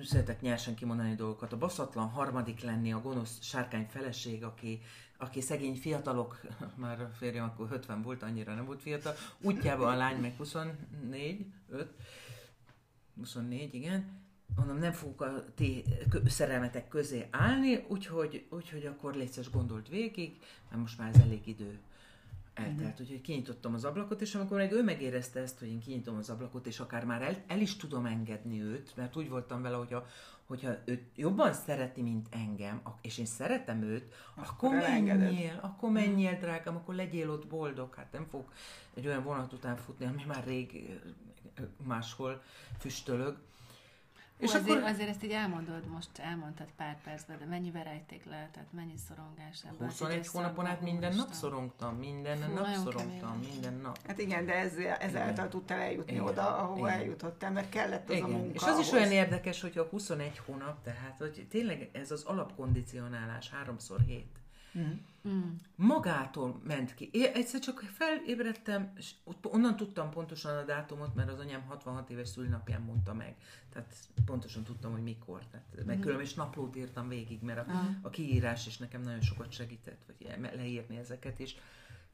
szeretek 0.04 0.42
nyersen 0.42 0.76
kimondani 0.76 1.16
dolgokat, 1.16 1.54
a 1.54 1.58
baszatlan 1.58 2.10
harmadik 2.10 2.62
lenni, 2.62 2.94
a 2.94 3.02
gonosz 3.02 3.42
sárkány 3.42 3.88
feleség, 3.90 4.44
aki 4.44 4.82
aki 5.22 5.42
szegény 5.42 5.76
fiatalok, 5.76 6.42
már 6.76 7.02
a 7.02 7.10
férjem 7.14 7.44
akkor 7.44 7.68
50 7.72 8.02
volt, 8.02 8.24
annyira 8.24 8.54
nem 8.54 8.66
volt 8.66 8.82
fiatal, 8.82 9.16
útjában 9.42 9.94
a 9.94 9.98
lány 9.98 10.20
meg 10.22 10.36
24, 10.38 11.46
5, 11.70 11.94
24, 13.18 13.74
igen, 13.74 14.20
mondom, 14.56 14.78
nem 14.78 14.92
fogok 14.92 15.22
a 15.22 15.46
ti 15.56 15.84
szerelmetek 16.26 16.88
közé 16.88 17.28
állni, 17.32 17.86
úgyhogy, 17.88 18.46
úgyhogy 18.50 18.86
akkor 18.86 19.16
létszes 19.16 19.50
gondolt 19.50 19.88
végig, 19.88 20.40
mert 20.70 20.82
most 20.82 20.98
már 20.98 21.10
ez 21.14 21.22
elég 21.22 21.48
idő 21.48 21.80
eltelt, 22.60 22.80
mm-hmm. 22.80 23.02
úgyhogy 23.02 23.22
kinyitottam 23.22 23.74
az 23.74 23.86
ablakot, 23.86 24.22
és 24.22 24.36
amikor 24.36 24.58
meg 24.58 24.72
ő 24.72 24.84
megérezte 24.84 25.40
ezt, 25.40 25.60
hogy 25.60 25.68
én 25.68 25.80
kinyitom 25.80 26.18
az 26.18 26.30
ablakot, 26.30 26.68
és 26.68 26.80
akár 26.80 27.06
már 27.06 27.22
el, 27.22 27.36
el 27.48 27.60
is 27.60 27.76
tudom 27.76 28.06
engedni 28.06 28.62
őt, 28.62 28.96
mert 28.96 29.16
úgy 29.16 29.30
voltam 29.30 29.62
vele, 29.62 29.76
hogy 29.76 29.94
a, 29.94 30.06
hogyha 30.46 30.76
őt 30.86 31.04
jobban 31.16 31.54
szereti, 31.54 32.02
mint 32.02 32.28
engem, 32.30 32.82
és 33.02 33.18
én 33.18 33.26
szeretem 33.26 33.82
őt, 33.82 34.14
akkor, 34.36 34.76
akkor 34.76 34.90
menjél, 34.90 35.60
akkor 35.62 35.92
menjél, 35.92 36.38
drágám, 36.40 36.76
akkor 36.76 36.96
legyél 36.96 37.30
ott 37.30 37.48
boldog. 37.48 37.96
Hát 37.96 38.12
nem 38.12 38.26
fog 38.30 38.44
egy 38.94 39.08
olyan 39.08 39.24
vonat 39.24 39.54
után 39.54 39.76
futni, 39.76 40.06
ami 40.06 40.24
már 40.28 40.44
rég 40.46 41.00
máshol 41.84 42.42
füstölög. 42.80 43.38
És 44.40 44.54
azért, 44.54 44.78
akkor... 44.78 44.90
azért 44.90 45.10
ezt 45.10 45.24
így 45.24 45.32
elmondod, 45.32 45.88
most 45.88 46.10
elmondtad 46.18 46.68
pár 46.78 47.02
percben, 47.04 47.40
de 47.40 47.46
mennyi 47.46 47.72
verejték 47.72 48.26
lehetett, 48.26 48.72
mennyi 48.72 48.98
szorongás 49.08 49.64
ebben. 49.64 49.88
21 49.88 50.28
hónapon 50.28 50.66
át 50.66 50.82
minden 50.82 51.16
nap 51.16 51.32
szorongtam, 51.32 51.96
minden 51.96 52.38
Fú, 52.38 52.54
nap 52.54 52.74
szorongtam, 52.74 53.40
minden 53.52 53.74
nap. 53.74 53.98
Hát 54.08 54.20
igen, 54.20 54.46
de 54.46 54.54
ez, 54.54 54.74
ezáltal 55.00 55.48
tudtál 55.48 55.80
eljutni 55.80 56.12
igen. 56.12 56.24
oda, 56.24 56.58
ahova 56.58 56.88
igen. 56.88 57.00
eljutottál, 57.00 57.52
mert 57.52 57.70
kellett 57.70 58.10
az 58.10 58.16
igen. 58.16 58.30
a 58.30 58.38
munka. 58.38 58.54
És 58.54 58.62
az 58.62 58.68
ahhoz. 58.68 58.86
is 58.86 58.92
olyan 58.92 59.12
érdekes, 59.12 59.62
hogy 59.62 59.78
a 59.78 59.84
21 59.84 60.42
hónap, 60.46 60.84
tehát 60.84 61.18
hogy 61.18 61.48
tényleg 61.50 61.90
ez 61.92 62.12
az 62.12 62.24
alapkondicionálás 62.24 63.50
háromszor 63.50 64.00
hét. 64.00 64.40
Mm. 64.78 64.92
Mm. 65.28 65.56
Magától 65.76 66.62
ment 66.64 66.96
ki. 66.96 67.10
Én 67.14 67.34
egyszer 67.34 67.60
csak 67.60 67.80
felébredtem, 67.80 68.92
és 68.96 69.12
onnan 69.42 69.76
tudtam 69.76 70.10
pontosan 70.10 70.58
a 70.58 70.64
dátumot, 70.64 71.16
mert 71.16 71.30
az 71.30 71.40
anyám 71.40 71.62
66 71.62 72.10
éves 72.10 72.28
szülnapján 72.28 72.82
mondta 72.82 73.14
meg. 73.14 73.36
Tehát 73.70 73.96
pontosan 74.26 74.64
tudtam, 74.64 74.92
hogy 74.92 75.04
mikor. 75.04 75.46
Tehát, 75.46 75.66
mm. 75.82 75.86
meg 75.86 76.00
különben 76.00 76.26
is 76.26 76.34
naplót 76.34 76.76
írtam 76.76 77.08
végig, 77.08 77.42
mert 77.42 77.68
a, 77.68 77.72
mm. 77.72 77.94
a 78.02 78.10
kiírás 78.10 78.68
is 78.68 78.78
nekem 78.78 79.02
nagyon 79.02 79.22
sokat 79.22 79.52
segített, 79.52 80.02
vagy 80.08 80.40
leírni 80.56 80.98
ezeket, 80.98 81.40
és, 81.40 81.56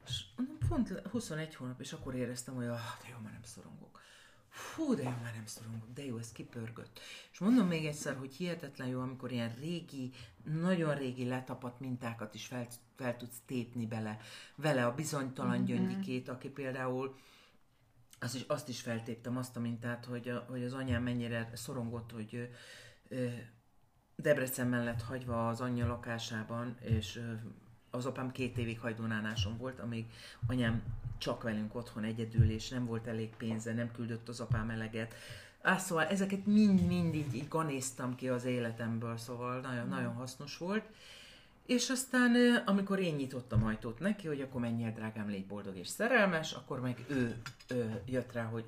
és 0.06 0.24
onnan 0.38 0.58
pont 0.68 0.88
21 1.10 1.54
hónap, 1.54 1.80
és 1.80 1.92
akkor 1.92 2.14
éreztem, 2.14 2.54
hogy 2.54 2.66
ah, 2.66 2.98
de 3.02 3.08
jó, 3.10 3.16
már 3.22 3.32
nem 3.32 3.42
szorongok 3.42 4.00
fú, 4.56 4.94
de 4.94 5.02
jó, 5.02 5.08
már 5.08 5.32
nem 5.34 5.46
szorongok, 5.46 5.92
de 5.94 6.04
jó, 6.04 6.16
ez 6.16 6.32
kipörgött. 6.32 7.00
És 7.32 7.38
mondom 7.38 7.66
még 7.66 7.86
egyszer, 7.86 8.16
hogy 8.16 8.34
hihetetlen 8.34 8.88
jó, 8.88 9.00
amikor 9.00 9.32
ilyen 9.32 9.54
régi, 9.54 10.12
nagyon 10.60 10.94
régi 10.94 11.28
letapadt 11.28 11.80
mintákat 11.80 12.34
is 12.34 12.46
fel, 12.46 12.66
fel 12.94 13.16
tudsz 13.16 13.40
tépni 13.46 13.86
bele, 13.86 14.18
vele 14.54 14.86
a 14.86 14.94
bizonytalan 14.94 15.56
mm-hmm. 15.56 15.64
gyöngyikét, 15.64 16.28
aki 16.28 16.48
például 16.48 17.16
azt 18.18 18.34
is, 18.34 18.44
azt 18.46 18.68
is 18.68 18.80
feltéptem, 18.80 19.36
azt 19.36 19.56
a 19.56 19.60
mintát, 19.60 20.04
hogy, 20.04 20.28
a, 20.28 20.44
hogy 20.48 20.64
az 20.64 20.72
anyám 20.72 21.02
mennyire 21.02 21.50
szorongott, 21.54 22.12
hogy 22.12 22.50
ö, 23.08 23.26
Debrecen 24.16 24.66
mellett 24.66 25.02
hagyva 25.02 25.48
az 25.48 25.60
anyja 25.60 25.86
lakásában, 25.86 26.76
és 26.80 27.16
ö, 27.16 27.32
az 27.90 28.06
apám 28.06 28.30
két 28.30 28.58
évig 28.58 28.80
hajdónánáson 28.80 29.56
volt, 29.56 29.80
amíg 29.80 30.06
anyám 30.46 30.82
csak 31.18 31.42
velünk 31.42 31.74
otthon 31.74 32.04
egyedül, 32.04 32.50
és 32.50 32.68
nem 32.68 32.86
volt 32.86 33.06
elég 33.06 33.36
pénze, 33.36 33.72
nem 33.72 33.92
küldött 33.92 34.28
az 34.28 34.40
apám 34.40 34.70
eleget. 34.70 35.14
Á, 35.66 35.78
szóval 35.78 36.04
ezeket 36.04 36.46
mind-mind 36.46 37.14
így, 37.14 37.34
így 37.34 37.48
ganéztam 37.48 38.14
ki 38.14 38.28
az 38.28 38.44
életemből, 38.44 39.16
szóval 39.16 39.60
nagyon, 39.60 39.86
mm. 39.86 39.88
nagyon 39.88 40.14
hasznos 40.14 40.58
volt. 40.58 40.84
És 41.66 41.90
aztán, 41.90 42.62
amikor 42.66 42.98
én 42.98 43.14
nyitottam 43.14 43.64
ajtót 43.64 43.98
neki, 43.98 44.26
hogy 44.26 44.40
akkor 44.40 44.60
menjél, 44.60 44.92
drágám, 44.92 45.28
légy 45.28 45.46
boldog 45.46 45.76
és 45.76 45.88
szerelmes, 45.88 46.52
akkor 46.52 46.80
meg 46.80 47.04
ő, 47.08 47.36
ő 47.68 48.02
jött 48.04 48.32
rá, 48.32 48.44
hogy 48.44 48.64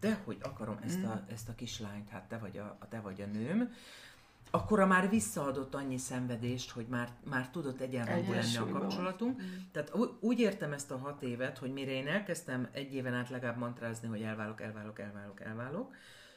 de 0.00 0.20
hogy 0.24 0.36
akarom 0.42 0.78
ezt 0.84 1.04
a, 1.04 1.24
ezt 1.32 1.48
a 1.48 1.54
kislányt, 1.54 2.08
hát 2.08 2.28
te 2.28 2.38
vagy 2.38 2.58
a, 2.58 2.78
te 2.88 3.00
vagy 3.00 3.20
a 3.20 3.26
nőm 3.26 3.72
akkora 4.50 4.86
már 4.86 5.10
visszaadott 5.10 5.74
annyi 5.74 5.98
szenvedést, 5.98 6.70
hogy 6.70 6.86
már, 6.88 7.08
már 7.30 7.50
tudott 7.50 7.80
egyenrangú 7.80 8.32
lenni 8.32 8.56
a 8.56 8.68
kapcsolatunk. 8.68 9.42
Mm. 9.42 9.46
Tehát 9.72 9.92
úgy 10.20 10.40
értem 10.40 10.72
ezt 10.72 10.90
a 10.90 10.98
hat 10.98 11.22
évet, 11.22 11.58
hogy 11.58 11.72
mire 11.72 11.90
én 11.90 12.06
elkezdtem 12.06 12.68
egy 12.72 12.94
éven 12.94 13.14
át 13.14 13.30
legalább 13.30 13.58
mantrázni, 13.58 14.08
hogy 14.08 14.22
elválok, 14.22 14.60
elválok, 14.60 14.98
elválok, 14.98 15.40
elválok, 15.40 15.94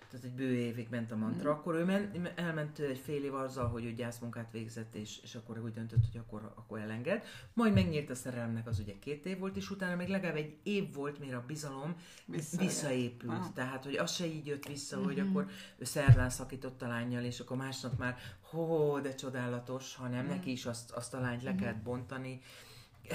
tehát 0.09 0.25
egy 0.25 0.31
bő 0.31 0.55
évig 0.55 0.87
ment 0.89 1.11
a 1.11 1.15
mantra, 1.15 1.49
mm. 1.49 1.53
akkor 1.53 1.75
ő 1.75 1.83
men, 1.83 2.29
elment 2.35 2.79
egy 2.79 2.97
fél 2.97 3.23
év 3.23 3.33
azzal, 3.33 3.67
hogy 3.67 3.85
ő 3.85 3.93
gyászmunkát 3.93 4.51
végzett, 4.51 4.95
és, 4.95 5.19
és 5.23 5.35
akkor 5.35 5.59
úgy 5.63 5.73
döntött, 5.73 6.05
hogy 6.11 6.21
akkor, 6.21 6.53
akkor 6.55 6.79
elenged. 6.79 7.23
Majd 7.53 7.73
megnyílt 7.73 8.09
a 8.09 8.15
szerelemnek 8.15 8.67
az 8.67 8.79
ugye 8.79 8.93
két 8.99 9.25
év 9.25 9.39
volt, 9.39 9.55
és 9.55 9.69
utána 9.69 9.95
még 9.95 10.07
legalább 10.07 10.35
egy 10.35 10.57
év 10.63 10.93
volt, 10.93 11.19
mire 11.19 11.35
a 11.35 11.43
bizalom 11.47 11.95
Visszajött. 12.25 12.65
visszaépült. 12.65 13.37
Ah. 13.37 13.53
Tehát, 13.53 13.83
hogy 13.83 13.95
az 13.95 14.11
se 14.11 14.25
így 14.25 14.45
jött 14.45 14.67
vissza, 14.67 14.95
mm-hmm. 14.97 15.05
hogy 15.05 15.19
akkor 15.19 15.49
ő 15.77 15.83
szerdán 15.83 16.29
szakított 16.29 16.81
a 16.81 16.87
lányjal, 16.87 17.23
és 17.23 17.39
akkor 17.39 17.57
másnap 17.57 17.97
már, 17.97 18.17
hó, 18.41 18.99
de 18.99 19.15
csodálatos, 19.15 19.95
hanem 19.95 20.25
mm. 20.25 20.29
neki 20.29 20.51
is 20.51 20.65
azt, 20.65 20.91
azt 20.91 21.13
a 21.13 21.19
lányt 21.19 21.43
le 21.43 21.51
mm. 21.51 21.57
kellett 21.57 21.81
bontani. 21.83 22.41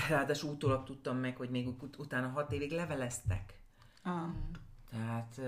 Ráadásul 0.09 0.51
utólag 0.51 0.85
tudtam 0.85 1.17
meg, 1.17 1.37
hogy 1.37 1.51
még 1.51 1.69
ut- 1.69 1.99
utána 1.99 2.29
hat 2.29 2.53
évig 2.53 2.73
leveleztek. 2.73 3.55
Ah. 4.03 4.29
Tehát 4.91 5.41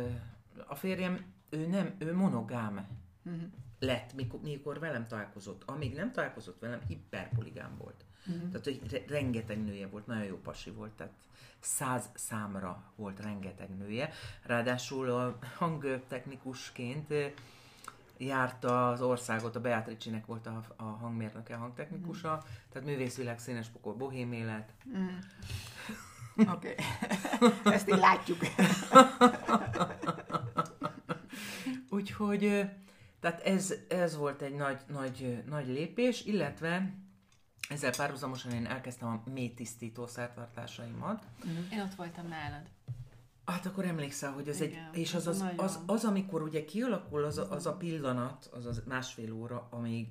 a 0.66 0.74
férjem 0.74 1.24
ő 1.54 1.66
nem, 1.66 1.94
ő 1.98 2.14
monogám 2.14 2.86
uh-huh. 3.24 3.42
lett, 3.78 4.14
mikor, 4.14 4.40
mikor 4.40 4.78
velem 4.78 5.06
találkozott. 5.06 5.62
Amíg 5.66 5.94
nem 5.94 6.12
találkozott 6.12 6.60
velem, 6.60 6.80
hiperpoligám 6.88 7.76
volt. 7.78 8.04
Uh-huh. 8.26 8.50
Tehát, 8.50 8.64
hogy 8.64 8.80
re- 8.90 9.04
rengeteg 9.08 9.64
nője 9.64 9.86
volt, 9.86 10.06
nagyon 10.06 10.24
jó 10.24 10.36
pasi 10.36 10.70
volt, 10.70 10.92
tehát 10.92 11.12
száz 11.60 12.10
számra 12.14 12.92
volt 12.96 13.20
rengeteg 13.20 13.76
nője. 13.76 14.10
Ráadásul 14.42 15.10
a 15.10 15.38
hangtechnikusként 15.56 17.12
járta 18.16 18.88
az 18.88 19.02
országot, 19.02 19.56
a 19.56 19.60
Beatrice-nek 19.60 20.26
volt 20.26 20.46
a, 20.46 20.62
a 20.76 20.82
hangmérnöke, 20.82 21.54
a 21.54 21.58
hangtechnikusa, 21.58 22.34
mm. 22.34 22.48
tehát 22.72 22.88
művészvilág, 22.88 23.38
színes 23.38 23.68
pokol, 23.68 23.94
bohém 23.94 24.32
élet. 24.32 24.72
Mm. 24.96 25.18
Oké, 26.36 26.74
okay. 27.40 27.74
ezt 27.74 27.88
így 27.88 27.98
látjuk. 27.98 28.38
Úgyhogy 31.94 32.70
tehát 33.20 33.40
ez, 33.40 33.74
ez 33.88 34.16
volt 34.16 34.42
egy 34.42 34.54
nagy, 34.54 34.80
nagy, 34.86 35.42
nagy 35.46 35.66
lépés, 35.66 36.24
illetve 36.24 36.94
ezzel 37.68 37.90
párhuzamosan 37.96 38.52
én 38.52 38.66
elkezdtem 38.66 39.08
a 39.08 39.30
mély 39.30 39.54
tisztító 39.54 40.06
szertartásaimat. 40.06 41.26
Uh-huh. 41.38 41.72
Én 41.72 41.80
ott 41.80 41.94
voltam 41.94 42.28
nálad. 42.28 42.62
Hát 43.44 43.66
akkor 43.66 43.84
emlékszel, 43.84 44.32
hogy 44.32 44.48
ez 44.48 44.60
Igen, 44.60 44.90
egy, 44.92 44.98
és 44.98 45.14
az 45.14 45.26
az, 45.26 45.40
az, 45.40 45.52
az, 45.56 45.78
az, 45.86 46.04
amikor 46.04 46.42
ugye 46.42 46.64
kialakul 46.64 47.24
az 47.24 47.38
a, 47.38 47.50
az 47.50 47.66
a 47.66 47.76
pillanat, 47.76 48.50
az 48.52 48.66
az 48.66 48.82
másfél 48.86 49.32
óra, 49.32 49.68
amíg 49.70 50.08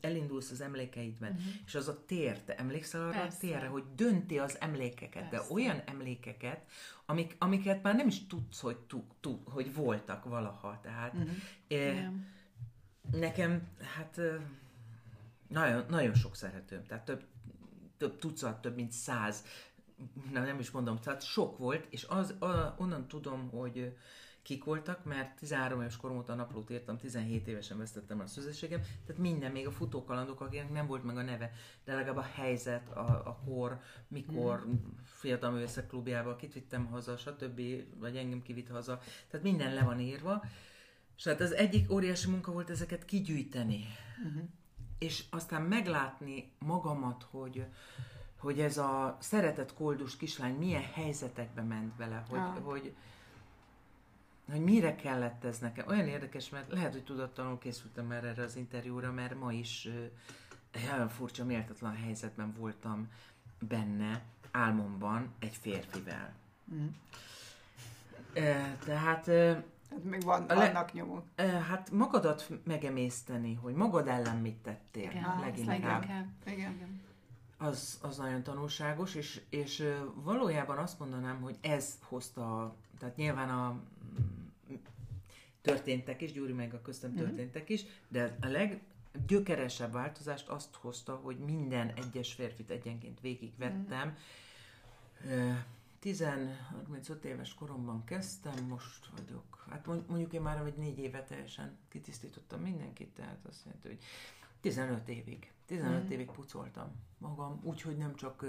elindulsz 0.00 0.50
az 0.50 0.60
emlékeidben, 0.60 1.30
uh-huh. 1.30 1.52
és 1.66 1.74
az 1.74 1.88
a 1.88 2.04
tér, 2.06 2.42
te 2.42 2.54
emlékszel 2.54 3.00
arra 3.02 3.10
Persze. 3.10 3.36
a 3.36 3.40
térre, 3.40 3.66
hogy 3.66 3.84
dönti 3.94 4.38
az 4.38 4.56
emlékeket, 4.60 5.28
Persze. 5.28 5.46
de 5.48 5.54
olyan 5.54 5.82
emlékeket, 5.86 6.60
amik, 7.06 7.36
amiket 7.38 7.82
már 7.82 7.94
nem 7.94 8.06
is 8.06 8.26
tudsz, 8.26 8.60
hogy, 8.60 8.76
tu, 8.76 9.04
tu, 9.20 9.42
hogy 9.44 9.74
voltak 9.74 10.24
valaha. 10.24 10.80
Tehát 10.82 11.14
uh-huh. 11.14 11.30
eh, 11.68 12.10
nekem, 13.10 13.68
hát 13.96 14.18
eh, 14.18 14.40
nagyon, 15.48 15.84
nagyon 15.88 16.14
sok 16.14 16.36
szeretőm, 16.36 16.84
tehát 16.86 17.04
több, 17.04 17.24
több 17.96 18.18
tucat, 18.18 18.60
több 18.60 18.74
mint 18.74 18.92
száz, 18.92 19.44
na, 20.32 20.40
nem 20.40 20.58
is 20.58 20.70
mondom, 20.70 20.98
tehát 21.00 21.22
sok 21.22 21.58
volt, 21.58 21.86
és 21.90 22.04
az, 22.04 22.30
a, 22.30 22.74
onnan 22.78 23.08
tudom, 23.08 23.50
hogy 23.50 23.96
kik 24.46 24.64
voltak, 24.64 25.04
mert 25.04 25.38
13 25.38 25.80
éves 25.80 25.96
korom 25.96 26.16
óta 26.16 26.34
naplót 26.34 26.70
írtam, 26.70 26.96
17 26.96 27.46
évesen 27.46 27.78
vesztettem 27.78 28.20
a 28.20 28.26
szüzességem, 28.26 28.80
tehát 29.06 29.22
minden, 29.22 29.52
még 29.52 29.66
a 29.66 29.70
futókalandok, 29.70 30.40
akinek 30.40 30.70
nem 30.70 30.86
volt 30.86 31.04
meg 31.04 31.16
a 31.16 31.22
neve, 31.22 31.52
de 31.84 31.94
legalább 31.94 32.16
a 32.16 32.28
helyzet, 32.34 32.88
a, 32.88 33.22
a 33.24 33.38
kor, 33.44 33.80
mikor 34.08 34.66
mm. 34.66 34.74
fiatal 35.04 35.50
művészek 35.50 35.86
klubjába, 35.86 36.36
kit 36.36 36.52
vittem 36.52 36.86
haza, 36.86 37.16
stb., 37.16 37.60
vagy 37.98 38.16
engem 38.16 38.42
kivitt 38.42 38.68
haza, 38.68 38.98
tehát 39.30 39.46
minden 39.46 39.74
le 39.74 39.82
van 39.82 40.00
írva, 40.00 40.44
és 41.16 41.24
hát 41.24 41.40
az 41.40 41.52
egyik 41.52 41.92
óriási 41.92 42.30
munka 42.30 42.52
volt 42.52 42.70
ezeket 42.70 43.04
kigyűjteni. 43.04 43.84
Mm-hmm. 44.26 44.44
És 44.98 45.24
aztán 45.30 45.62
meglátni 45.62 46.52
magamat, 46.58 47.26
hogy, 47.30 47.64
hogy 48.38 48.60
ez 48.60 48.78
a 48.78 49.16
szeretett 49.20 49.74
koldus 49.74 50.16
kislány 50.16 50.54
milyen 50.54 50.84
helyzetekbe 50.92 51.62
ment 51.62 51.96
bele, 51.96 52.24
hogy, 52.28 52.38
ah. 52.38 52.58
hogy, 52.62 52.94
hogy 54.50 54.60
mire 54.60 54.94
kellett 54.94 55.44
ez 55.44 55.58
nekem. 55.58 55.86
Olyan 55.88 56.06
érdekes, 56.06 56.48
mert 56.48 56.72
lehet, 56.72 56.92
hogy 56.92 57.04
tudatlanul 57.04 57.58
készültem 57.58 58.06
már 58.06 58.24
erre 58.24 58.42
az 58.42 58.56
interjúra, 58.56 59.12
mert 59.12 59.38
ma 59.38 59.52
is 59.52 59.88
olyan 60.92 61.08
furcsa, 61.08 61.44
méltatlan 61.44 61.96
helyzetben 61.96 62.54
voltam 62.58 63.08
benne, 63.58 64.22
álmomban 64.50 65.34
egy 65.38 65.56
férfivel. 65.56 66.32
Mm. 66.74 66.86
Tehát 68.84 69.30
Hát 69.90 70.04
még 70.04 70.22
van, 70.22 70.46
vannak 70.46 70.92
nyomok. 70.92 71.24
Hát 71.68 71.90
magadat 71.90 72.48
megemészteni, 72.64 73.54
hogy 73.54 73.74
magad 73.74 74.08
ellen 74.08 74.36
mit 74.36 74.56
tettél 74.56 75.10
igen, 75.10 75.38
leginkább. 75.40 75.80
leginkább. 75.82 76.26
Igen. 76.46 76.72
igen. 76.72 77.00
Az, 77.58 77.98
az 78.02 78.16
nagyon 78.16 78.42
tanulságos, 78.42 79.14
és, 79.14 79.40
és 79.48 79.88
valójában 80.14 80.78
azt 80.78 80.98
mondanám, 80.98 81.40
hogy 81.40 81.56
ez 81.60 81.98
hozta, 82.02 82.74
tehát 82.98 83.16
nyilván 83.16 83.48
a 83.48 83.80
történtek 85.66 86.20
is, 86.22 86.32
Gyuri 86.32 86.52
meg 86.52 86.74
a 86.74 86.82
köztem 86.82 87.10
mhm. 87.10 87.18
történtek 87.18 87.68
is, 87.68 87.84
de 88.08 88.36
a 88.40 88.46
leggyökeresebb 88.46 89.92
változást 89.92 90.48
azt 90.48 90.74
hozta, 90.74 91.14
hogy 91.14 91.38
minden 91.38 91.92
egyes 91.96 92.32
férfit 92.32 92.70
egyenként 92.70 93.20
végigvettem. 93.20 94.08
Mm. 94.08 95.52
10-35 96.02 97.22
éves 97.22 97.54
koromban 97.54 98.04
kezdtem, 98.04 98.64
most 98.68 99.06
vagyok, 99.16 99.66
hát 99.70 99.86
mondjuk 99.86 100.32
én 100.32 100.40
már 100.40 100.62
vagy 100.62 100.74
négy 100.76 100.98
éve 100.98 101.22
teljesen 101.22 101.76
kitisztítottam 101.88 102.60
mindenkit, 102.60 103.08
tehát 103.08 103.46
azt 103.48 103.64
jelenti, 103.64 103.88
hogy 103.88 103.98
15 104.60 105.08
évig, 105.08 105.52
15 105.66 106.04
mm. 106.04 106.10
évig 106.10 106.30
pucoltam 106.30 106.92
magam, 107.18 107.60
úgyhogy 107.62 107.96
nem 107.96 108.14
csak, 108.14 108.44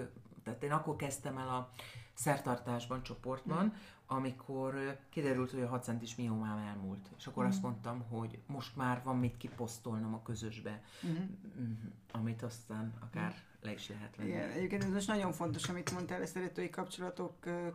tehát 0.47 0.63
én 0.63 0.71
akkor 0.71 0.95
kezdtem 0.95 1.37
el 1.37 1.49
a 1.49 1.69
szertartásban, 2.13 3.03
csoportban, 3.03 3.65
mm 3.65 3.95
amikor 4.07 4.97
kiderült, 5.09 5.51
hogy 5.51 5.61
a 5.61 5.67
6 5.67 5.83
centis 5.83 6.15
miomám 6.15 6.57
elmúlt. 6.57 7.09
És 7.17 7.27
akkor 7.27 7.45
mm. 7.45 7.47
azt 7.47 7.61
mondtam, 7.61 8.05
hogy 8.09 8.39
most 8.45 8.75
már 8.75 9.01
van 9.03 9.17
mit 9.17 9.37
kiposztolnom 9.37 10.13
a 10.13 10.21
közösbe, 10.21 10.81
mm. 11.07 11.15
amit 12.11 12.43
aztán 12.43 12.93
akár 12.99 13.31
mm. 13.31 13.65
le 13.65 13.71
is 13.71 13.89
lehet 13.89 14.15
venni. 14.15 14.29
Igen, 14.29 14.49
egyébként 14.49 14.83
ez 14.83 14.89
most 14.89 15.07
nagyon 15.07 15.31
fontos, 15.31 15.69
amit 15.69 15.91
mondtál 15.91 16.21
a 16.21 16.25
szeretői 16.25 16.69
kapcsolatok 16.69 17.33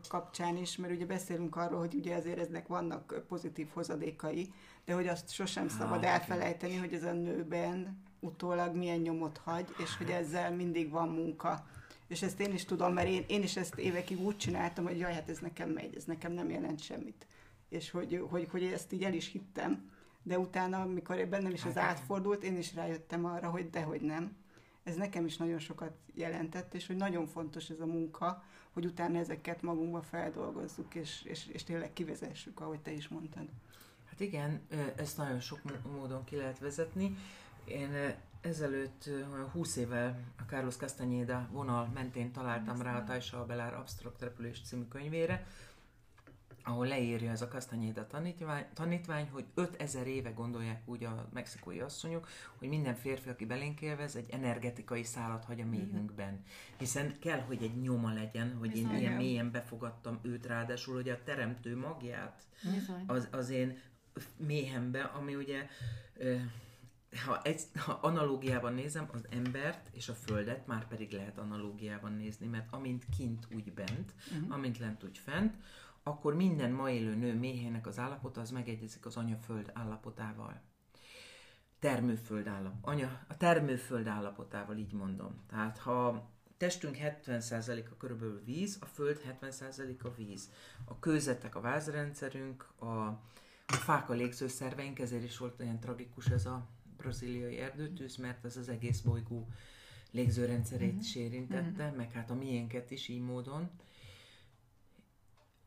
kapcsán 0.08 0.56
is, 0.56 0.76
mert 0.76 0.92
ugye 0.92 1.06
beszélünk 1.06 1.56
arról, 1.56 1.78
hogy 1.78 1.94
ugye 1.94 2.14
ezért 2.14 2.38
eznek 2.38 2.66
vannak 2.66 3.24
pozitív 3.28 3.68
hozadékai, 3.72 4.52
de 4.84 4.94
hogy 4.94 5.06
azt 5.06 5.30
sosem 5.30 5.68
Há, 5.68 5.76
szabad 5.76 6.04
elfelejteni, 6.04 6.76
hogy 6.76 6.92
ez 6.92 7.04
a 7.04 7.12
nőben 7.12 8.02
utólag 8.20 8.76
milyen 8.76 8.98
nyomot 8.98 9.38
hagy, 9.38 9.74
és 9.78 9.96
hogy 9.96 10.10
ezzel 10.10 10.54
mindig 10.54 10.90
van 10.90 11.08
munka 11.08 11.66
és 12.12 12.22
ezt 12.22 12.40
én 12.40 12.52
is 12.52 12.64
tudom, 12.64 12.92
mert 12.92 13.08
én, 13.08 13.24
én 13.26 13.42
is 13.42 13.56
ezt 13.56 13.74
évekig 13.74 14.20
úgy 14.20 14.36
csináltam, 14.36 14.84
hogy 14.84 14.98
jaj, 14.98 15.12
hát 15.12 15.28
ez 15.28 15.38
nekem 15.38 15.70
megy, 15.70 15.96
ez 15.96 16.04
nekem 16.04 16.32
nem 16.32 16.50
jelent 16.50 16.82
semmit. 16.82 17.26
És 17.68 17.90
hogy, 17.90 18.24
hogy, 18.30 18.48
hogy 18.50 18.62
ezt 18.62 18.92
így 18.92 19.04
el 19.04 19.14
is 19.14 19.26
hittem, 19.26 19.90
de 20.22 20.38
utána, 20.38 20.80
amikor 20.80 21.28
bennem 21.28 21.52
is 21.52 21.64
az 21.64 21.74
hát, 21.74 21.90
átfordult, 21.90 22.42
én 22.42 22.56
is 22.56 22.74
rájöttem 22.74 23.24
arra, 23.24 23.50
hogy 23.50 23.70
dehogy 23.70 24.00
nem. 24.00 24.36
Ez 24.82 24.96
nekem 24.96 25.24
is 25.24 25.36
nagyon 25.36 25.58
sokat 25.58 25.92
jelentett, 26.14 26.74
és 26.74 26.86
hogy 26.86 26.96
nagyon 26.96 27.26
fontos 27.26 27.68
ez 27.68 27.80
a 27.80 27.86
munka, 27.86 28.44
hogy 28.72 28.84
utána 28.84 29.18
ezeket 29.18 29.62
magunkba 29.62 30.02
feldolgozzuk, 30.02 30.94
és, 30.94 31.22
és, 31.22 31.46
és 31.46 31.64
tényleg 31.64 31.92
kivezessük, 31.92 32.60
ahogy 32.60 32.80
te 32.80 32.92
is 32.92 33.08
mondtad. 33.08 33.48
Hát 34.08 34.20
igen, 34.20 34.60
ezt 34.96 35.16
nagyon 35.16 35.40
sok 35.40 35.60
módon 35.92 36.24
ki 36.24 36.36
lehet 36.36 36.58
vezetni. 36.58 37.16
Én 37.64 38.14
ezelőtt 38.42 39.10
20 39.52 39.76
évvel 39.76 40.20
a 40.38 40.42
Carlos 40.42 40.76
Castaneda 40.76 41.48
vonal 41.52 41.90
mentén 41.94 42.32
találtam 42.32 42.82
rá 42.82 42.96
a 42.96 43.04
Tajsa 43.04 43.40
Abelár 43.40 43.74
Abstrakt 43.74 44.20
Repülés 44.20 44.60
című 44.64 44.84
könyvére, 44.84 45.46
ahol 46.64 46.86
leírja 46.86 47.30
ez 47.30 47.42
a 47.42 47.48
Castaneda 47.48 48.06
tanítvány, 48.06 48.64
tanítvány, 48.74 49.28
hogy 49.32 49.44
5000 49.54 50.06
éve 50.06 50.30
gondolják 50.30 50.82
úgy 50.84 51.04
a 51.04 51.28
mexikói 51.32 51.80
asszonyok, 51.80 52.28
hogy 52.58 52.68
minden 52.68 52.94
férfi, 52.94 53.28
aki 53.28 53.46
belénk 53.46 53.80
élvez, 53.80 54.16
egy 54.16 54.30
energetikai 54.30 55.02
szálat 55.02 55.44
hagy 55.44 55.60
a 55.60 55.66
méhünkben. 55.66 56.42
Hiszen 56.78 57.18
kell, 57.20 57.40
hogy 57.40 57.62
egy 57.62 57.80
nyoma 57.80 58.12
legyen, 58.12 58.56
hogy 58.58 58.76
én 58.76 58.94
ilyen 58.94 59.12
mélyen 59.12 59.50
befogadtam 59.50 60.18
őt, 60.22 60.46
ráadásul, 60.46 60.94
hogy 60.94 61.08
a 61.08 61.22
teremtő 61.24 61.76
magját 61.76 62.42
az, 63.06 63.28
az 63.30 63.50
én 63.50 63.78
méhembe, 64.36 65.02
ami 65.02 65.34
ugye 65.34 65.66
ha, 67.18 67.42
egy, 67.42 67.62
ha 67.74 67.92
analógiában 67.92 68.74
nézem 68.74 69.08
az 69.12 69.26
embert 69.30 69.88
és 69.92 70.08
a 70.08 70.14
földet, 70.14 70.66
már 70.66 70.88
pedig 70.88 71.12
lehet 71.12 71.38
analógiában 71.38 72.12
nézni, 72.12 72.46
mert 72.46 72.72
amint 72.72 73.06
kint 73.16 73.46
úgy 73.54 73.72
bent, 73.72 74.14
uh-huh. 74.32 74.54
amint 74.54 74.78
lent 74.78 75.04
úgy 75.04 75.18
fent, 75.18 75.56
akkor 76.02 76.34
minden 76.34 76.70
ma 76.70 76.90
élő 76.90 77.14
nő 77.14 77.34
méhének 77.34 77.86
az 77.86 77.98
állapota 77.98 78.40
az 78.40 78.50
megegyezik 78.50 79.06
az 79.06 79.16
anyaföld 79.16 79.70
állapotával. 79.74 80.60
Termőföld 81.78 82.46
állap, 82.46 82.74
anya, 82.80 83.20
a 83.28 83.36
termőföld 83.36 84.06
állapotával, 84.06 84.76
így 84.76 84.92
mondom. 84.92 85.44
Tehát 85.48 85.78
ha 85.78 86.30
testünk 86.56 86.96
70%-a 87.00 87.96
körülbelül 87.96 88.42
víz, 88.44 88.78
a 88.80 88.86
föld 88.86 89.20
70%-a 89.40 90.14
víz. 90.14 90.50
A 90.84 90.98
kőzetek 90.98 91.54
a 91.54 91.60
vázrendszerünk, 91.60 92.68
a, 92.78 92.86
a 93.66 93.76
fák 93.78 94.10
a 94.10 94.12
légzőszerveink, 94.12 94.98
ezért 94.98 95.24
is 95.24 95.38
volt 95.38 95.60
olyan 95.60 95.80
tragikus 95.80 96.26
ez 96.26 96.46
a 96.46 96.68
braziliai 97.02 97.58
erdőtűz, 97.58 98.16
mert 98.16 98.44
az 98.44 98.56
az 98.56 98.68
egész 98.68 99.00
bolygó 99.00 99.48
légzőrendszerét 100.10 100.88
uh-huh. 100.88 101.02
is 101.02 101.14
érintette, 101.14 101.82
uh-huh. 101.82 101.96
meg 101.96 102.12
hát 102.12 102.30
a 102.30 102.34
miénket 102.34 102.90
is 102.90 103.08
így 103.08 103.20
módon. 103.20 103.70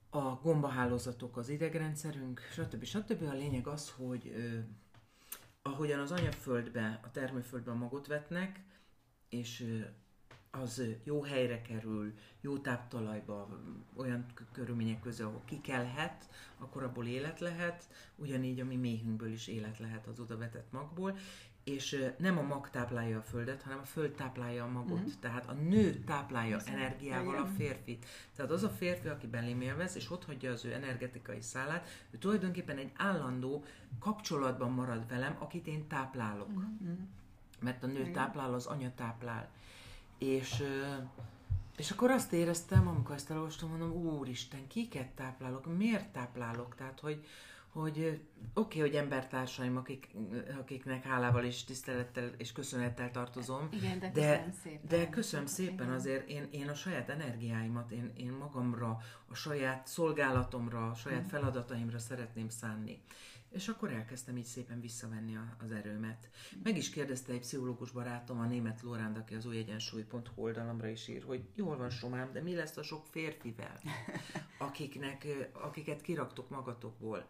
A 0.10 0.36
gombahálózatok 0.36 1.38
az 1.38 1.50
idegrendszerünk, 1.50 2.42
stb. 2.52 2.84
stb. 2.84 3.24
A 3.24 3.34
lényeg 3.34 3.68
az, 3.68 3.90
hogy 3.90 4.32
ö, 4.36 4.60
ahogyan 5.62 6.00
az 6.00 6.12
anyaföldbe, 6.12 7.00
a 7.04 7.12
termőföldbe 7.12 7.74
magot 7.74 8.08
vetnek, 8.08 8.64
és 9.30 9.62
ö, 9.62 9.80
az 10.58 10.82
jó 11.04 11.22
helyre 11.22 11.62
kerül, 11.62 12.14
jó 12.42 12.58
táptalajba, 12.58 13.60
olyan 13.96 14.26
körülmények 14.52 15.00
között, 15.00 15.28
ahol 15.28 15.42
kikelhet, 15.46 16.30
akkor 16.58 16.84
abból 16.84 17.06
élet 17.06 17.40
lehet, 17.40 17.90
ugyanígy 18.16 18.60
a 18.60 18.66
mi 18.66 18.76
méhünkből 18.76 19.32
is 19.32 19.48
élet 19.48 19.80
lehet 19.80 20.08
az 20.08 20.20
oda 20.20 20.38
vetett 20.38 20.72
magból, 20.72 21.18
és 21.66 22.14
nem 22.18 22.38
a 22.38 22.42
mag 22.42 22.70
táplálja 22.70 23.18
a 23.18 23.22
földet, 23.22 23.62
hanem 23.62 23.80
a 23.80 23.86
föld 23.86 24.12
táplálja 24.12 24.64
a 24.64 24.68
magot. 24.68 25.00
Mm-hmm. 25.00 25.20
Tehát 25.20 25.50
a 25.50 25.54
nő 25.54 25.94
táplálja 25.94 26.58
Ez 26.58 26.66
energiával 26.66 27.38
a 27.38 27.46
férfit. 27.46 28.06
Tehát 28.36 28.52
az 28.52 28.64
a 28.64 28.70
férfi, 28.70 29.08
aki 29.08 29.28
belém 29.28 29.62
élvez, 29.62 29.96
és 29.96 30.12
ott 30.12 30.26
hagyja 30.26 30.52
az 30.52 30.66
ő 30.66 30.74
energetikai 30.74 31.42
szálát, 31.42 31.88
ő 32.12 32.18
tulajdonképpen 32.18 32.78
egy 32.78 32.92
állandó 32.96 33.64
kapcsolatban 34.00 34.72
marad 34.72 35.08
velem, 35.08 35.36
akit 35.40 35.68
én 35.68 35.88
táplálok. 35.88 36.50
Mm-hmm. 36.50 36.94
Mert 37.60 37.84
a 37.84 37.88
nő 37.88 38.12
táplál, 38.12 38.54
az 38.54 38.66
anya 38.66 38.94
táplál. 38.96 39.52
És, 40.18 40.64
és 41.78 41.92
akkor 41.92 42.12
azt 42.12 42.34
éreztem, 42.34 42.88
amikor 42.88 43.16
ezt 43.16 43.32
elolvastam, 43.32 43.70
mondom, 43.70 43.92
úristen, 43.92 44.68
kiket 44.68 45.08
táplálok, 45.08 45.78
miért 45.78 46.08
táplálok? 46.08 46.76
Tehát, 46.76 47.00
hogy, 47.00 47.26
hogy 47.70 48.22
oké, 48.54 48.78
okay, 48.78 48.80
hogy 48.80 48.96
embertársaim, 48.96 49.78
akik, 49.78 50.16
akiknek 50.60 51.04
hálával 51.04 51.44
és 51.44 51.64
tisztelettel 51.64 52.32
és 52.38 52.52
köszönettel 52.52 53.12
tartozom. 53.12 53.68
Igen, 53.72 54.00
de, 54.00 54.10
de 54.10 54.22
köszönöm 54.22 54.52
szépen. 54.64 54.88
De 54.88 55.10
köszönöm 55.10 55.46
szépen 55.46 55.90
azért, 55.90 56.30
én, 56.30 56.48
én 56.52 56.70
a 56.70 56.74
saját 56.74 57.10
energiáimat, 57.10 57.92
én, 57.92 58.12
én 58.18 58.32
magamra, 58.32 58.98
a 59.28 59.36
saját 59.36 59.88
szolgálatomra, 59.88 60.90
a 60.90 60.94
saját 60.94 61.24
mm. 61.24 61.28
feladataimra 61.28 62.00
szeretném 62.00 62.50
szánni. 62.50 63.02
És 63.56 63.68
akkor 63.68 63.92
elkezdtem 63.92 64.38
így 64.38 64.46
szépen 64.46 64.82
visszavenni 64.82 65.36
a, 65.36 65.56
az 65.64 65.72
erőmet. 65.72 66.30
Meg 66.64 66.78
is 66.78 66.90
kérdezte 66.90 67.34
egy 67.34 67.40
pszichológus 67.40 67.92
barátom, 67.92 68.40
a 68.40 68.46
német 68.46 68.82
Lóránd, 68.82 69.18
aki 69.18 69.36
az 69.36 69.46
új 69.46 69.58
egyensúly.hu 69.58 70.42
oldalamra 70.42 70.88
is 70.88 71.08
ír, 71.08 71.24
hogy 71.24 71.44
jól 71.54 71.78
van 71.78 71.90
Somám, 71.90 72.32
de 72.32 72.42
mi 72.42 72.56
lesz 72.56 72.78
a 72.78 72.84
sok 72.84 73.06
férfivel, 73.06 73.82
akiknek, 74.58 75.28
akiket 75.54 76.02
kiraktok 76.02 76.50
magatokból 76.50 77.26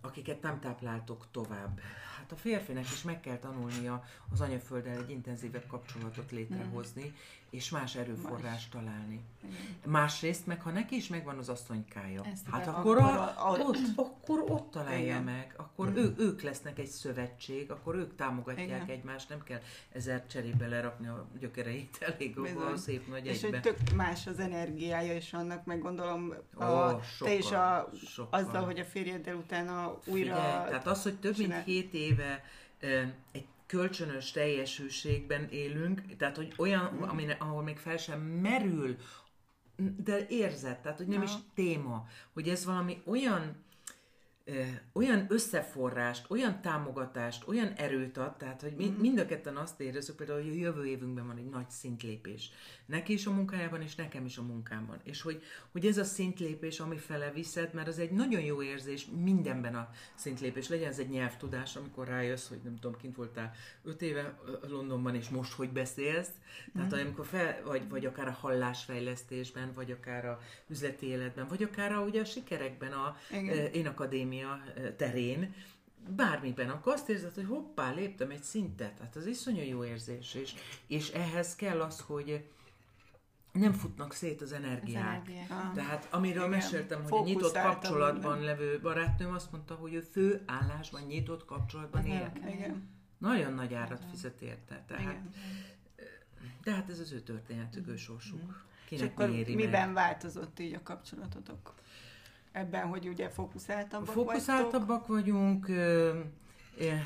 akiket 0.00 0.42
nem 0.42 0.60
tápláltok 0.60 1.26
tovább. 1.30 1.80
Hát 2.18 2.32
a 2.32 2.36
férfinek 2.36 2.84
is 2.84 3.02
meg 3.02 3.20
kell 3.20 3.38
tanulnia 3.38 4.04
az 4.30 4.40
anyafölddel 4.40 4.98
egy 4.98 5.10
intenzívebb 5.10 5.66
kapcsolatot 5.66 6.30
létrehozni, 6.30 7.14
és 7.50 7.70
más 7.70 7.94
erőforrást 7.94 8.70
találni. 8.70 9.20
Másrészt 9.84 10.46
meg, 10.46 10.62
ha 10.62 10.70
neki 10.70 10.96
is 10.96 11.08
megvan 11.08 11.38
az 11.38 11.48
asszonykája, 11.48 12.24
Ezt 12.32 12.48
hát 12.50 12.66
akkor, 12.66 12.96
akkor, 12.96 12.96
a, 12.96 13.50
a, 13.50 13.58
ott, 13.58 13.76
akkor 13.96 14.44
ott 14.48 14.70
találja 14.70 15.04
Igen. 15.04 15.22
meg, 15.22 15.54
akkor 15.56 15.92
ő, 15.94 16.14
ők 16.18 16.42
lesznek 16.42 16.78
egy 16.78 16.86
szövetség, 16.86 17.70
akkor 17.70 17.94
ők 17.94 18.16
támogatják 18.16 18.68
Igen. 18.68 18.88
egymást, 18.88 19.28
nem 19.28 19.42
kell 19.42 19.60
ezer 19.92 20.26
cserébe 20.26 20.68
lerakni 20.68 21.06
a 21.06 21.26
gyökereit, 21.38 21.96
elég 22.08 22.38
a 22.38 22.76
szép 22.76 23.08
nagy 23.08 23.26
És 23.26 23.42
egybe. 23.42 23.60
hogy 23.62 23.74
tök 23.74 23.94
más 23.94 24.26
az 24.26 24.38
energiája 24.38 25.16
is 25.16 25.32
annak, 25.32 25.64
meg 25.64 25.78
gondolom 25.78 26.34
a, 26.54 26.64
oh, 26.64 27.02
sokkal, 27.02 27.32
te 27.32 27.34
is 27.34 27.50
a, 27.50 27.90
sokkal. 28.06 28.40
azzal, 28.40 28.64
hogy 28.64 28.78
a 28.78 28.84
férjeddel 28.84 29.34
utána 29.34 29.98
újra... 30.06 30.34
Figyelj, 30.34 30.68
tehát 30.68 30.86
az, 30.86 31.02
hogy 31.02 31.18
több 31.18 31.38
mint 31.38 31.64
hét 31.64 31.92
éve 31.92 32.44
egy 33.32 33.46
kölcsönös 33.74 34.30
teljesülségben 34.30 35.48
élünk, 35.50 36.16
tehát 36.16 36.36
hogy 36.36 36.52
olyan, 36.56 36.92
mm. 36.94 37.02
amin, 37.02 37.30
ahol 37.30 37.62
még 37.62 37.76
fel 37.78 37.96
sem 37.96 38.20
merül, 38.20 38.96
de 39.96 40.26
érzett, 40.28 40.82
tehát 40.82 40.98
hogy 40.98 41.06
nem 41.06 41.22
is 41.22 41.30
téma, 41.54 42.06
hogy 42.32 42.48
ez 42.48 42.64
valami 42.64 43.02
olyan 43.06 43.63
olyan 44.92 45.26
összeforrást, 45.28 46.30
olyan 46.30 46.60
támogatást, 46.60 47.48
olyan 47.48 47.72
erőt 47.72 48.16
ad, 48.16 48.36
tehát 48.36 48.60
hogy 48.60 48.74
mi, 48.76 48.88
mm. 48.88 49.00
mind 49.00 49.18
a 49.18 49.26
ketten 49.26 49.56
azt 49.56 49.80
érezzük, 49.80 50.16
például, 50.16 50.42
hogy 50.42 50.50
a 50.50 50.54
jövő 50.54 50.86
évünkben 50.86 51.26
van 51.26 51.36
egy 51.36 51.48
nagy 51.48 51.70
szintlépés. 51.70 52.50
Neki 52.86 53.12
is 53.12 53.26
a 53.26 53.30
munkájában, 53.30 53.82
és 53.82 53.94
nekem 53.94 54.24
is 54.24 54.36
a 54.36 54.42
munkámban. 54.42 55.00
És 55.02 55.22
hogy, 55.22 55.42
hogy 55.72 55.86
ez 55.86 55.98
a 55.98 56.04
szintlépés, 56.04 56.80
ami 56.80 56.96
fele 56.96 57.30
viszed, 57.30 57.74
mert 57.74 57.88
az 57.88 57.98
egy 57.98 58.10
nagyon 58.10 58.40
jó 58.40 58.62
érzés 58.62 59.06
mindenben 59.22 59.74
a 59.74 59.90
szintlépés. 60.14 60.68
Legyen 60.68 60.88
ez 60.88 60.98
egy 60.98 61.08
nyelvtudás, 61.08 61.76
amikor 61.76 62.08
rájössz, 62.08 62.48
hogy 62.48 62.60
nem 62.64 62.76
tudom, 62.76 62.96
kint 63.00 63.16
voltál 63.16 63.52
öt 63.84 64.02
éve 64.02 64.38
Londonban, 64.68 65.14
és 65.14 65.28
most 65.28 65.52
hogy 65.52 65.70
beszélsz. 65.70 66.30
Tehát 66.74 66.96
mm. 66.96 66.98
amikor 66.98 67.26
fel, 67.26 67.62
vagy, 67.64 67.88
vagy 67.88 68.06
akár 68.06 68.28
a 68.28 68.36
hallásfejlesztésben, 68.40 69.72
vagy 69.74 69.90
akár 69.90 70.26
a 70.26 70.40
üzleti 70.68 71.06
életben, 71.06 71.46
vagy 71.48 71.62
akár 71.62 71.92
a, 71.92 72.00
ugye 72.00 72.20
a 72.20 72.24
sikerekben, 72.24 72.92
a 72.92 73.16
Igen. 73.30 73.72
Én 73.72 73.86
Akadémia 73.86 74.33
akadémia 74.42 74.94
terén, 74.96 75.54
bármiben, 76.08 76.70
akkor 76.70 76.92
azt 76.92 77.08
érzed, 77.08 77.34
hogy 77.34 77.46
hoppá, 77.46 77.92
léptem 77.92 78.30
egy 78.30 78.42
szintet. 78.42 78.98
Hát 78.98 79.16
az 79.16 79.26
iszonyú 79.26 79.62
jó 79.62 79.84
érzés, 79.84 80.34
és, 80.34 80.54
és 80.86 81.10
ehhez 81.10 81.54
kell 81.54 81.80
az, 81.80 82.00
hogy 82.00 82.44
nem 83.52 83.72
futnak 83.72 84.12
szét 84.12 84.42
az 84.42 84.52
energiák. 84.52 85.02
Az 85.02 85.28
energiák. 85.28 85.50
Ah. 85.50 85.74
Tehát 85.74 86.08
amiről 86.10 86.46
Igen. 86.46 86.58
meséltem, 86.58 87.02
hogy 87.02 87.12
a 87.12 87.24
nyitott 87.24 87.52
kapcsolatban 87.52 88.38
minden. 88.38 88.56
levő 88.56 88.80
barátnőm 88.80 89.32
azt 89.32 89.52
mondta, 89.52 89.74
hogy 89.74 89.94
ő 89.94 90.00
fő 90.00 90.42
állásban, 90.46 91.02
nyitott 91.02 91.44
kapcsolatban 91.44 92.06
él. 92.06 92.32
Igen. 92.48 92.92
Nagyon 93.18 93.52
nagy 93.52 93.74
árat 93.74 93.98
Igen. 93.98 94.10
fizet 94.10 94.40
érte. 94.40 94.84
Tehát, 94.86 95.02
Igen. 95.02 95.30
tehát 96.62 96.90
ez 96.90 96.98
az 96.98 97.12
ő 97.12 97.20
történetük, 97.20 97.88
ő 97.88 97.96
sorsuk. 97.96 98.64
Kinek 98.88 99.04
És 99.04 99.10
akkor 99.10 99.28
mi 99.28 99.54
miben 99.54 99.86
meg? 99.86 99.94
változott 99.94 100.58
így 100.58 100.74
a 100.74 100.82
kapcsolatotok? 100.82 101.74
Ebben, 102.54 102.86
hogy 102.86 103.08
ugye 103.08 103.28
fókuszáltabbak 103.28 104.14
Fókuszáltabbak 104.14 105.06
vagyunk, 105.06 105.66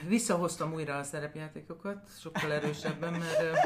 visszahoztam 0.09 0.73
újra 0.73 0.97
a 0.97 1.03
szerepjátékokat, 1.03 2.09
sokkal 2.21 2.53
erősebben, 2.53 3.13
mert 3.13 3.59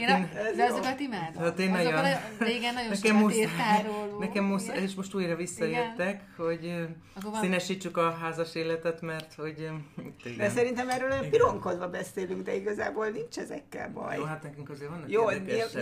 én, 0.00 0.08
én, 0.08 0.28
de 0.56 0.64
azokat 0.64 1.00
imádom. 1.00 1.42
Hát 1.42 1.58
én 1.58 1.70
nagyon, 1.70 1.94
a, 1.94 2.04
régen 2.38 2.74
nagyon 2.74 2.90
nekem 2.90 3.16
sokat 3.16 3.34
írtál 3.34 3.82
róluk. 3.82 4.20
Nekem 4.20 4.44
muszáj, 4.44 4.82
és 4.82 4.94
most 4.94 5.14
újra 5.14 5.36
visszajöttek, 5.36 6.22
hogy 6.36 6.88
van... 7.22 7.40
színesítsük 7.40 7.96
a 7.96 8.10
házas 8.10 8.54
életet, 8.54 9.00
mert 9.00 9.34
hogy... 9.34 9.58
Igen. 10.24 10.36
De 10.36 10.48
szerintem 10.48 10.88
erről 10.88 11.10
olyan 11.10 11.30
pironkodva 11.30 11.88
beszélünk, 11.88 12.42
de 12.42 12.54
igazából 12.54 13.08
nincs 13.08 13.38
ezekkel 13.38 13.90
baj. 13.92 14.16
Jó, 14.16 14.24
hát 14.24 14.42
nekünk 14.42 14.70
azért 14.70 14.90
vannak 14.90 15.10
Jó, 15.10 15.30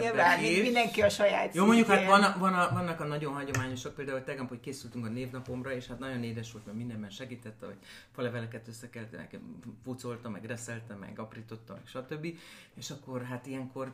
nyilván, 0.00 0.40
mindenki 0.40 1.02
a 1.02 1.08
saját 1.08 1.54
Jó, 1.54 1.64
mondjuk 1.64 1.86
hát 1.86 2.06
van, 2.06 2.34
van, 2.38 2.68
vannak 2.72 3.00
a 3.00 3.04
nagyon 3.04 3.34
hagyományosak, 3.34 3.94
például 3.94 4.24
tegnap, 4.24 4.48
hogy 4.48 4.60
készültünk 4.60 5.06
a 5.06 5.08
névnapomra, 5.08 5.72
és 5.72 5.86
hát 5.86 5.98
nagyon 5.98 6.22
édes 6.22 6.52
volt, 6.52 6.64
mert 6.64 6.76
mindenben 6.76 7.10
segítette, 7.10 7.66
hogy 7.66 7.76
faleveleket 8.14 8.68
összekelte, 8.68 9.16
nekem 9.16 9.40
pucolta, 9.82 10.28
meg 10.28 10.44
reszelte, 10.44 10.94
meg 10.94 11.18
aprította, 11.18 11.72
meg 11.72 11.86
stb. 11.86 12.26
És 12.74 12.90
akkor 12.90 13.22
hát 13.22 13.46
ilyenkor 13.46 13.92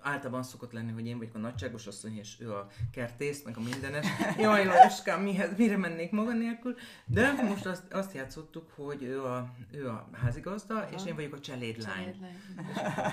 általában 0.00 0.42
szokott 0.42 0.72
lenni, 0.72 0.92
hogy 0.92 1.06
én 1.06 1.18
vagyok 1.18 1.34
a 1.34 1.38
nagyságos 1.38 1.86
asszony, 1.86 2.18
és 2.18 2.36
ő 2.40 2.52
a 2.52 2.68
kertész, 2.92 3.42
meg 3.42 3.56
a 3.56 3.60
mindenes. 3.60 4.06
Jaj, 4.38 4.64
Lajoskám, 4.64 5.22
mihez, 5.22 5.56
mire 5.56 5.76
mennék 5.76 6.10
maga 6.10 6.32
nélkül? 6.32 6.74
De 7.06 7.32
most 7.32 7.66
azt, 7.66 7.92
azt 7.92 8.14
játszottuk, 8.14 8.70
hogy 8.74 9.02
ő 9.02 9.24
a, 9.24 9.54
ő 9.72 9.88
a 9.88 10.08
házigazda, 10.12 10.74
Aha. 10.74 10.90
és 10.94 11.04
én 11.06 11.14
vagyok 11.14 11.32
a 11.32 11.40
cselédlány. 11.40 12.20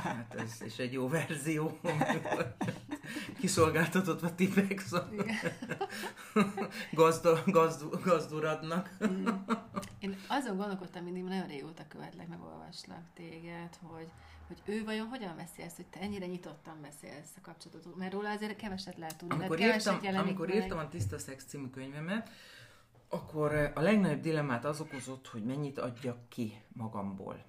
Hát 0.04 0.36
ez 0.38 0.62
is 0.66 0.78
egy 0.78 0.94
jó 0.94 1.08
verzió, 1.08 1.80
kiszolgáltatott 3.39 4.22
a 4.22 4.36
tipek, 4.36 4.80
szóval 4.80 5.26
gazda, 6.92 7.44
gazd, 7.46 8.04
gazduradnak. 8.04 8.98
Mm. 9.08 9.28
Én 10.00 10.18
azon 10.28 10.58
gondolkodtam 10.58 11.04
mindig, 11.04 11.24
nagyon 11.24 11.48
régóta 11.48 11.88
követlek, 11.88 12.28
meg 12.28 12.42
olvaslak 12.42 13.04
téged, 13.14 13.78
hogy 13.82 14.08
hogy 14.52 14.76
ő 14.76 14.84
vajon 14.84 15.08
hogyan 15.08 15.36
veszi 15.36 15.62
ezt, 15.62 15.76
hogy 15.76 15.86
te 15.86 15.99
ennyire 15.99 16.26
nyitottan 16.26 16.82
beszélsz 16.82 17.32
a 17.38 17.41
kapcsolatodról, 17.41 17.95
mert 17.97 18.14
róla 18.14 18.30
azért 18.30 18.56
keveset 18.56 18.97
lehet 18.97 19.18
tudni. 19.18 19.36
Amikor, 19.36 19.60
írtam, 19.60 19.99
amikor 20.16 20.56
írtam 20.56 20.78
a 20.78 20.88
Tiszta 20.88 21.18
Szex 21.18 21.43
című 21.43 21.70
könyvemet, 21.70 22.30
akkor 23.10 23.54
eh, 23.54 23.72
a 23.76 23.82
legnagyobb 23.82 24.22
dilemmát 24.22 24.66
az 24.66 24.80
okozott, 24.80 25.28
hogy 25.28 25.43
mennyit 25.43 25.78
adjak 25.78 26.30
ki 26.30 26.62
magamból. 26.74 27.43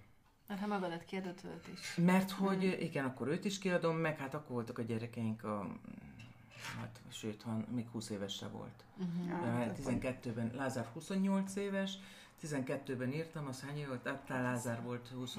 Mert 0.46 0.60
ha 0.60 0.66
magadat 0.66 1.04
kiadod 1.04 1.40
őt 1.44 1.68
is. 1.72 1.94
Mert 1.94 2.30
hogy 2.30 2.62
hmm. 2.62 2.80
igen, 2.80 3.04
akkor 3.04 3.28
őt 3.28 3.44
is 3.44 3.58
kiadom, 3.58 3.96
meg 3.96 4.18
hát 4.18 4.34
akkor 4.34 4.50
voltak 4.50 4.78
a 4.78 4.82
gyerekeink 4.82 5.44
a 5.44 5.76
hát, 6.78 7.00
sőt, 7.08 7.42
ha 7.42 7.64
még 7.74 7.88
20 7.88 8.10
éves 8.10 8.34
se 8.34 8.48
volt. 8.48 8.84
Uh-huh. 8.96 9.26
Ja, 9.28 9.72
12-ben 9.76 10.50
Lázár 10.54 10.86
28 10.92 11.56
éves, 11.56 11.98
12-ben 12.42 13.12
írtam, 13.12 13.46
az 13.46 13.60
hány 13.60 13.78
év 13.78 13.86
volt? 13.86 14.06
Hát 14.06 14.28
Lázár 14.28 14.82
volt 14.82 15.08
20. 15.08 15.38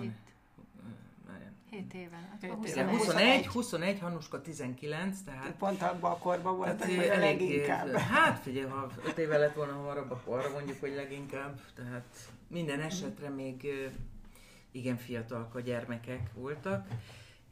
7 1.70 1.94
éven. 1.94 2.38
21, 2.56 2.86
21, 2.86 3.48
21, 3.48 4.00
Hanuska 4.00 4.42
19, 4.42 5.22
tehát... 5.22 5.52
Pont 5.52 5.82
abban 5.82 6.12
a 6.12 6.18
korban 6.18 6.58
volt, 6.58 6.80
hát, 6.80 6.86
hogy 6.86 7.08
a 7.08 7.18
leginkább. 7.18 7.92
Hát 7.92 8.40
figyelj, 8.40 8.70
ha 8.70 8.90
5 9.06 9.18
éve 9.18 9.38
lett 9.38 9.54
volna 9.54 9.74
hamarabb, 9.74 10.12
akkor 10.12 10.40
arra 10.40 10.50
mondjuk, 10.50 10.80
hogy 10.80 10.94
leginkább. 10.94 11.60
Tehát 11.76 12.06
minden 12.48 12.80
esetre 12.80 13.30
még 13.30 13.68
igen 14.72 14.98
fiatalok 14.98 15.56
a 15.56 15.60
gyermekek 15.60 16.30
voltak, 16.34 16.88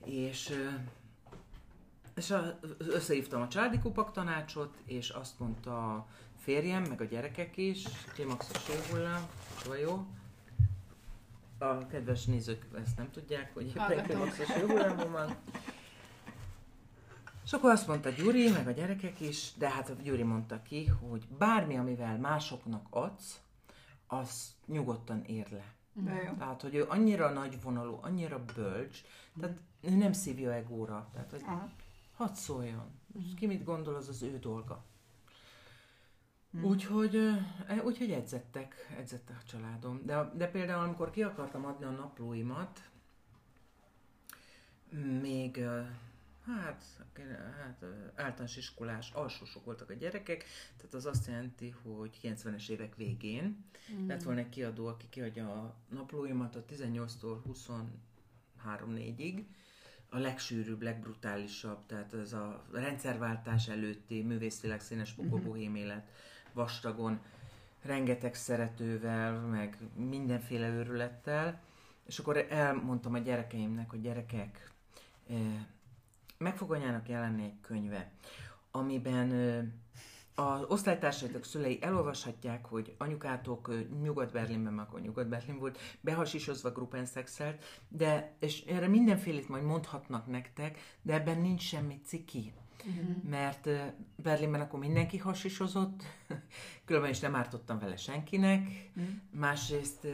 és 0.05 0.53
és 2.15 2.33
összehívtam 2.77 3.41
a 3.41 3.47
családi 3.47 3.79
kupak 3.79 4.11
tanácsot, 4.11 4.77
és 4.85 5.09
azt 5.09 5.39
mondta 5.39 5.95
a 5.95 6.07
férjem, 6.37 6.83
meg 6.83 7.01
a 7.01 7.05
gyerekek 7.05 7.57
is, 7.57 7.83
klimaxos 8.13 8.89
hullám, 8.89 9.27
jó, 9.81 10.05
a 11.61 11.87
kedves 11.87 12.25
nézők 12.25 12.67
ezt 12.83 12.97
nem 12.97 13.11
tudják, 13.11 13.53
hogy 13.53 13.73
klimaxos 14.03 14.47
jövőlemben 14.47 15.11
van. 15.11 15.35
És 17.43 17.53
akkor 17.53 17.71
azt 17.71 17.87
mondta 17.87 18.09
Gyuri, 18.09 18.49
meg 18.49 18.67
a 18.67 18.71
gyerekek 18.71 19.19
is, 19.19 19.53
de 19.57 19.69
hát 19.69 19.89
a 19.89 19.93
Gyuri 19.93 20.23
mondta 20.23 20.61
ki, 20.61 20.85
hogy 20.85 21.27
bármi, 21.37 21.77
amivel 21.77 22.17
másoknak 22.17 22.87
adsz, 22.89 23.39
az 24.07 24.55
nyugodtan 24.65 25.23
ér 25.23 25.51
le. 25.51 25.73
De 25.93 26.33
Tehát, 26.37 26.61
hogy 26.61 26.75
ő 26.75 26.85
annyira 26.87 27.29
nagy 27.29 27.61
vonalú, 27.61 27.97
annyira 28.01 28.43
bölcs, 28.55 29.01
tehát 29.39 29.57
ő 29.81 29.89
nem 29.89 30.13
szívja 30.13 30.53
egóra. 30.53 31.09
Tehát, 31.13 31.31
hogy 31.31 31.41
hadd 32.15 32.33
szóljon. 32.33 32.99
Ki 33.35 33.47
mit 33.47 33.63
gondol, 33.63 33.95
az 33.95 34.07
az 34.07 34.21
ő 34.21 34.39
dolga. 34.39 34.83
Mm. 36.57 36.63
Úgyhogy, 36.63 37.15
e, 37.67 37.81
úgyhogy 37.83 38.11
edzettek, 38.11 38.87
edzettek 38.97 39.37
a 39.39 39.45
családom. 39.45 40.01
De, 40.05 40.31
de 40.35 40.47
például, 40.47 40.83
amikor 40.83 41.09
ki 41.09 41.23
akartam 41.23 41.65
adni 41.65 41.85
a 41.85 41.89
naplóimat, 41.89 42.81
még 45.21 45.63
hát, 46.45 46.83
hát 47.57 47.85
általános 48.15 48.57
iskolás 48.57 49.11
alsósok 49.11 49.65
voltak 49.65 49.89
a 49.89 49.93
gyerekek, 49.93 50.45
tehát 50.77 50.93
az 50.93 51.05
azt 51.05 51.27
jelenti, 51.27 51.69
hogy 51.83 52.19
90-es 52.23 52.69
évek 52.69 52.95
végén 52.95 53.65
mm. 53.93 54.07
lett 54.07 54.23
volna 54.23 54.39
egy 54.39 54.49
kiadó, 54.49 54.87
aki 54.87 55.05
kiadja 55.09 55.51
a 55.51 55.75
naplóimat 55.89 56.55
a 56.55 56.65
18-tól 56.65 57.37
23-4-ig, 58.65 59.43
a 60.09 60.17
legsűrűbb, 60.17 60.81
legbrutálisabb, 60.81 61.85
tehát 61.85 62.13
ez 62.13 62.33
a 62.33 62.65
rendszerváltás 62.71 63.67
előtti 63.67 64.21
művészvilág 64.21 64.81
színes 64.81 65.15
mm-hmm. 65.21 65.43
bohém 65.43 65.75
élet 65.75 66.09
vastagon, 66.53 67.19
rengeteg 67.81 68.35
szeretővel, 68.35 69.39
meg 69.39 69.77
mindenféle 69.95 70.67
őrülettel, 70.67 71.61
és 72.05 72.19
akkor 72.19 72.45
elmondtam 72.49 73.13
a 73.13 73.17
gyerekeimnek, 73.17 73.89
hogy 73.89 74.01
gyerekek, 74.01 74.71
meg 76.37 76.57
fog 76.57 76.71
anyának 76.71 77.09
jelenni 77.09 77.43
egy 77.43 77.61
könyve, 77.61 78.11
amiben 78.71 79.29
az 80.35 80.63
osztálytársaitok 80.67 81.45
szülei 81.45 81.77
elolvashatják, 81.81 82.65
hogy 82.65 82.95
anyukátok 82.97 83.71
Nyugat-Berlinben, 84.01 84.79
akkor 84.79 85.01
Nyugat-Berlin 85.01 85.57
volt, 85.57 85.79
behasisozva 86.01 86.71
gruppenszexelt, 86.71 87.63
de, 87.87 88.35
és 88.39 88.61
erre 88.61 88.87
mindenfélét 88.87 89.49
majd 89.49 89.63
mondhatnak 89.63 90.27
nektek, 90.27 90.79
de 91.01 91.13
ebben 91.13 91.41
nincs 91.41 91.61
semmi 91.61 91.99
ciki. 92.05 92.53
Uh-huh. 92.85 93.29
Mert 93.29 93.69
Berlinben 94.15 94.61
akkor 94.61 94.79
mindenki 94.79 95.17
hasisozott, 95.17 96.03
különben 96.85 97.09
is 97.11 97.19
nem 97.19 97.35
ártottam 97.35 97.79
vele 97.79 97.97
senkinek, 97.97 98.67
uh-huh. 98.95 99.13
másrészt 99.31 100.07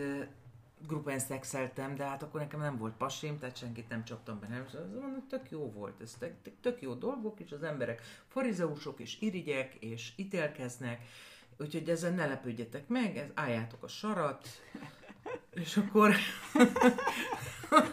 gruppen 0.88 1.20
szexeltem, 1.20 1.96
de 1.96 2.04
hát 2.04 2.24
akkor 2.24 2.40
nekem 2.40 2.60
nem 2.60 2.78
volt 2.78 2.94
pasim, 2.94 3.40
tehát 3.40 3.58
senkit 3.58 3.90
nem 3.90 4.04
csaptam 4.04 4.40
be, 4.40 4.48
nem. 4.48 4.66
Mondom, 4.74 5.28
tök 5.30 5.52
jó 5.52 5.72
volt, 5.72 6.02
ez 6.02 6.16
tök, 6.20 6.34
tök 6.62 6.82
jó 6.82 6.94
dolgok, 6.94 7.40
és 7.40 7.52
az 7.52 7.64
emberek 7.64 8.02
farizeusok, 8.28 9.00
és 9.00 9.22
irigyek, 9.22 9.76
és 9.76 10.14
ítélkeznek, 10.16 11.02
úgyhogy 11.58 11.90
ezen 11.90 12.14
ne 12.14 12.26
lepődjetek 12.26 12.88
meg, 12.88 13.18
ez, 13.18 13.30
álljátok 13.34 13.84
a 13.84 13.88
sarat, 13.88 14.48
és 15.60 15.78
akkor 15.78 16.10
a, 17.70 17.84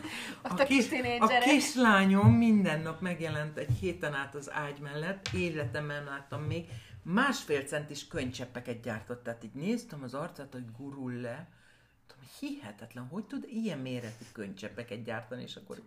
a, 0.42 0.54
kis, 0.54 0.86
a 1.18 1.38
kislányom 1.38 2.32
minden 2.32 2.80
nap 2.80 3.00
megjelent 3.00 3.58
egy 3.58 3.76
héten 3.80 4.14
át 4.14 4.34
az 4.34 4.52
ágy 4.52 4.78
mellett, 4.80 5.28
életemben 5.32 6.04
láttam 6.04 6.42
még, 6.42 6.64
másfél 7.02 7.62
centis 7.62 8.06
könycseppeket 8.06 8.80
gyártott, 8.80 9.22
tehát 9.22 9.44
így 9.44 9.54
néztem 9.54 10.02
az 10.02 10.14
arcát, 10.14 10.52
hogy 10.52 10.64
gurul 10.76 11.12
le, 11.12 11.48
hihetetlen, 12.40 13.07
hogy 13.07 13.24
tud 13.24 13.44
ilyen 13.48 13.78
méretű 13.78 14.24
könycseppeket 14.32 15.05
gyártani, 15.05 15.42
és 15.42 15.57
akkor 15.57 15.82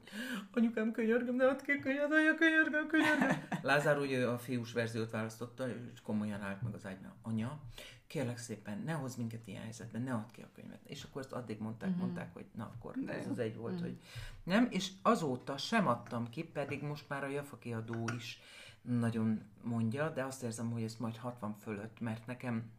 anyukám 0.53 0.91
könyörgöm, 0.91 1.35
ne 1.35 1.47
add 1.47 1.63
ki 1.63 1.71
anya 1.71 2.35
könyörgöm, 2.35 2.87
könyörgöm. 2.87 3.47
Lázár 3.61 3.97
ugye 3.97 4.27
a 4.27 4.37
fiús 4.37 4.73
verziót 4.73 5.11
választotta, 5.11 5.69
és 5.93 6.01
komolyan 6.01 6.41
állt 6.41 6.61
meg 6.61 6.73
az 6.73 6.85
ágyban. 6.85 7.13
Anya, 7.21 7.59
kérlek 8.07 8.37
szépen, 8.37 8.81
ne 8.85 8.91
hozz 8.91 9.15
minket 9.15 9.47
ilyen 9.47 9.61
helyzetben, 9.61 10.01
ne 10.01 10.13
add 10.13 10.31
ki 10.31 10.41
a 10.41 10.49
könyvet. 10.55 10.79
És 10.83 11.03
akkor 11.03 11.21
ezt 11.21 11.31
addig 11.31 11.59
mondták, 11.59 11.89
uh-huh. 11.89 12.03
mondták, 12.03 12.33
hogy 12.33 12.45
na 12.55 12.71
akkor 12.75 12.95
De 13.05 13.13
ez 13.13 13.27
az 13.27 13.39
egy 13.39 13.55
volt, 13.55 13.73
uh-huh. 13.73 13.87
hogy 13.87 13.97
nem, 14.43 14.67
és 14.69 14.91
azóta 15.01 15.57
sem 15.57 15.87
adtam 15.87 16.29
ki, 16.29 16.43
pedig 16.43 16.83
most 16.83 17.09
már 17.09 17.23
a 17.23 17.27
Jafa 17.27 17.57
kiadó 17.57 18.09
is 18.15 18.39
nagyon 18.81 19.41
mondja, 19.63 20.09
de 20.09 20.23
azt 20.23 20.43
érzem, 20.43 20.71
hogy 20.71 20.83
ez 20.83 20.95
majd 20.95 21.17
60 21.17 21.53
fölött, 21.53 21.99
mert 21.99 22.25
nekem 22.25 22.71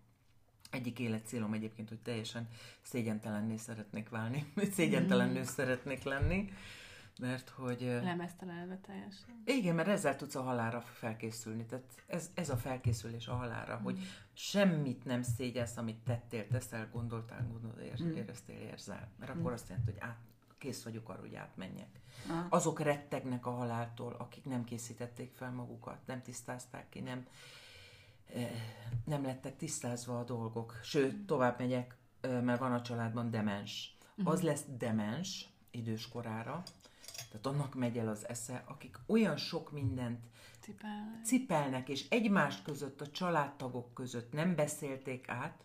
egyik 0.70 0.98
életcélom 0.98 1.52
egyébként, 1.52 1.88
hogy 1.88 2.00
teljesen 2.00 2.48
szégyentelenné 2.82 3.56
szeretnék 3.56 4.08
válni, 4.08 4.52
szégyentelen 4.76 5.30
nő 5.30 5.44
szeretnék 5.44 6.02
lenni, 6.02 6.52
mert 7.20 7.48
hogy... 7.48 7.80
Lemeztelenve 7.80 8.78
teljesen. 8.86 9.42
Igen, 9.44 9.74
mert 9.74 9.88
ezzel 9.88 10.16
tudsz 10.16 10.34
a 10.34 10.42
halára 10.42 10.80
felkészülni. 10.80 11.66
Tehát 11.66 11.84
ez, 12.06 12.30
ez 12.34 12.50
a 12.50 12.56
felkészülés 12.56 13.26
a 13.26 13.34
halára, 13.34 13.78
mm. 13.78 13.82
hogy 13.82 13.98
semmit 14.32 15.04
nem 15.04 15.22
szégyelsz, 15.22 15.76
amit 15.76 15.98
tettél, 16.04 16.46
teszel, 16.46 16.88
gondoltál, 16.92 17.46
gondolod, 17.50 17.80
ér, 17.80 18.02
mm. 18.02 18.16
éreztél, 18.16 18.58
érzel. 18.58 19.08
Mert 19.18 19.34
mm. 19.34 19.38
akkor 19.38 19.52
azt 19.52 19.68
jelenti, 19.68 19.90
hogy 19.90 20.00
át, 20.00 20.18
kész 20.58 20.82
vagyok 20.82 21.08
arra, 21.08 21.20
hogy 21.20 21.34
átmenjek. 21.34 22.00
Ah. 22.28 22.46
Azok 22.48 22.80
rettegnek 22.80 23.46
a 23.46 23.50
haláltól, 23.50 24.12
akik 24.18 24.44
nem 24.44 24.64
készítették 24.64 25.32
fel 25.34 25.50
magukat, 25.50 25.98
nem 26.06 26.22
tisztázták 26.22 26.88
ki, 26.88 27.00
nem, 27.00 27.26
nem 29.04 29.22
lettek 29.22 29.56
tisztázva 29.56 30.18
a 30.18 30.24
dolgok. 30.24 30.78
Sőt, 30.82 31.26
tovább 31.26 31.58
megyek, 31.58 31.96
mert 32.20 32.58
van 32.58 32.72
a 32.72 32.82
családban 32.82 33.30
demens. 33.30 33.96
Uh-huh. 34.16 34.32
Az 34.32 34.42
lesz 34.42 34.64
demens 34.78 35.48
időskorára, 35.70 36.62
tehát 37.30 37.46
annak 37.46 37.74
megy 37.74 37.98
el 37.98 38.08
az 38.08 38.28
esze, 38.28 38.64
akik 38.66 38.98
olyan 39.06 39.36
sok 39.36 39.72
mindent 39.72 40.20
cipelnek, 40.60 41.24
cipelnek 41.24 41.88
és 41.88 42.08
egymást 42.08 42.62
között, 42.62 43.00
a 43.00 43.10
családtagok 43.10 43.94
között 43.94 44.32
nem 44.32 44.54
beszélték 44.54 45.28
át, 45.28 45.64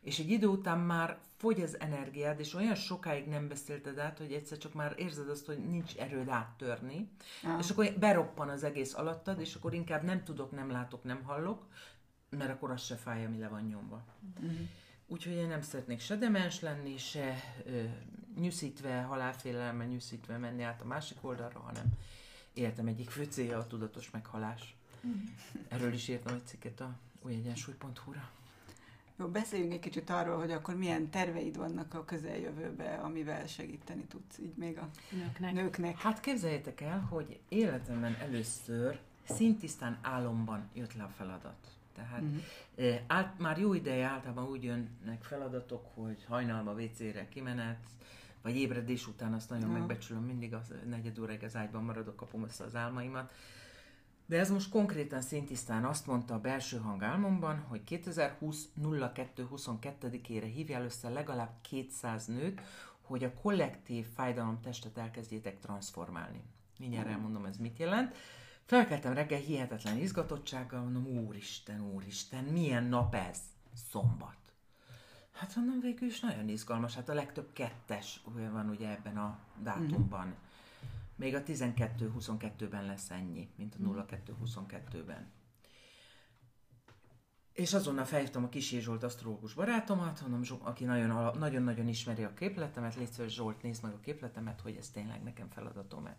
és 0.00 0.18
egy 0.18 0.30
idő 0.30 0.46
után 0.46 0.78
már 0.78 1.18
fogy 1.36 1.60
az 1.60 1.80
energiád, 1.80 2.40
és 2.40 2.54
olyan 2.54 2.74
sokáig 2.74 3.26
nem 3.26 3.48
beszélted 3.48 3.98
át, 3.98 4.18
hogy 4.18 4.32
egyszer 4.32 4.58
csak 4.58 4.74
már 4.74 4.94
érzed 4.96 5.28
azt, 5.28 5.46
hogy 5.46 5.58
nincs 5.68 5.96
erőd 5.96 6.28
áttörni, 6.28 7.10
ah. 7.42 7.58
és 7.58 7.70
akkor 7.70 7.92
beroppan 7.98 8.48
az 8.48 8.64
egész 8.64 8.94
alattad, 8.94 9.40
és 9.40 9.54
akkor 9.54 9.74
inkább 9.74 10.02
nem 10.02 10.24
tudok, 10.24 10.50
nem 10.50 10.70
látok, 10.70 11.04
nem 11.04 11.22
hallok, 11.22 11.66
mert 12.36 12.50
akkor 12.50 12.70
az 12.70 12.82
se 12.82 12.96
fáj, 12.96 13.24
ami 13.24 13.38
le 13.38 13.48
van 13.48 13.62
nyomva. 13.62 14.04
Uh-huh. 14.40 14.68
Úgyhogy 15.06 15.32
én 15.32 15.48
nem 15.48 15.62
szeretnék 15.62 16.00
se 16.00 16.16
demens 16.16 16.60
lenni, 16.60 16.96
se 16.96 17.36
ö, 17.66 17.82
nyűszítve, 18.38 19.00
halálfélelme 19.00 19.86
nyűszítve 19.86 20.36
menni 20.36 20.62
át 20.62 20.80
a 20.80 20.84
másik 20.84 21.18
oldalra, 21.20 21.58
hanem 21.58 21.84
életem 22.52 22.86
egyik 22.86 23.10
fő 23.10 23.24
célja 23.24 23.58
a 23.58 23.66
tudatos 23.66 24.10
meghalás. 24.10 24.76
Uh-huh. 24.96 25.20
Erről 25.68 25.92
is 25.92 26.08
írtam 26.08 26.34
egy 26.34 26.46
cikket 26.46 26.80
a 26.80 26.98
újegyensúly.hu-ra. 27.22 28.30
Jó, 29.18 29.26
beszéljünk 29.26 29.72
egy 29.72 29.80
kicsit 29.80 30.10
arról, 30.10 30.38
hogy 30.38 30.50
akkor 30.50 30.76
milyen 30.76 31.10
terveid 31.10 31.56
vannak 31.56 31.94
a 31.94 32.04
közeljövőbe, 32.04 32.94
amivel 32.94 33.46
segíteni 33.46 34.04
tudsz 34.04 34.38
így 34.38 34.56
még 34.56 34.78
a 34.78 34.88
nőknek. 35.10 35.52
nőknek. 35.52 35.98
Hát 35.98 36.20
képzeljétek 36.20 36.80
el, 36.80 37.00
hogy 37.00 37.40
életemben 37.48 38.16
először 38.20 39.00
szintisztán 39.24 39.98
álomban 40.02 40.68
jött 40.72 40.94
le 40.94 41.02
a 41.02 41.08
feladat. 41.16 41.76
Tehát 41.94 42.22
uh-huh. 42.22 42.94
át, 43.06 43.38
már 43.38 43.58
jó 43.58 43.74
ideje 43.74 44.06
általában 44.06 44.48
úgy 44.48 44.62
jönnek 44.64 45.22
feladatok, 45.22 45.86
hogy 45.94 46.24
hajnalba 46.28 46.72
WC-re 46.72 47.28
kimenet, 47.28 47.86
vagy 48.42 48.56
ébredés 48.56 49.06
után 49.06 49.32
azt 49.32 49.50
nagyon 49.50 49.64
uh-huh. 49.64 49.78
megbecsülöm, 49.78 50.22
mindig 50.22 50.54
az 50.54 50.72
negyed 50.88 51.18
óráig 51.18 51.42
az 51.42 51.56
ágyban 51.56 51.84
maradok, 51.84 52.16
kapom 52.16 52.44
össze 52.44 52.64
az 52.64 52.74
álmaimat. 52.74 53.32
De 54.26 54.38
ez 54.38 54.50
most 54.50 54.70
konkrétan 54.70 55.20
szintisztán 55.20 55.84
azt 55.84 56.06
mondta 56.06 56.34
a 56.34 56.40
belső 56.40 56.76
hang 56.76 57.02
álmomban, 57.02 57.58
hogy 57.58 57.84
2020 57.84 58.68
02 59.00 59.48
22-ére 59.56 60.50
hívjál 60.54 60.84
össze 60.84 61.08
legalább 61.08 61.50
200 61.60 62.26
nőt, 62.26 62.60
hogy 63.00 63.24
a 63.24 63.34
kollektív 63.34 64.06
fájdalomtestet 64.14 64.98
elkezdjétek 64.98 65.58
transformálni. 65.58 66.42
Mindjárt 66.78 67.08
elmondom, 67.08 67.44
ez 67.44 67.56
mit 67.56 67.78
jelent. 67.78 68.16
Felkeltem 68.64 69.12
reggel 69.12 69.38
hihetetlen 69.38 69.96
izgatottsággal, 69.98 70.82
mondom, 70.82 71.06
úristen, 71.06 71.80
úristen, 71.80 72.44
milyen 72.44 72.84
nap 72.84 73.14
ez? 73.14 73.38
Szombat. 73.90 74.36
Hát 75.32 75.56
mondom, 75.56 75.80
végül 75.80 76.08
is 76.08 76.20
nagyon 76.20 76.48
izgalmas, 76.48 76.94
hát 76.94 77.08
a 77.08 77.14
legtöbb 77.14 77.52
kettes 77.52 78.20
van 78.24 78.68
ugye 78.68 78.88
ebben 78.88 79.16
a 79.16 79.38
dátumban. 79.62 80.26
Uh-huh. 80.26 80.42
Még 81.16 81.34
a 81.34 81.42
12-22-ben 81.42 82.84
lesz 82.84 83.10
ennyi, 83.10 83.48
mint 83.56 83.74
a 83.74 83.78
02-22-ben. 83.78 85.20
Mhm. 85.20 85.26
És 87.52 87.74
azonnal 87.74 88.04
felhívtam 88.04 88.44
a 88.44 88.48
Kis 88.48 88.68
Zsolt 88.68 89.02
asztrológus 89.02 89.54
barátomat, 89.54 90.20
mondom, 90.20 90.58
aki 90.62 90.84
nagyon-nagyon 90.84 91.88
ismeri 91.88 92.24
a 92.24 92.34
képletemet, 92.34 92.94
légy 92.94 93.28
Zsolt, 93.28 93.62
nézd 93.62 93.82
meg 93.82 93.92
a 93.92 94.00
képletemet, 94.00 94.60
hogy 94.60 94.76
ez 94.76 94.88
tényleg 94.88 95.22
nekem 95.22 95.48
feladatom-e. 95.48 96.16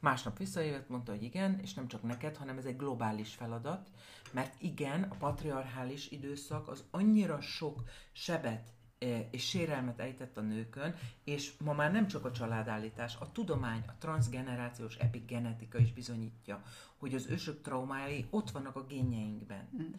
Másnap 0.00 0.38
visszajött, 0.38 0.88
mondta, 0.88 1.12
hogy 1.12 1.22
igen, 1.22 1.58
és 1.62 1.74
nem 1.74 1.88
csak 1.88 2.02
neked, 2.02 2.36
hanem 2.36 2.58
ez 2.58 2.64
egy 2.64 2.76
globális 2.76 3.34
feladat, 3.34 3.90
mert 4.32 4.54
igen, 4.62 5.02
a 5.02 5.14
patriarchális 5.14 6.10
időszak 6.10 6.68
az 6.68 6.84
annyira 6.90 7.40
sok 7.40 7.82
sebet 8.12 8.72
e, 8.98 9.28
és 9.30 9.48
sérelmet 9.48 10.00
ejtett 10.00 10.36
a 10.36 10.40
nőkön, 10.40 10.94
és 11.24 11.52
ma 11.64 11.72
már 11.72 11.92
nem 11.92 12.06
csak 12.06 12.24
a 12.24 12.32
családállítás, 12.32 13.16
a 13.20 13.32
tudomány, 13.32 13.82
a 13.86 13.96
transgenerációs 13.98 14.96
epigenetika 14.96 15.78
is 15.78 15.92
bizonyítja, 15.92 16.62
hogy 16.96 17.14
az 17.14 17.26
ősök 17.26 17.62
traumái 17.62 18.26
ott 18.30 18.50
vannak 18.50 18.76
a 18.76 18.86
génjeinkben. 18.86 19.68
Mm. 19.82 19.92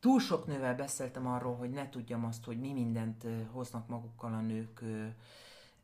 Túl 0.00 0.20
sok 0.20 0.46
nővel 0.46 0.74
beszéltem 0.74 1.26
arról, 1.26 1.56
hogy 1.56 1.70
ne 1.70 1.88
tudjam 1.88 2.24
azt, 2.24 2.44
hogy 2.44 2.60
mi 2.60 2.72
mindent 2.72 3.24
e, 3.24 3.44
hoznak 3.50 3.88
magukkal 3.88 4.32
a 4.32 4.40
nők, 4.40 4.82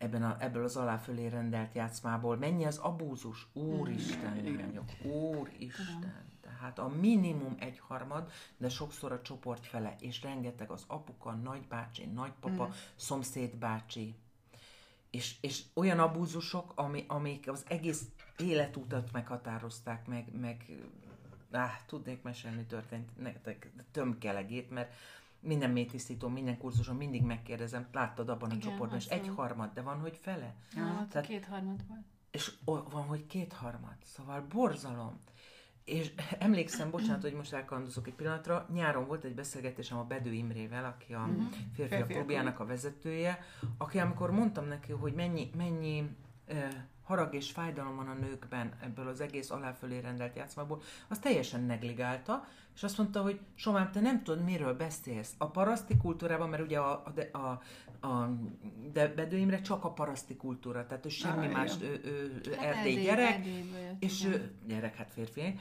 ebben 0.00 0.22
a, 0.22 0.36
ebből 0.38 0.64
az 0.64 0.76
alá 0.76 0.96
fölé 0.96 1.26
rendelt 1.26 1.74
játszmából. 1.74 2.36
Mennyi 2.36 2.64
az 2.64 2.78
abúzus? 2.78 3.46
Úristen, 3.52 4.56
lányok, 4.56 4.88
úristen. 5.02 6.28
Tehát 6.40 6.78
a 6.78 6.88
minimum 6.88 7.56
egyharmad, 7.58 8.30
de 8.56 8.68
sokszor 8.68 9.12
a 9.12 9.22
csoport 9.22 9.66
fele, 9.66 9.96
és 10.00 10.22
rengeteg 10.22 10.70
az 10.70 10.84
apuka, 10.86 11.32
nagybácsi, 11.32 12.04
nagypapa, 12.04 12.66
mm. 12.66 12.70
szomszédbácsi. 12.96 14.14
és, 15.10 15.36
és 15.40 15.62
olyan 15.74 15.98
abúzusok, 15.98 16.72
ami, 16.74 17.04
amik 17.08 17.48
az 17.48 17.64
egész 17.68 18.04
életutat 18.38 19.12
meghatározták, 19.12 20.06
meg, 20.06 20.38
meg 20.40 20.64
áh, 21.50 21.76
tudnék 21.86 22.22
mesélni 22.22 22.64
történt 22.64 23.18
nektek 23.18 23.70
tömkelegét, 23.92 24.70
mert 24.70 24.92
minden 25.40 25.70
mélytisztító, 25.70 26.28
minden 26.28 26.58
kurzuson 26.58 26.96
mindig 26.96 27.22
megkérdezem, 27.22 27.86
láttad 27.92 28.28
abban 28.28 28.50
a 28.50 28.54
Igen, 28.54 28.70
csoportban, 28.70 28.98
és 28.98 29.06
egy 29.06 29.30
harmad, 29.36 29.70
de 29.74 29.82
van, 29.82 29.98
hogy 30.00 30.16
fele. 30.20 30.54
Ja, 30.74 31.06
Tehát, 31.10 31.28
kétharmad 31.28 31.86
volt. 31.88 32.04
És 32.30 32.52
van, 32.64 33.04
hogy 33.06 33.26
kétharmad. 33.26 33.96
Szóval 34.04 34.46
borzalom. 34.48 35.20
És 35.84 36.12
emlékszem, 36.38 36.90
bocsánat, 36.90 37.22
hogy 37.22 37.32
most 37.32 37.52
elkalandozok 37.52 38.06
egy 38.06 38.14
pillanatra, 38.14 38.66
nyáron 38.72 39.06
volt 39.06 39.24
egy 39.24 39.34
beszélgetésem 39.34 39.98
a 39.98 40.04
Bedő 40.04 40.32
Imrével, 40.32 40.84
aki 40.84 41.14
a 41.14 41.26
mm-hmm. 41.26 41.46
férfiak 41.74 42.08
klubjának 42.08 42.60
a 42.60 42.66
vezetője, 42.66 43.38
aki 43.78 43.98
amikor 43.98 44.30
mondtam 44.30 44.66
neki, 44.66 44.92
hogy 44.92 45.12
mennyi, 45.12 45.50
mennyi 45.56 46.16
harag 47.10 47.34
és 47.34 47.50
fájdalom 47.50 47.96
van 47.96 48.08
a 48.08 48.14
nőkben 48.14 48.72
ebből 48.82 49.08
az 49.08 49.20
egész 49.20 49.50
aláfölé 49.50 49.98
rendelt 49.98 50.36
játszmából, 50.36 50.82
az 51.08 51.18
teljesen 51.18 51.62
negligálta, 51.62 52.46
és 52.74 52.82
azt 52.82 52.98
mondta, 52.98 53.22
hogy 53.22 53.40
Somám, 53.54 53.90
te 53.90 54.00
nem 54.00 54.22
tudod, 54.22 54.44
miről 54.44 54.74
beszélsz. 54.74 55.34
A 55.38 55.46
paraszti 55.46 55.96
kultúrában, 55.96 56.48
mert 56.48 56.62
ugye 56.62 56.78
a, 56.78 57.02
a, 57.32 57.38
a, 57.38 57.60
a 58.06 58.38
de 58.92 59.08
Bedőimre 59.08 59.60
csak 59.60 59.84
a 59.84 59.92
paraszti 59.92 60.36
kultúra, 60.36 60.86
tehát 60.86 61.06
ő 61.06 61.08
semmi 61.08 61.46
ah, 61.46 61.52
más, 61.52 61.72
ő, 61.80 62.00
ő, 62.04 62.40
ő 62.48 62.52
hát 62.52 62.76
erdély 62.76 63.02
gyerek, 63.02 63.34
erdélyből, 63.34 63.96
és 63.98 64.24
ő, 64.24 64.52
gyerek, 64.66 64.96
hát 64.96 65.10
férfi, 65.12 65.58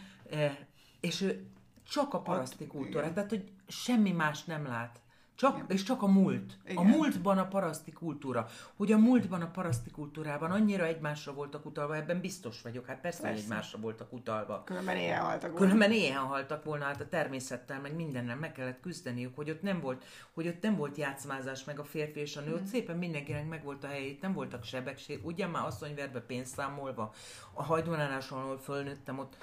és 0.99 1.21
ő 1.21 1.47
csak 1.89 2.13
a 2.13 2.21
paraszti 2.21 2.67
kultúra, 2.67 3.13
tehát 3.13 3.29
hogy 3.29 3.51
semmi 3.67 4.11
más 4.11 4.43
nem 4.43 4.65
lát. 4.65 5.01
Csak, 5.39 5.55
Igen. 5.55 5.65
és 5.69 5.83
csak 5.83 6.01
a 6.01 6.07
múlt. 6.07 6.57
Igen. 6.65 6.77
A 6.77 6.81
múltban 6.81 7.37
a 7.37 7.47
paraszti 7.47 7.91
kultúra. 7.91 8.47
Hogy 8.75 8.91
a 8.91 8.97
múltban 8.97 9.41
a 9.41 9.47
paraszti 9.51 9.91
kultúrában 9.91 10.51
annyira 10.51 10.85
egymásra 10.85 11.33
voltak 11.33 11.65
utalva, 11.65 11.95
ebben 11.95 12.21
biztos 12.21 12.61
vagyok. 12.61 12.85
Hát 12.85 13.01
persze, 13.01 13.21
persze. 13.21 13.35
hogy 13.35 13.43
egymásra 13.43 13.79
voltak 13.79 14.13
utalva. 14.13 14.63
Különben 14.63 14.97
éhen 14.97 15.21
haltak 15.21 15.41
volna. 15.41 15.57
Különben 15.57 15.91
éhen 15.91 16.21
haltak 16.21 16.63
volna, 16.63 16.83
hát 16.83 17.01
a 17.01 17.07
természettel, 17.07 17.79
meg 17.79 17.95
mindennel 17.95 18.35
meg 18.35 18.51
kellett 18.51 18.79
küzdeniük, 18.79 19.35
hogy 19.35 19.49
ott 19.49 19.61
nem 19.61 19.79
volt, 19.79 20.03
hogy 20.33 20.47
ott 20.47 20.61
nem 20.61 20.75
volt 20.75 20.97
játszmázás, 20.97 21.63
meg 21.63 21.79
a 21.79 21.83
férfi 21.83 22.19
és 22.19 22.37
a 22.37 22.41
nő, 22.41 22.51
mm. 22.51 22.53
ott 22.53 22.65
szépen 22.65 22.97
mindenkinek 22.97 23.47
meg 23.47 23.63
volt 23.63 23.83
a 23.83 23.87
helyét, 23.87 24.21
nem 24.21 24.33
voltak 24.33 24.63
sebegség. 24.63 25.25
Ugye 25.25 25.47
már 25.47 25.65
asszonyverbe 25.65 26.19
pénzt 26.19 26.53
számolva, 26.53 27.13
a 27.53 27.63
hajdvonáláson, 27.63 28.39
ahol 28.39 28.57
fölnőttem, 28.57 29.19
ott 29.19 29.35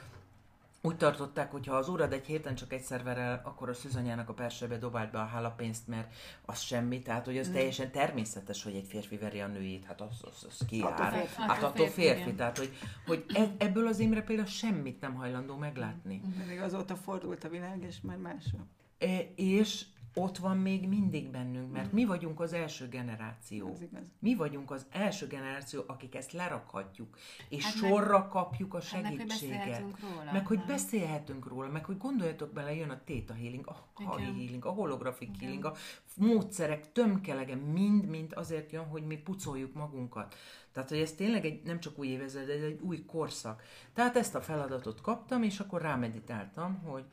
úgy 0.87 0.97
tartották, 0.97 1.51
hogy 1.51 1.67
ha 1.67 1.77
az 1.77 1.89
órad 1.89 2.13
egy 2.13 2.27
héten 2.27 2.55
csak 2.55 2.73
egyszer 2.73 3.03
ver 3.03 3.19
el, 3.19 3.41
akkor 3.45 3.69
a 3.69 3.75
szűzanyának 3.75 4.29
a 4.29 4.33
persebe 4.33 4.79
dobált 4.79 5.11
be 5.11 5.19
a 5.19 5.25
hálapénzt, 5.25 5.89
mert 5.89 6.15
az 6.45 6.61
semmi. 6.61 7.03
Tehát, 7.03 7.25
hogy 7.25 7.39
az 7.39 7.49
mm. 7.49 7.53
teljesen 7.53 7.91
természetes, 7.91 8.63
hogy 8.63 8.75
egy 8.75 8.87
férfi 8.87 9.17
veri 9.17 9.41
a 9.41 9.47
nőjét. 9.47 9.85
Hát 9.85 10.01
az, 10.01 10.21
az, 10.23 10.47
az 10.49 10.67
ki 10.67 10.85
Hát 11.37 11.63
attól 11.63 11.87
férfi. 11.87 12.01
férfi. 12.01 12.35
Tehát, 12.35 12.59
hogy, 12.59 12.71
hogy 13.07 13.25
e, 13.35 13.55
ebből 13.59 13.87
az 13.87 13.99
Imre 13.99 14.23
például 14.23 14.49
semmit 14.49 15.01
nem 15.01 15.15
hajlandó 15.15 15.57
meglátni. 15.57 16.23
Még 16.49 16.61
azóta 16.61 16.97
fordult 16.97 17.45
a 17.45 17.49
világ, 17.49 17.83
és 17.83 18.01
már 18.01 18.17
másra. 18.17 18.67
E, 18.99 19.21
és 19.35 19.85
ott 20.19 20.37
van 20.37 20.57
még 20.57 20.89
mindig 20.89 21.31
bennünk, 21.31 21.73
mert 21.73 21.93
mi 21.93 22.05
vagyunk 22.05 22.41
az 22.41 22.53
első 22.53 22.89
generáció. 22.89 23.79
Mi 24.19 24.35
vagyunk 24.35 24.71
az 24.71 24.87
első 24.91 25.27
generáció, 25.27 25.83
akik 25.87 26.15
ezt 26.15 26.33
lerakhatjuk, 26.33 27.19
és 27.49 27.65
hát 27.65 27.75
sorra 27.75 28.19
meg, 28.19 28.29
kapjuk 28.29 28.75
a 28.75 28.81
segítséget. 28.81 29.59
Hát 29.59 29.83
meg, 29.83 29.95
róla, 30.01 30.33
meg 30.33 30.47
hogy 30.47 30.61
beszélhetünk 30.67 31.49
róla, 31.49 31.69
meg 31.69 31.85
hogy 31.85 31.99
gondoljatok 31.99 32.53
bele, 32.53 32.75
jön 32.75 32.91
a 32.91 33.01
Theta 33.05 33.35
Healing, 33.35 33.67
a 33.67 33.89
Kali 33.95 34.23
Healing, 34.23 34.65
a 34.65 34.71
Holographic 34.71 35.29
Igen. 35.29 35.41
Healing, 35.41 35.65
a 35.65 35.75
módszerek 36.17 36.93
tömkelege, 36.93 37.55
mind-mind 37.55 38.33
azért 38.35 38.73
jön, 38.73 38.85
hogy 38.85 39.07
mi 39.07 39.17
pucoljuk 39.17 39.75
magunkat. 39.75 40.35
Tehát, 40.73 40.89
hogy 40.89 40.99
ez 40.99 41.13
tényleg 41.13 41.45
egy, 41.45 41.63
nem 41.63 41.81
csak 41.81 41.99
új 41.99 42.07
évezred, 42.07 42.47
de 42.47 42.53
egy 42.53 42.81
új 42.81 43.05
korszak. 43.05 43.63
Tehát 43.93 44.17
ezt 44.17 44.35
a 44.35 44.41
feladatot 44.41 45.01
kaptam, 45.01 45.43
és 45.43 45.61
akkor 45.61 45.81
rámeditáltam, 45.81 46.79
hogy 46.83 47.05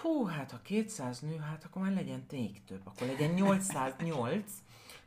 Hú, 0.00 0.24
hát 0.24 0.50
ha 0.50 0.60
200 0.62 1.20
nő, 1.20 1.36
hát 1.36 1.64
akkor 1.64 1.82
már 1.82 1.92
legyen 1.92 2.24
még 2.30 2.64
több. 2.64 2.80
Akkor 2.84 3.06
legyen 3.06 3.30
808, 3.30 4.52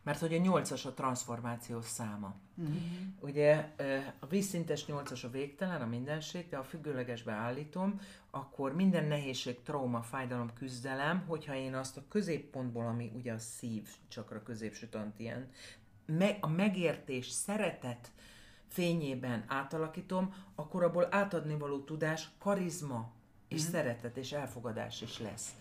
mert 0.04 0.20
hogy 0.20 0.34
a 0.34 0.38
8-as 0.38 0.86
a 0.86 0.94
transformációs 0.94 1.86
száma. 1.86 2.36
Mm-hmm. 2.62 2.76
Ugye 3.20 3.72
a 4.20 4.26
vízszintes 4.28 4.86
8-as 4.88 5.26
a 5.26 5.30
végtelen, 5.30 5.82
a 5.82 5.86
mindenség, 5.86 6.50
de 6.50 6.58
a 6.58 6.64
függőlegesbe 6.64 7.32
állítom, 7.32 8.00
akkor 8.30 8.76
minden 8.76 9.06
nehézség, 9.06 9.62
trauma, 9.62 10.02
fájdalom, 10.02 10.54
küzdelem, 10.54 11.24
hogyha 11.28 11.56
én 11.56 11.76
azt 11.76 11.98
a 11.98 12.04
középpontból, 12.10 12.86
ami 12.86 13.12
ugye 13.16 13.34
a 13.34 13.40
szív, 13.40 13.90
csak 14.08 14.32
a 14.32 14.42
középső 14.44 14.88
tantien, 14.88 15.50
a 16.40 16.48
megértés, 16.48 17.30
szeretet 17.30 18.12
fényében 18.68 19.44
átalakítom, 19.48 20.34
akkor 20.56 20.84
abból 20.84 21.08
átadni 21.12 21.58
való 21.58 21.80
tudás, 21.80 22.30
karizma, 22.38 23.12
és 23.48 23.64
mm. 23.64 23.72
szeretet 23.72 24.18
és 24.18 24.32
elfogadás 24.32 25.02
is 25.02 25.20
lesz. 25.20 25.56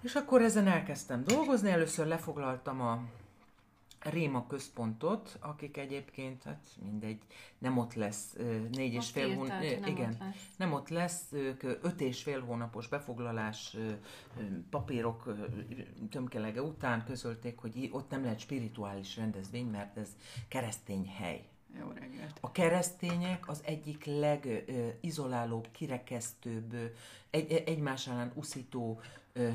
És 0.00 0.14
akkor 0.14 0.42
ezen 0.42 0.66
elkezdtem 0.66 1.24
dolgozni, 1.24 1.70
először 1.70 2.06
lefoglaltam 2.06 2.80
a 2.80 3.02
Réma 4.10 4.46
központot, 4.46 5.36
akik 5.40 5.76
egyébként, 5.76 6.42
hát 6.42 6.66
mindegy, 6.82 7.22
nem 7.58 7.78
ott 7.78 7.94
lesz 7.94 8.36
négy 8.72 8.92
és 8.92 9.10
fél 9.10 9.34
hónap, 9.34 9.62
igen, 9.62 10.12
ott 10.12 10.18
lesz. 10.18 10.34
nem 10.56 10.72
ott 10.72 10.88
lesz, 10.88 11.32
ők 11.32 11.62
öt 11.62 12.00
és 12.00 12.22
fél 12.22 12.40
hónapos 12.40 12.88
befoglalás 12.88 13.76
papírok 14.70 15.34
tömkelege 16.10 16.62
után 16.62 17.04
közölték, 17.04 17.58
hogy 17.58 17.88
ott 17.92 18.10
nem 18.10 18.22
lehet 18.22 18.38
spirituális 18.38 19.16
rendezvény, 19.16 19.66
mert 19.66 19.96
ez 19.96 20.08
keresztény 20.48 21.08
hely. 21.08 21.44
Jó 21.80 21.90
reggelt. 21.94 22.38
A 22.40 22.52
keresztények 22.52 23.48
az 23.48 23.60
egyik 23.64 24.04
legizolálóbb, 24.04 25.68
kirekesztőbb, 25.72 26.74
egy, 27.30 27.52
egymás 27.52 28.06
ellen 28.06 28.32
uszító 28.34 29.00
ö, 29.32 29.48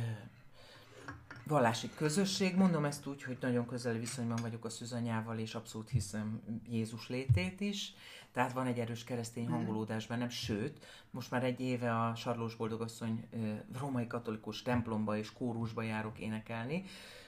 vallási 1.43 1.89
közösség. 1.95 2.55
Mondom 2.55 2.85
ezt 2.85 3.05
úgy, 3.05 3.23
hogy 3.23 3.37
nagyon 3.41 3.65
közeli 3.65 3.99
viszonyban 3.99 4.37
vagyok 4.41 4.65
a 4.65 4.69
szűzanyával, 4.69 5.39
és 5.39 5.55
abszolút 5.55 5.89
hiszem 5.89 6.41
Jézus 6.69 7.09
létét 7.09 7.61
is. 7.61 7.93
Tehát 8.31 8.53
van 8.53 8.67
egy 8.67 8.79
erős 8.79 9.03
keresztény 9.03 9.43
mhm. 9.43 9.53
hangolódás 9.53 10.07
bennem, 10.07 10.29
sőt, 10.29 10.85
most 11.11 11.31
már 11.31 11.43
egy 11.43 11.59
éve 11.59 11.99
a 11.99 12.15
Sarlós 12.15 12.55
Boldogasszony 12.55 13.27
római 13.79 14.07
katolikus 14.07 14.61
templomba 14.61 15.17
és 15.17 15.33
kórusba 15.33 15.81
járok 15.81 16.19
énekelni, 16.19 16.83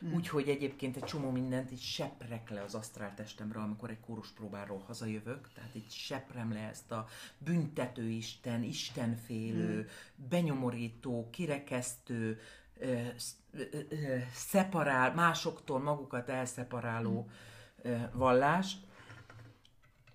mm. 0.05 0.13
úgyhogy 0.13 0.49
egyébként 0.49 0.95
egy 0.95 1.03
csomó 1.03 1.29
mindent 1.29 1.71
így 1.71 1.81
seprek 1.81 2.49
le 2.49 2.61
az 2.61 2.75
asztráltestemre, 2.75 3.59
amikor 3.59 3.89
egy 3.89 3.99
kórus 3.99 4.29
próbáról 4.29 4.83
hazajövök, 4.87 5.49
tehát 5.53 5.75
így 5.75 5.91
seprem 5.91 6.53
le 6.53 6.59
ezt 6.59 6.91
a 6.91 7.07
büntető 7.37 8.09
Isten, 8.09 8.63
Istenfélő, 8.63 9.79
mm. 9.79 9.85
benyomorító, 10.29 11.29
kirekesztő, 11.31 12.39
szeparál, 14.33 15.13
másoktól 15.13 15.79
magukat 15.79 16.29
elszeparáló 16.29 17.29
mm. 17.87 17.91
vallást, 18.13 18.77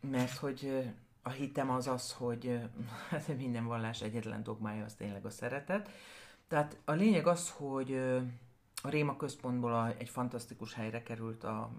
mert 0.01 0.36
hogy 0.36 0.90
a 1.22 1.30
hitem 1.30 1.70
az 1.70 1.86
az, 1.86 2.12
hogy 2.12 2.61
hát 3.11 3.36
minden 3.36 3.66
vallás 3.66 4.03
egyetlen 4.03 4.42
dogmája 4.42 4.84
az 4.84 4.94
tényleg 4.94 5.24
a 5.24 5.30
szeretet. 5.30 5.90
Tehát 6.49 6.76
a 6.84 6.92
lényeg 6.92 7.26
az, 7.26 7.51
hogy 7.51 7.94
a 8.82 8.88
Réma 8.88 9.16
központból 9.16 9.94
egy 9.99 10.09
fantasztikus 10.09 10.74
helyre 10.74 11.03
került 11.03 11.44
a 11.44 11.70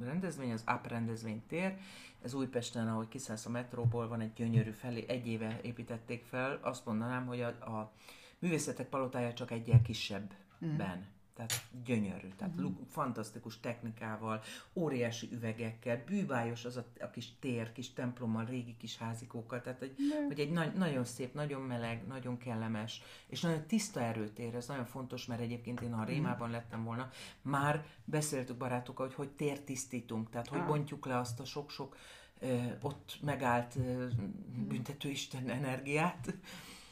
rendezvény, 0.00 0.52
az 0.52 0.62
AP 0.66 0.86
rendezvény 0.86 1.42
tér. 1.46 1.78
Ez 2.22 2.34
Újpesten, 2.34 2.88
ahogy 2.88 3.08
kiszállsz 3.08 3.46
a 3.46 3.50
metróból, 3.50 4.08
van 4.08 4.20
egy 4.20 4.32
gyönyörű 4.32 4.70
felé, 4.70 5.04
egy 5.08 5.26
éve 5.26 5.60
építették 5.62 6.24
fel. 6.24 6.58
Azt 6.62 6.86
mondanám, 6.86 7.26
hogy 7.26 7.40
a, 7.40 7.46
a 7.48 7.92
művészetek 8.38 8.88
palotája 8.88 9.32
csak 9.32 9.50
egyel 9.50 9.82
kisebben. 9.82 10.28
Mm. 10.64 11.02
Tehát 11.34 11.64
gyönyörű, 11.84 12.28
tehát 12.36 12.54
uh-huh. 12.56 12.72
fantasztikus 12.90 13.60
technikával, 13.60 14.42
óriási 14.72 15.28
üvegekkel, 15.32 16.02
bűvályos 16.06 16.64
az 16.64 16.76
a, 16.76 16.84
a 17.00 17.10
kis 17.10 17.38
tér, 17.38 17.72
kis 17.72 17.92
templommal, 17.92 18.44
régi 18.44 18.76
kis 18.76 18.98
házikókkal, 18.98 19.60
tehát 19.60 19.78
hogy, 19.78 19.94
hogy 20.26 20.40
egy 20.40 20.50
na- 20.50 20.72
nagyon 20.76 21.04
szép, 21.04 21.34
nagyon 21.34 21.60
meleg, 21.60 22.06
nagyon 22.06 22.38
kellemes, 22.38 23.02
és 23.26 23.40
nagyon 23.40 23.66
tiszta 23.66 24.00
erőtér, 24.00 24.54
ez 24.54 24.66
nagyon 24.66 24.86
fontos, 24.86 25.26
mert 25.26 25.40
egyébként 25.40 25.80
én, 25.80 25.92
ha 25.92 26.00
a 26.00 26.04
Rémában 26.04 26.50
lettem 26.50 26.84
volna, 26.84 27.10
már 27.42 27.86
beszéltük 28.04 28.56
barátokkal, 28.56 29.06
hogy 29.06 29.14
hogy 29.14 29.30
tértisztítunk, 29.36 30.30
tehát 30.30 30.48
hogy 30.48 30.58
ah. 30.58 30.66
bontjuk 30.66 31.06
le 31.06 31.18
azt 31.18 31.40
a 31.40 31.44
sok-sok 31.44 31.96
ö, 32.40 32.56
ott 32.80 33.18
megállt 33.22 33.76
ö, 33.76 34.06
büntetőisten 34.68 35.48
energiát. 35.48 36.34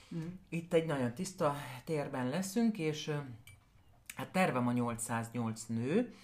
Uh-huh. 0.09 0.30
Itt 0.49 0.72
egy 0.72 0.86
nagyon 0.86 1.14
tiszta 1.14 1.57
térben 1.84 2.28
leszünk, 2.28 2.78
és 2.78 3.11
Hát 4.14 4.32
tervem 4.32 4.66
a 4.66 4.72
808 4.72 5.64
nő, 5.66 6.14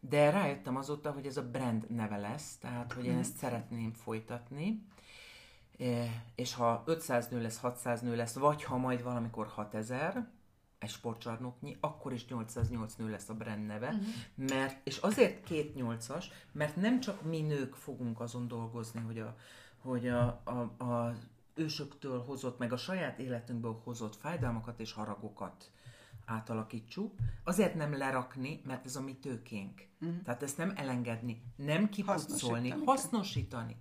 de 0.00 0.30
rájöttem 0.30 0.76
azóta, 0.76 1.10
hogy 1.10 1.26
ez 1.26 1.36
a 1.36 1.48
brand 1.50 1.90
neve 1.90 2.16
lesz, 2.16 2.56
tehát 2.56 2.92
hogy 2.92 3.04
én 3.04 3.10
mhm. 3.10 3.20
ezt 3.20 3.36
szeretném 3.36 3.92
folytatni, 3.92 4.86
e, 5.78 6.24
és 6.34 6.54
ha 6.54 6.82
500 6.86 7.28
nő 7.28 7.42
lesz, 7.42 7.58
600 7.58 8.00
nő 8.00 8.16
lesz, 8.16 8.34
vagy 8.34 8.64
ha 8.64 8.76
majd 8.76 9.02
valamikor 9.02 9.46
6000, 9.46 10.28
egy 10.78 10.90
sportcsarnoknyi, 10.90 11.76
akkor 11.80 12.12
is 12.12 12.26
808 12.26 12.94
nő 12.94 13.10
lesz 13.10 13.28
a 13.28 13.34
brand 13.34 13.66
neve, 13.66 13.88
uh-huh. 13.88 14.48
mert, 14.48 14.86
és 14.86 14.96
azért 14.96 15.44
két 15.44 15.74
nyolcas, 15.74 16.30
mert 16.52 16.76
nem 16.76 17.00
csak 17.00 17.22
mi 17.22 17.40
nők 17.40 17.74
fogunk 17.74 18.20
azon 18.20 18.48
dolgozni, 18.48 19.00
hogy 19.00 19.18
a, 19.18 19.36
hogy 19.78 20.08
a, 20.08 20.42
a, 20.44 20.84
a 20.84 21.14
ősöktől 21.54 22.24
hozott, 22.24 22.58
meg 22.58 22.72
a 22.72 22.76
saját 22.76 23.18
életünkből 23.18 23.80
hozott 23.84 24.16
fájdalmakat 24.16 24.80
és 24.80 24.92
haragokat 24.92 25.70
átalakítsuk, 26.24 27.14
azért 27.44 27.74
nem 27.74 27.96
lerakni, 27.96 28.60
mert 28.66 28.86
ez 28.86 28.96
a 28.96 29.00
mi 29.00 29.14
tőkénk. 29.14 29.86
Uh-huh. 30.00 30.22
Tehát 30.22 30.42
ezt 30.42 30.56
nem 30.56 30.72
elengedni, 30.76 31.42
nem 31.56 31.88
kipucolni, 31.88 32.68
hasznosítani. 32.68 32.84
hasznosítani. 32.84 33.76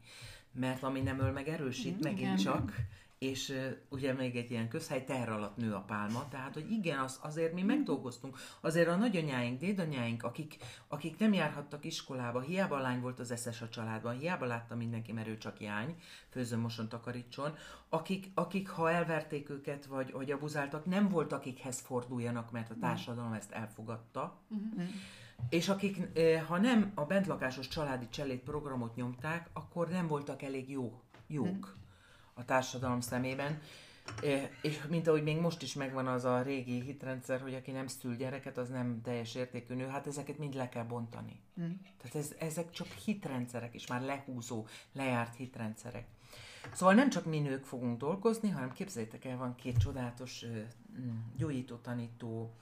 Mert 0.51 0.83
ami 0.83 1.01
nem 1.01 1.19
öl 1.19 1.31
meg 1.31 1.47
erősít, 1.47 1.91
uh-huh. 1.91 2.03
megint 2.03 2.39
Igen. 2.39 2.53
csak 2.53 2.73
és 3.21 3.49
uh, 3.49 3.71
ugye 3.89 4.13
még 4.13 4.35
egy 4.35 4.51
ilyen 4.51 4.67
közhely 4.67 5.03
terr 5.03 5.29
alatt 5.29 5.57
nő 5.57 5.73
a 5.73 5.83
pálma, 5.87 6.27
tehát 6.29 6.53
hogy 6.53 6.71
igen, 6.71 6.99
az, 6.99 7.19
azért 7.21 7.53
mi 7.53 7.61
megdolgoztunk, 7.61 8.37
azért 8.61 8.87
a 8.87 8.95
nagyanyáink, 8.95 9.59
dédanyáink, 9.59 10.23
akik, 10.23 10.57
akik 10.87 11.17
nem 11.17 11.33
járhattak 11.33 11.85
iskolába, 11.85 12.39
hiába 12.39 12.79
lány 12.79 13.01
volt 13.01 13.19
az 13.19 13.31
eszes 13.31 13.61
a 13.61 13.69
családban, 13.69 14.17
hiába 14.17 14.45
látta 14.45 14.75
mindenki, 14.75 15.11
mert 15.11 15.27
ő 15.27 15.37
csak 15.37 15.61
jány, 15.61 15.95
főzön, 16.29 16.59
moson, 16.59 16.89
takarítson, 16.89 17.55
akik, 17.89 18.31
akik 18.33 18.69
ha 18.69 18.91
elverték 18.91 19.49
őket, 19.49 19.85
vagy, 19.85 20.11
vagy 20.11 20.31
abuzáltak, 20.31 20.85
nem 20.85 21.09
volt 21.09 21.33
akikhez 21.33 21.79
forduljanak, 21.79 22.51
mert 22.51 22.69
a 22.69 22.75
társadalom 22.79 23.33
ezt 23.33 23.51
elfogadta, 23.51 24.39
uh-huh. 24.49 24.89
És 25.49 25.69
akik, 25.69 26.19
ha 26.47 26.57
nem 26.57 26.91
a 26.95 27.05
bentlakásos 27.05 27.67
családi 27.67 28.09
cselét 28.09 28.43
programot 28.43 28.95
nyomták, 28.95 29.49
akkor 29.53 29.89
nem 29.89 30.07
voltak 30.07 30.41
elég 30.41 30.69
jó, 30.69 31.01
jók. 31.27 31.47
Uh-huh 31.47 31.79
a 32.33 32.45
társadalom 32.45 33.01
szemében. 33.01 33.61
És 34.61 34.81
mint 34.89 35.07
ahogy 35.07 35.23
még 35.23 35.39
most 35.39 35.61
is 35.61 35.73
megvan 35.73 36.07
az 36.07 36.23
a 36.23 36.41
régi 36.41 36.81
hitrendszer, 36.81 37.41
hogy 37.41 37.53
aki 37.53 37.71
nem 37.71 37.87
szül 37.87 38.15
gyereket, 38.15 38.57
az 38.57 38.69
nem 38.69 39.01
teljes 39.01 39.35
értékű 39.35 39.75
nő, 39.75 39.87
hát 39.87 40.07
ezeket 40.07 40.37
mind 40.37 40.55
le 40.55 40.69
kell 40.69 40.83
bontani. 40.83 41.39
Mm. 41.61 41.71
Tehát 41.97 42.15
ez, 42.15 42.35
ezek 42.39 42.71
csak 42.71 42.87
hitrendszerek, 42.87 43.73
és 43.73 43.87
már 43.87 44.01
lehúzó, 44.01 44.67
lejárt 44.93 45.35
hitrendszerek. 45.35 46.05
Szóval 46.73 46.93
nem 46.93 47.09
csak 47.09 47.25
mi 47.25 47.39
nők 47.39 47.65
fogunk 47.65 47.97
dolgozni, 47.97 48.49
hanem 48.49 48.73
képzeljétek 48.73 49.25
el, 49.25 49.37
van 49.37 49.55
két 49.55 49.77
csodálatos 49.77 50.45
mm, 50.45 51.17
gyógyító 51.37 51.75
tanító 51.75 52.53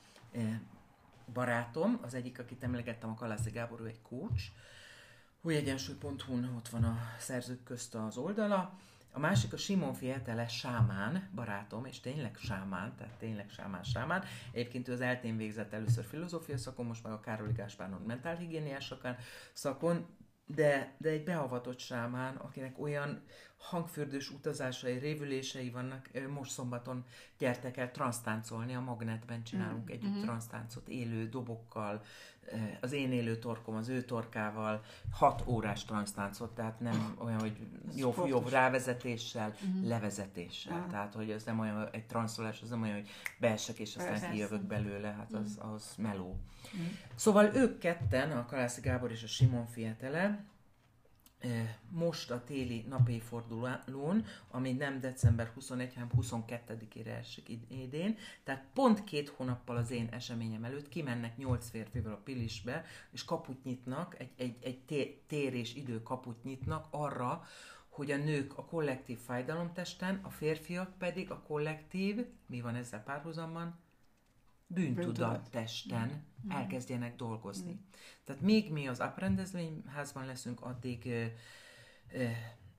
barátom, 1.34 1.99
az 2.01 2.13
egyik, 2.13 2.39
akit 2.39 2.63
emlegettem, 2.63 3.09
a 3.09 3.13
Kalászi 3.13 3.49
Gábor, 3.49 3.82
ő 3.82 3.86
egy 3.86 4.01
coach, 4.01 4.43
újegyensúly.hu-n 5.41 6.53
ott 6.55 6.70
van 6.70 6.84
a 6.84 6.97
szerzők 7.20 7.63
közt 7.63 7.95
az 7.95 8.17
oldala, 8.17 8.80
a 9.12 9.20
másik 9.20 9.53
a 9.53 9.57
Simon 9.57 9.93
Fietele 9.93 10.47
sámán, 10.47 11.30
barátom, 11.36 11.86
és 11.86 11.99
tényleg 11.99 12.36
sámán, 12.38 12.95
tehát 12.97 13.18
tényleg 13.18 13.49
sámán, 13.49 13.84
sámán. 13.84 14.24
Egyébként 14.51 14.88
ő 14.88 14.91
az 14.91 15.01
eltén 15.01 15.38
végzett 15.38 15.74
először 15.74 16.05
filozófia 16.05 16.57
szakon, 16.57 16.86
most 16.86 17.03
meg 17.03 17.12
a 17.12 17.20
Károli 17.20 17.51
Gáspáron 17.51 18.01
mentálhigiéniás 18.01 18.93
szakon, 19.53 20.05
de, 20.45 20.95
de 20.97 21.10
egy 21.10 21.24
beavatott 21.24 21.80
sámán, 21.80 22.36
akinek 22.36 22.80
olyan 22.80 23.24
hangfürdős 23.60 24.30
utazásai, 24.30 24.97
révülései 24.97 25.70
vannak. 25.70 26.10
Most 26.34 26.51
szombaton 26.51 27.05
gyertek 27.38 27.78
el 27.78 27.91
transztáncolni, 27.91 28.76
a 28.76 28.80
Magnetben 28.80 29.43
csinálunk 29.43 29.84
mm. 29.84 29.93
együtt 29.93 30.10
mm-hmm. 30.10 30.22
transztáncot 30.22 30.88
élő 30.88 31.30
dobokkal, 31.30 32.01
az 32.82 32.91
én 32.91 33.12
élő 33.12 33.38
torkom 33.38 33.76
az 33.76 33.88
ő 33.88 34.01
torkával, 34.01 34.84
hat 35.12 35.43
órás 35.45 35.86
transztáncot, 35.86 36.55
tehát 36.55 36.80
nem 36.80 37.16
olyan, 37.18 37.39
hogy 37.39 37.57
jobb, 37.95 38.28
jobb 38.28 38.49
rávezetéssel, 38.49 39.55
mm-hmm. 39.66 39.88
levezetéssel. 39.88 40.82
Ah. 40.84 40.89
Tehát, 40.89 41.14
hogy 41.14 41.32
ez 41.32 41.43
nem 41.43 41.60
olyan, 41.60 41.89
egy 41.91 42.05
transzolás, 42.05 42.62
az 42.62 42.70
nem 42.70 42.82
olyan, 42.82 42.95
hogy 42.95 43.10
beesek 43.39 43.80
és 43.80 43.95
aztán 43.95 44.12
Persze. 44.12 44.30
kijövök 44.30 44.62
belőle, 44.62 45.07
hát 45.12 45.34
az, 45.34 45.55
mhm. 45.55 45.70
az 45.70 45.93
meló. 45.97 46.39
Mm. 46.78 46.86
Szóval 47.16 47.55
ők 47.55 47.78
ketten, 47.78 48.32
a 48.32 48.45
Kalászi 48.45 48.82
Gábor 48.82 49.12
és 49.12 49.24
a 49.24 49.28
Simon 49.28 49.68
Fietele, 49.68 50.43
most 51.89 52.31
a 52.31 52.43
téli 52.43 52.85
napéfordulón, 52.89 54.25
ami 54.51 54.71
nem 54.71 54.99
december 54.99 55.51
21, 55.53 55.93
hanem 55.93 56.09
22-ére 56.21 57.07
esik 57.17 57.49
idén, 57.67 58.17
tehát 58.43 58.65
pont 58.73 59.03
két 59.03 59.29
hónappal 59.29 59.77
az 59.77 59.91
én 59.91 60.07
eseményem 60.11 60.63
előtt 60.63 60.89
kimennek 60.89 61.37
nyolc 61.37 61.69
férfival 61.69 62.13
a 62.13 62.21
Pilisbe, 62.23 62.85
és 63.11 63.25
kaput 63.25 63.63
nyitnak, 63.63 64.19
egy, 64.19 64.31
egy, 64.37 64.57
egy 64.61 64.79
tér 65.27 65.53
és 65.53 65.75
idő 65.75 66.03
kaput 66.03 66.43
nyitnak 66.43 66.87
arra, 66.89 67.43
hogy 67.89 68.11
a 68.11 68.17
nők 68.17 68.57
a 68.57 68.65
kollektív 68.65 69.19
fájdalomtesten, 69.19 70.19
a 70.23 70.29
férfiak 70.29 70.97
pedig 70.97 71.31
a 71.31 71.41
kollektív, 71.41 72.25
mi 72.47 72.61
van 72.61 72.75
ezzel 72.75 73.03
párhuzamban? 73.03 73.79
Bűntudattesten 74.74 76.07
mm. 76.07 76.51
elkezdjenek 76.51 77.15
dolgozni. 77.15 77.72
Mm. 77.72 77.89
Tehát 78.24 78.41
még 78.41 78.72
mi 78.72 78.88
az 78.88 78.99
aprendezvényházban 78.99 80.26
leszünk, 80.26 80.61
addig 80.61 81.11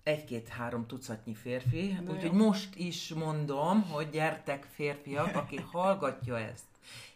egy-két-három 0.02 0.86
tucatnyi 0.86 1.34
férfi, 1.34 1.98
úgyhogy 2.08 2.32
most 2.32 2.74
is 2.76 3.08
mondom, 3.08 3.82
hogy 3.82 4.10
gyertek 4.10 4.64
férfiak, 4.64 5.36
aki 5.36 5.56
hallgatja 5.72 6.38
ezt, 6.38 6.64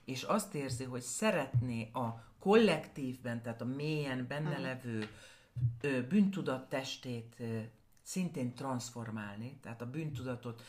és 0.05 0.23
azt 0.23 0.55
érzi, 0.55 0.85
hogy 0.85 1.01
szeretné 1.01 1.91
a 1.93 2.25
kollektívben, 2.39 3.43
tehát 3.43 3.61
a 3.61 3.65
mélyen 3.65 4.27
benne 4.29 4.59
levő 4.59 5.09
bűntudat 6.09 6.69
testét 6.69 7.43
szintén 8.03 8.55
transformálni, 8.55 9.59
tehát 9.63 9.81
a 9.81 9.91
bűntudatot 9.91 10.63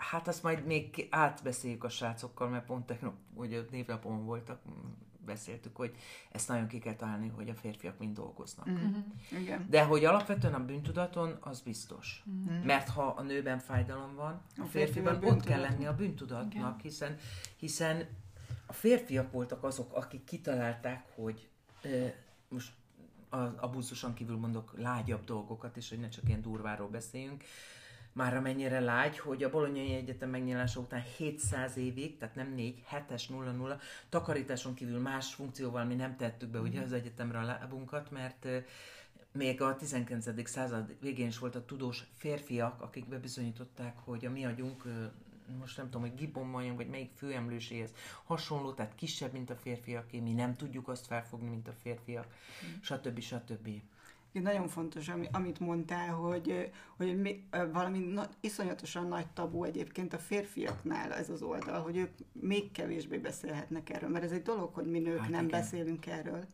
Hát 0.00 0.28
azt 0.28 0.42
majd 0.42 0.66
még 0.66 1.06
átbeszéljük 1.10 1.84
a 1.84 1.88
srácokkal, 1.88 2.48
mert 2.48 2.64
pont 2.64 2.86
tegnap, 2.86 3.14
ugye 3.34 3.60
névnapon 3.70 4.24
voltak, 4.24 4.60
beszéltük, 5.24 5.76
hogy 5.76 5.94
ezt 6.32 6.48
nagyon 6.48 6.66
ki 6.66 6.78
kell 6.78 6.94
találni, 6.94 7.28
hogy 7.28 7.48
a 7.48 7.54
férfiak 7.54 7.98
mind 7.98 8.16
dolgoznak. 8.16 8.70
Mm-hmm. 8.70 8.98
Igen. 9.40 9.66
De 9.68 9.84
hogy 9.84 10.04
alapvetően 10.04 10.54
a 10.54 10.64
bűntudaton, 10.64 11.36
az 11.40 11.60
biztos. 11.60 12.24
Mm-hmm. 12.30 12.64
Mert 12.64 12.88
ha 12.88 13.06
a 13.06 13.22
nőben 13.22 13.58
fájdalom 13.58 14.14
van, 14.14 14.42
a, 14.56 14.62
a 14.62 14.64
férfiban 14.64 15.24
ott 15.24 15.44
kell 15.44 15.60
lenni 15.60 15.86
a 15.86 15.94
bűntudatnak, 15.94 16.54
Igen. 16.54 16.76
hiszen, 16.82 17.16
hiszen 17.56 18.08
a 18.66 18.72
férfiak 18.72 19.32
voltak 19.32 19.64
azok, 19.64 19.92
akik 19.92 20.24
kitalálták, 20.24 21.06
hogy 21.14 21.48
ö, 21.82 22.06
most 22.48 22.72
az 23.28 23.50
abúzuson 23.56 24.14
kívül 24.14 24.36
mondok 24.36 24.74
lágyabb 24.78 25.24
dolgokat, 25.24 25.76
és 25.76 25.88
hogy 25.88 26.00
ne 26.00 26.08
csak 26.08 26.28
ilyen 26.28 26.42
durváról 26.42 26.88
beszéljünk, 26.88 27.44
már 28.12 28.36
amennyire 28.36 28.80
lágy, 28.80 29.18
hogy 29.18 29.42
a 29.42 29.50
Bolonyai 29.50 29.94
Egyetem 29.94 30.30
megnyilása 30.30 30.80
után 30.80 31.02
700 31.16 31.76
évig, 31.76 32.16
tehát 32.16 32.34
nem 32.34 32.54
4, 32.54 32.82
7-es 32.90 33.22
0-0, 33.30 33.80
takarításon 34.08 34.74
kívül 34.74 34.98
más 34.98 35.34
funkcióval 35.34 35.84
mi 35.84 35.94
nem 35.94 36.16
tettük 36.16 36.48
be 36.48 36.60
ugye 36.60 36.78
mhm. 36.78 36.86
az 36.86 36.92
egyetemre 36.92 37.38
a 37.38 37.44
lábunkat, 37.44 38.10
mert 38.10 38.46
még 39.32 39.60
a 39.60 39.76
19. 39.76 40.48
század 40.48 40.96
végén 41.00 41.26
is 41.26 41.38
voltak 41.38 41.66
tudós 41.66 42.04
férfiak, 42.16 42.82
akik 42.82 43.08
bebizonyították, 43.08 43.98
hogy 43.98 44.26
a 44.26 44.30
mi 44.30 44.44
agyunk 44.44 44.84
most 45.58 45.76
nem 45.76 45.90
tudom, 45.90 46.00
hogy 46.00 46.14
gibbon 46.14 46.46
majom, 46.46 46.76
vagy 46.76 46.88
melyik 46.88 47.10
főemlőséhez 47.14 47.90
hasonló, 48.24 48.72
tehát 48.72 48.94
kisebb, 48.94 49.32
mint 49.32 49.50
a 49.50 49.56
férfiaké, 49.56 50.18
mi 50.18 50.32
nem 50.32 50.56
tudjuk 50.56 50.88
azt 50.88 51.06
felfogni, 51.06 51.48
mint 51.48 51.68
a 51.68 51.72
férfiak, 51.82 52.26
mm. 52.26 52.80
stb. 52.80 53.20
stb. 53.20 53.68
Nagyon 54.32 54.68
fontos, 54.68 55.10
amit 55.32 55.60
mondtál, 55.60 56.08
hogy, 56.14 56.70
hogy 56.96 57.20
mi, 57.20 57.44
valami 57.72 57.98
na, 57.98 58.28
iszonyatosan 58.40 59.06
nagy 59.06 59.26
tabu 59.26 59.64
egyébként 59.64 60.12
a 60.12 60.18
férfiaknál 60.18 61.12
ez 61.12 61.30
az 61.30 61.42
oldal, 61.42 61.80
hogy 61.80 61.96
ők 61.96 62.10
még 62.32 62.70
kevésbé 62.70 63.18
beszélhetnek 63.18 63.90
erről, 63.90 64.10
mert 64.10 64.24
ez 64.24 64.32
egy 64.32 64.42
dolog, 64.42 64.74
hogy 64.74 64.90
mi 64.90 64.98
nők 64.98 65.20
hát 65.20 65.30
nem 65.30 65.46
igen. 65.46 65.60
beszélünk 65.60 66.06
erről 66.06 66.46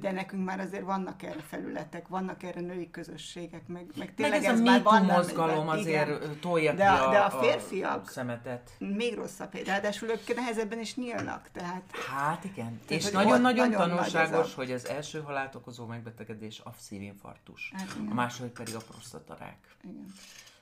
de 0.00 0.12
nekünk 0.12 0.44
már 0.44 0.60
azért 0.60 0.84
vannak 0.84 1.22
erre 1.22 1.40
felületek, 1.40 2.08
vannak 2.08 2.42
erre 2.42 2.60
női 2.60 2.90
közösségek, 2.90 3.66
meg, 3.66 3.86
meg 3.96 4.14
tényleg 4.14 4.40
meg 4.40 4.50
ez, 4.50 4.54
ez 4.54 4.60
a 4.60 4.62
már 4.62 4.82
van 4.82 5.04
mozgalom 5.04 5.68
azért 5.68 6.22
igen. 6.22 6.38
tolja 6.40 6.72
de, 6.72 6.88
a, 6.88 7.10
de 7.10 7.18
a 7.18 7.30
férfiak 7.30 8.06
a 8.06 8.10
szemetet. 8.10 8.70
még 8.78 9.14
rosszabb, 9.14 9.54
ráadásul 9.66 10.08
ők 10.08 10.34
nehezebben 10.34 10.80
is 10.80 10.96
nyílnak. 10.96 11.48
Tehát, 11.52 11.96
hát 12.10 12.44
igen, 12.44 12.80
tehát, 12.86 13.02
és 13.02 13.10
nagyon-nagyon 13.10 13.68
nagyon 13.68 13.88
tanulságos, 13.88 14.52
a... 14.52 14.56
hogy 14.56 14.72
az 14.72 14.88
első 14.88 15.20
halált 15.20 15.54
okozó 15.54 15.86
megbetegedés 15.86 16.60
a 16.60 16.72
szívinfarktus, 16.78 17.72
hát, 17.76 17.96
a 18.10 18.14
második 18.14 18.52
pedig 18.52 18.74
a 18.74 18.80
prostatarák. 18.90 19.76
Igen. 19.84 20.12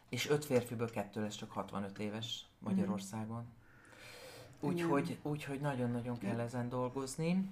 És 0.09 0.29
öt 0.29 0.45
férfiből 0.45 0.91
kettő 0.91 1.23
lesz 1.23 1.37
csak 1.37 1.51
65 1.51 1.99
éves 1.99 2.45
Magyarországon. 2.59 3.45
Úgyhogy 4.61 5.19
úgy, 5.23 5.59
nagyon-nagyon 5.61 6.19
kell 6.19 6.41
ezen 6.41 6.69
dolgozni 6.69 7.51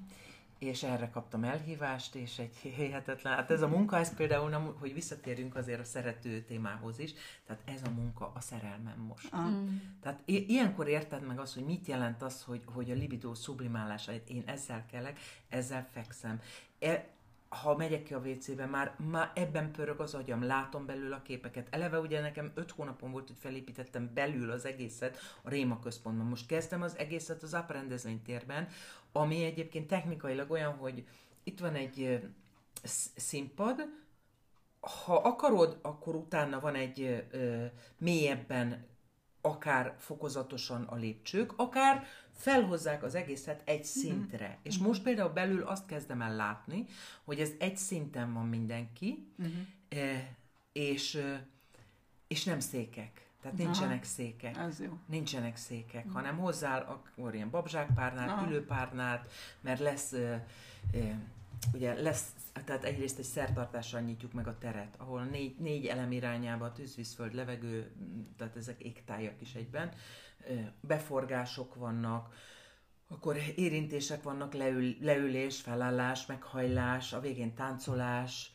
és 0.58 0.82
erre 0.82 1.10
kaptam 1.10 1.44
elhívást, 1.44 2.14
és 2.14 2.38
egy 2.38 2.56
hihetetlen, 2.56 3.34
hát 3.34 3.50
ez 3.50 3.62
a 3.62 3.68
munka, 3.68 3.96
ez 3.96 4.14
például, 4.14 4.48
nem, 4.48 4.74
hogy 4.78 4.94
visszatérjünk 4.94 5.56
azért 5.56 5.80
a 5.80 5.84
szerető 5.84 6.40
témához 6.40 6.98
is, 6.98 7.12
tehát 7.46 7.62
ez 7.64 7.82
a 7.86 7.90
munka 7.90 8.32
a 8.34 8.40
szerelmem 8.40 8.98
most. 9.08 9.36
Mm. 9.36 9.76
Tehát 10.00 10.20
i- 10.24 10.52
ilyenkor 10.52 10.88
érted 10.88 11.26
meg 11.26 11.38
azt, 11.38 11.54
hogy 11.54 11.64
mit 11.64 11.86
jelent 11.86 12.22
az, 12.22 12.42
hogy, 12.42 12.62
hogy 12.64 12.90
a 12.90 12.94
libidó 12.94 13.34
sublimálása, 13.34 14.12
én 14.26 14.42
ezzel 14.46 14.86
kelek, 14.86 15.18
ezzel 15.48 15.88
fekszem. 15.92 16.40
E, 16.78 17.16
ha 17.48 17.76
megyek 17.76 18.02
ki 18.02 18.14
a 18.14 18.18
WC-be, 18.18 18.66
már, 18.66 18.94
már 19.10 19.30
ebben 19.34 19.70
pörög 19.70 20.00
az 20.00 20.14
agyam, 20.14 20.42
látom 20.42 20.86
belül 20.86 21.12
a 21.12 21.22
képeket. 21.22 21.66
Eleve 21.70 21.98
ugye 21.98 22.20
nekem 22.20 22.52
öt 22.54 22.70
hónapon 22.70 23.10
volt, 23.10 23.26
hogy 23.26 23.36
felépítettem 23.40 24.10
belül 24.14 24.50
az 24.50 24.64
egészet 24.64 25.18
a 25.42 25.48
Réma 25.48 25.78
központban. 25.78 26.26
Most 26.26 26.46
kezdtem 26.46 26.82
az 26.82 26.96
egészet 26.96 27.42
az 27.42 27.54
AP 27.54 27.70
rendezvénytérben, 27.70 28.68
ami 29.12 29.44
egyébként 29.44 29.86
technikailag 29.86 30.50
olyan, 30.50 30.72
hogy 30.72 31.06
itt 31.44 31.60
van 31.60 31.74
egy 31.74 32.20
színpad, 33.16 33.80
ha 34.80 35.16
akarod, 35.16 35.78
akkor 35.82 36.14
utána 36.14 36.60
van 36.60 36.74
egy 36.74 37.26
ö, 37.30 37.64
mélyebben, 37.98 38.86
akár 39.40 39.94
fokozatosan 39.98 40.82
a 40.82 40.94
lépcsők, 40.94 41.52
akár 41.56 42.06
felhozzák 42.36 43.02
az 43.02 43.14
egészet 43.14 43.62
egy 43.64 43.78
mhm. 43.78 43.86
szintre. 43.86 44.46
Uh-huh. 44.46 44.60
És 44.62 44.78
most 44.78 45.02
például 45.02 45.32
belül 45.32 45.62
azt 45.62 45.86
kezdem 45.86 46.22
el 46.22 46.36
látni, 46.36 46.86
hogy 47.24 47.40
ez 47.40 47.50
egy 47.58 47.76
szinten 47.76 48.32
van 48.32 48.46
mindenki, 48.46 49.26
uh-huh. 49.38 50.18
és, 50.72 51.22
és 52.26 52.44
nem 52.44 52.60
székek. 52.60 53.27
Tehát 53.42 53.56
nincsenek 53.56 53.96
Aha, 53.96 54.04
székek. 54.04 54.56
Az 54.56 54.80
jó. 54.80 54.98
Nincsenek 55.06 55.56
székek, 55.56 56.04
uh-huh. 56.04 56.12
hanem 56.12 56.38
hozzá 56.38 56.78
akkor 56.78 57.34
ilyen 57.34 57.50
babzsákpárnát, 57.50 58.28
Aha. 58.28 58.46
ülőpárnát, 58.46 59.30
mert 59.60 59.80
lesz, 59.80 60.14
ugye 61.72 62.02
lesz, 62.02 62.26
tehát 62.64 62.84
egyrészt 62.84 63.18
egy 63.18 63.24
szertartással 63.24 64.00
nyitjuk 64.00 64.32
meg 64.32 64.46
a 64.46 64.58
teret, 64.58 64.94
ahol 64.96 65.24
négy, 65.24 65.58
négy 65.58 65.86
elem 65.86 66.12
irányába, 66.12 66.72
tűzvízföld, 66.72 67.34
levegő, 67.34 67.92
tehát 68.36 68.56
ezek 68.56 68.82
égtájak 68.82 69.40
is 69.40 69.54
egyben, 69.54 69.92
beforgások 70.80 71.74
vannak, 71.74 72.34
akkor 73.08 73.36
érintések 73.56 74.22
vannak, 74.22 74.54
leül, 74.54 74.94
leülés, 75.00 75.60
felállás, 75.60 76.26
meghajlás, 76.26 77.12
a 77.12 77.20
végén 77.20 77.54
táncolás, 77.54 78.52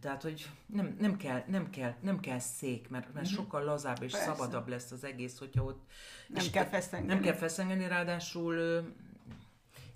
tehát, 0.00 0.22
hogy 0.22 0.50
nem, 0.66 0.96
nem, 1.00 1.16
kell, 1.16 1.44
nem, 1.46 1.70
kell, 1.70 1.94
nem 2.00 2.20
kell 2.20 2.38
szék, 2.38 2.88
mert, 2.88 3.12
mert 3.14 3.26
mm-hmm. 3.26 3.34
sokkal 3.34 3.64
lazább 3.64 4.02
és 4.02 4.12
Persze. 4.12 4.26
szabadabb 4.26 4.68
lesz 4.68 4.90
az 4.90 5.04
egész, 5.04 5.38
hogyha 5.38 5.64
ott... 5.64 5.82
Nem 6.28 6.50
kell 6.50 6.64
feszengeni. 6.64 7.12
Nem 7.12 7.22
kell 7.22 7.34
feszengeni, 7.34 7.86
ráadásul 7.86 8.84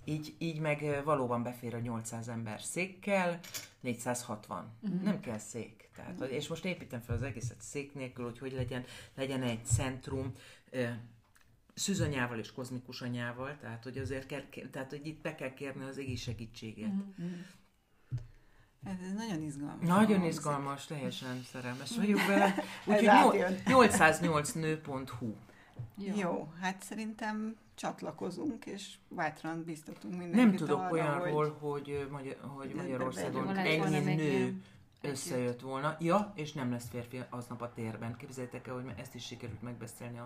így, 0.03 0.35
így 0.37 0.59
meg 0.59 1.01
valóban 1.03 1.43
befér 1.43 1.75
a 1.75 1.79
800 1.79 2.27
ember 2.27 2.61
székkel, 2.61 3.39
460. 3.79 4.73
Mm-hmm. 4.87 5.03
Nem 5.03 5.19
kell 5.19 5.37
szék. 5.37 5.89
Tehát, 5.95 6.13
mm-hmm. 6.13 6.33
És 6.33 6.47
most 6.47 6.65
építem 6.65 7.01
fel 7.01 7.15
az 7.15 7.21
egészet 7.21 7.61
szék 7.61 7.93
nélkül, 7.93 8.25
hogy 8.25 8.39
hogy 8.39 8.53
legyen, 8.53 8.83
legyen 9.15 9.43
egy 9.43 9.65
centrum, 9.65 10.33
szűzanyával 11.73 12.39
és 12.39 12.51
kozmikus 12.51 13.01
anyával, 13.01 13.57
tehát 13.61 13.83
hogy 13.83 13.97
azért 13.97 14.25
kell, 14.25 14.43
tehát 14.71 14.89
hogy 14.89 15.07
itt 15.07 15.21
be 15.21 15.35
kell 15.35 15.53
kérni 15.53 15.83
az 15.83 15.97
égi 15.97 16.15
segítséget. 16.15 16.89
Mm-hmm. 16.89 17.39
Ez, 18.87 19.07
ez 19.07 19.13
nagyon 19.13 19.41
izgalmas. 19.41 19.87
Nagyon 19.87 20.23
izgalmas, 20.23 20.85
teljesen 20.85 21.43
szerelmes 21.51 21.97
vagyok 21.97 22.25
vele. 22.25 22.55
Úgyhogy 22.85 23.07
808nő.hu 23.65 25.33
jó. 25.95 26.13
Jó, 26.15 26.51
hát 26.61 26.83
szerintem 26.83 27.55
csatlakozunk, 27.75 28.65
és 28.65 28.93
bátran 29.09 29.63
biztatunk 29.63 30.17
mindenkit 30.17 30.45
Nem 30.45 30.55
tudok 30.55 30.79
arra, 30.79 30.91
olyanról, 30.91 31.57
hogy, 31.59 32.07
hogy, 32.11 32.37
hogy 32.41 32.73
Magyarországon 32.75 33.57
ennyi 33.57 34.15
nő 34.15 34.61
összejött 35.01 35.61
volna. 35.61 35.95
Ja, 35.99 36.31
és 36.35 36.53
nem 36.53 36.71
lesz 36.71 36.87
férfi 36.89 37.23
aznap 37.29 37.61
a 37.61 37.73
térben. 37.73 38.15
Képzeljétek 38.15 38.67
el, 38.67 38.73
hogy 38.73 38.93
ezt 38.97 39.15
is 39.15 39.25
sikerült 39.25 39.61
megbeszélni 39.61 40.19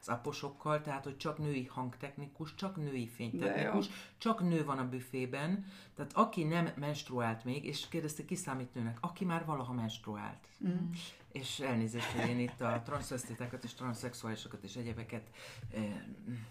az 0.00 0.08
aposokkal, 0.08 0.80
tehát, 0.80 1.04
hogy 1.04 1.16
csak 1.16 1.38
női 1.38 1.66
hangtechnikus, 1.66 2.54
csak 2.54 2.76
női 2.76 3.08
fénytechnikus, 3.08 3.86
csak 4.18 4.40
nő 4.40 4.64
van 4.64 4.78
a 4.78 4.88
büfében, 4.88 5.66
tehát 5.94 6.12
aki 6.14 6.44
nem 6.44 6.70
menstruált 6.76 7.44
még, 7.44 7.64
és 7.64 7.88
kérdezte, 7.88 8.24
ki 8.24 8.34
számít 8.34 8.74
nőnek, 8.74 8.98
aki 9.00 9.24
már 9.24 9.44
valaha 9.44 9.72
menstruált. 9.72 10.48
Mm. 10.66 10.90
És 11.32 11.60
elnézést, 11.60 12.10
hogy 12.10 12.28
én 12.28 12.38
itt 12.38 12.60
a 12.60 12.82
transzvesztitákat 12.84 13.64
és 13.64 13.74
transzexuálisokat 13.74 14.64
és 14.64 14.76
egyebeket 14.76 15.30
eh, 15.74 15.82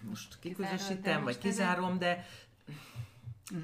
most 0.02 0.40
kiközösítem, 0.40 1.24
vagy 1.24 1.38
kizárom, 1.38 1.98
de 1.98 2.26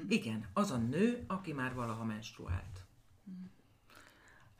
igen, 0.08 0.48
az 0.52 0.70
a 0.70 0.76
nő, 0.76 1.24
aki 1.26 1.52
már 1.52 1.74
valaha 1.74 2.04
menstruált. 2.04 2.83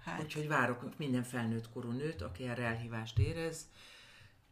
Hát. 0.05 0.23
Úgyhogy 0.23 0.49
várok 0.49 0.97
minden 0.97 1.23
felnőtt 1.23 1.71
korú 1.71 1.91
nőt, 1.91 2.23
aki 2.23 2.45
erre 2.45 2.65
elhívást 2.65 3.19
érez, 3.19 3.69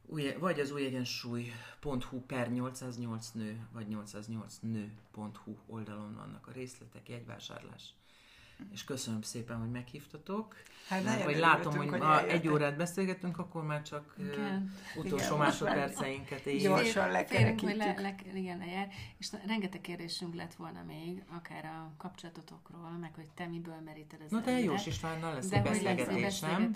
új, 0.07 0.32
vagy 0.38 0.61
az 0.61 0.70
újegyensúly.hu 0.70 2.20
per 2.26 2.50
808 2.50 3.30
nő, 3.30 3.68
vagy 3.72 3.88
808 3.88 4.59
nő.hu 4.61 5.57
oldalon 5.66 6.14
vannak 6.14 6.46
a 6.46 6.53
részletek, 6.53 7.09
jegyvásárlás 7.09 7.94
és 8.72 8.84
köszönöm 8.84 9.22
szépen, 9.22 9.58
hogy 9.58 9.70
meghívtatok. 9.70 10.56
Hát 10.88 11.04
Mert, 11.04 11.24
vagy 11.24 11.36
látom, 11.36 11.76
hogy, 11.76 11.88
hogy 11.88 11.98
ma 11.98 12.26
egy 12.26 12.48
órát 12.48 12.76
beszélgetünk, 12.76 13.38
akkor 13.38 13.64
már 13.64 13.82
csak 13.82 14.14
igen. 14.18 14.74
utolsó 14.96 15.24
igen, 15.24 15.38
másodperceinket 15.38 16.46
így. 16.46 16.62
Gyorsan 16.62 17.10
lekerekítjük. 17.10 17.76
Le, 17.76 17.94
le, 18.00 18.14
igen, 18.34 18.58
lejár. 18.58 18.88
És 19.18 19.28
rengeteg 19.46 19.80
kérdésünk 19.80 20.34
lett 20.34 20.54
volna 20.54 20.82
még, 20.86 21.22
akár 21.36 21.64
a 21.64 21.92
kapcsolatotokról, 21.96 22.90
meg 23.00 23.14
hogy 23.14 23.28
te 23.34 23.46
miből 23.46 23.80
meríted 23.84 24.20
az 24.24 24.30
Na 24.30 24.40
de 24.40 24.58
Jós 24.58 24.86
Istvánnal 24.86 25.34
lesz 25.34 25.52
egy 25.52 25.62
beszélgetés, 25.62 26.40
nem? 26.40 26.72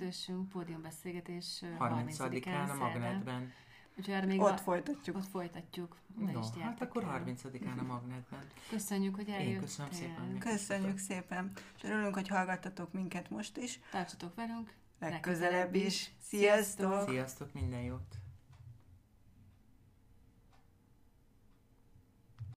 pódiumbeszélgetés 0.53 1.63
30-án 1.79 2.71
a 2.71 2.75
Magnetben. 2.75 3.53
Úgyhogy 3.99 4.27
még 4.27 4.41
ott 4.41 4.51
a, 4.51 4.57
folytatjuk. 4.57 5.17
Ott 5.17 5.29
folytatjuk. 5.29 5.97
no, 6.33 6.41
hát 6.61 6.83
akkor 6.83 7.05
30-án 7.05 7.79
a 7.79 7.83
Magnetben. 7.83 8.47
Köszönjük, 8.71 9.15
hogy 9.15 9.29
eljöttél. 9.29 9.55
Én 9.55 9.61
köszönöm 9.61 9.93
szépen. 9.93 10.39
Köszönjük 10.39 10.99
szépen. 10.99 11.53
És 11.77 11.83
örülünk, 11.83 12.15
hogy 12.15 12.29
hallgattatok 12.29 12.93
minket 12.93 13.31
most 13.31 13.57
is. 13.57 13.81
Tartsatok 13.91 14.35
velünk. 14.35 14.75
Legközelebb 14.99 15.75
is. 15.75 16.11
Sziasztok! 16.21 17.09
Sziasztok, 17.09 17.53
minden 17.53 17.81
jót! 17.81 18.26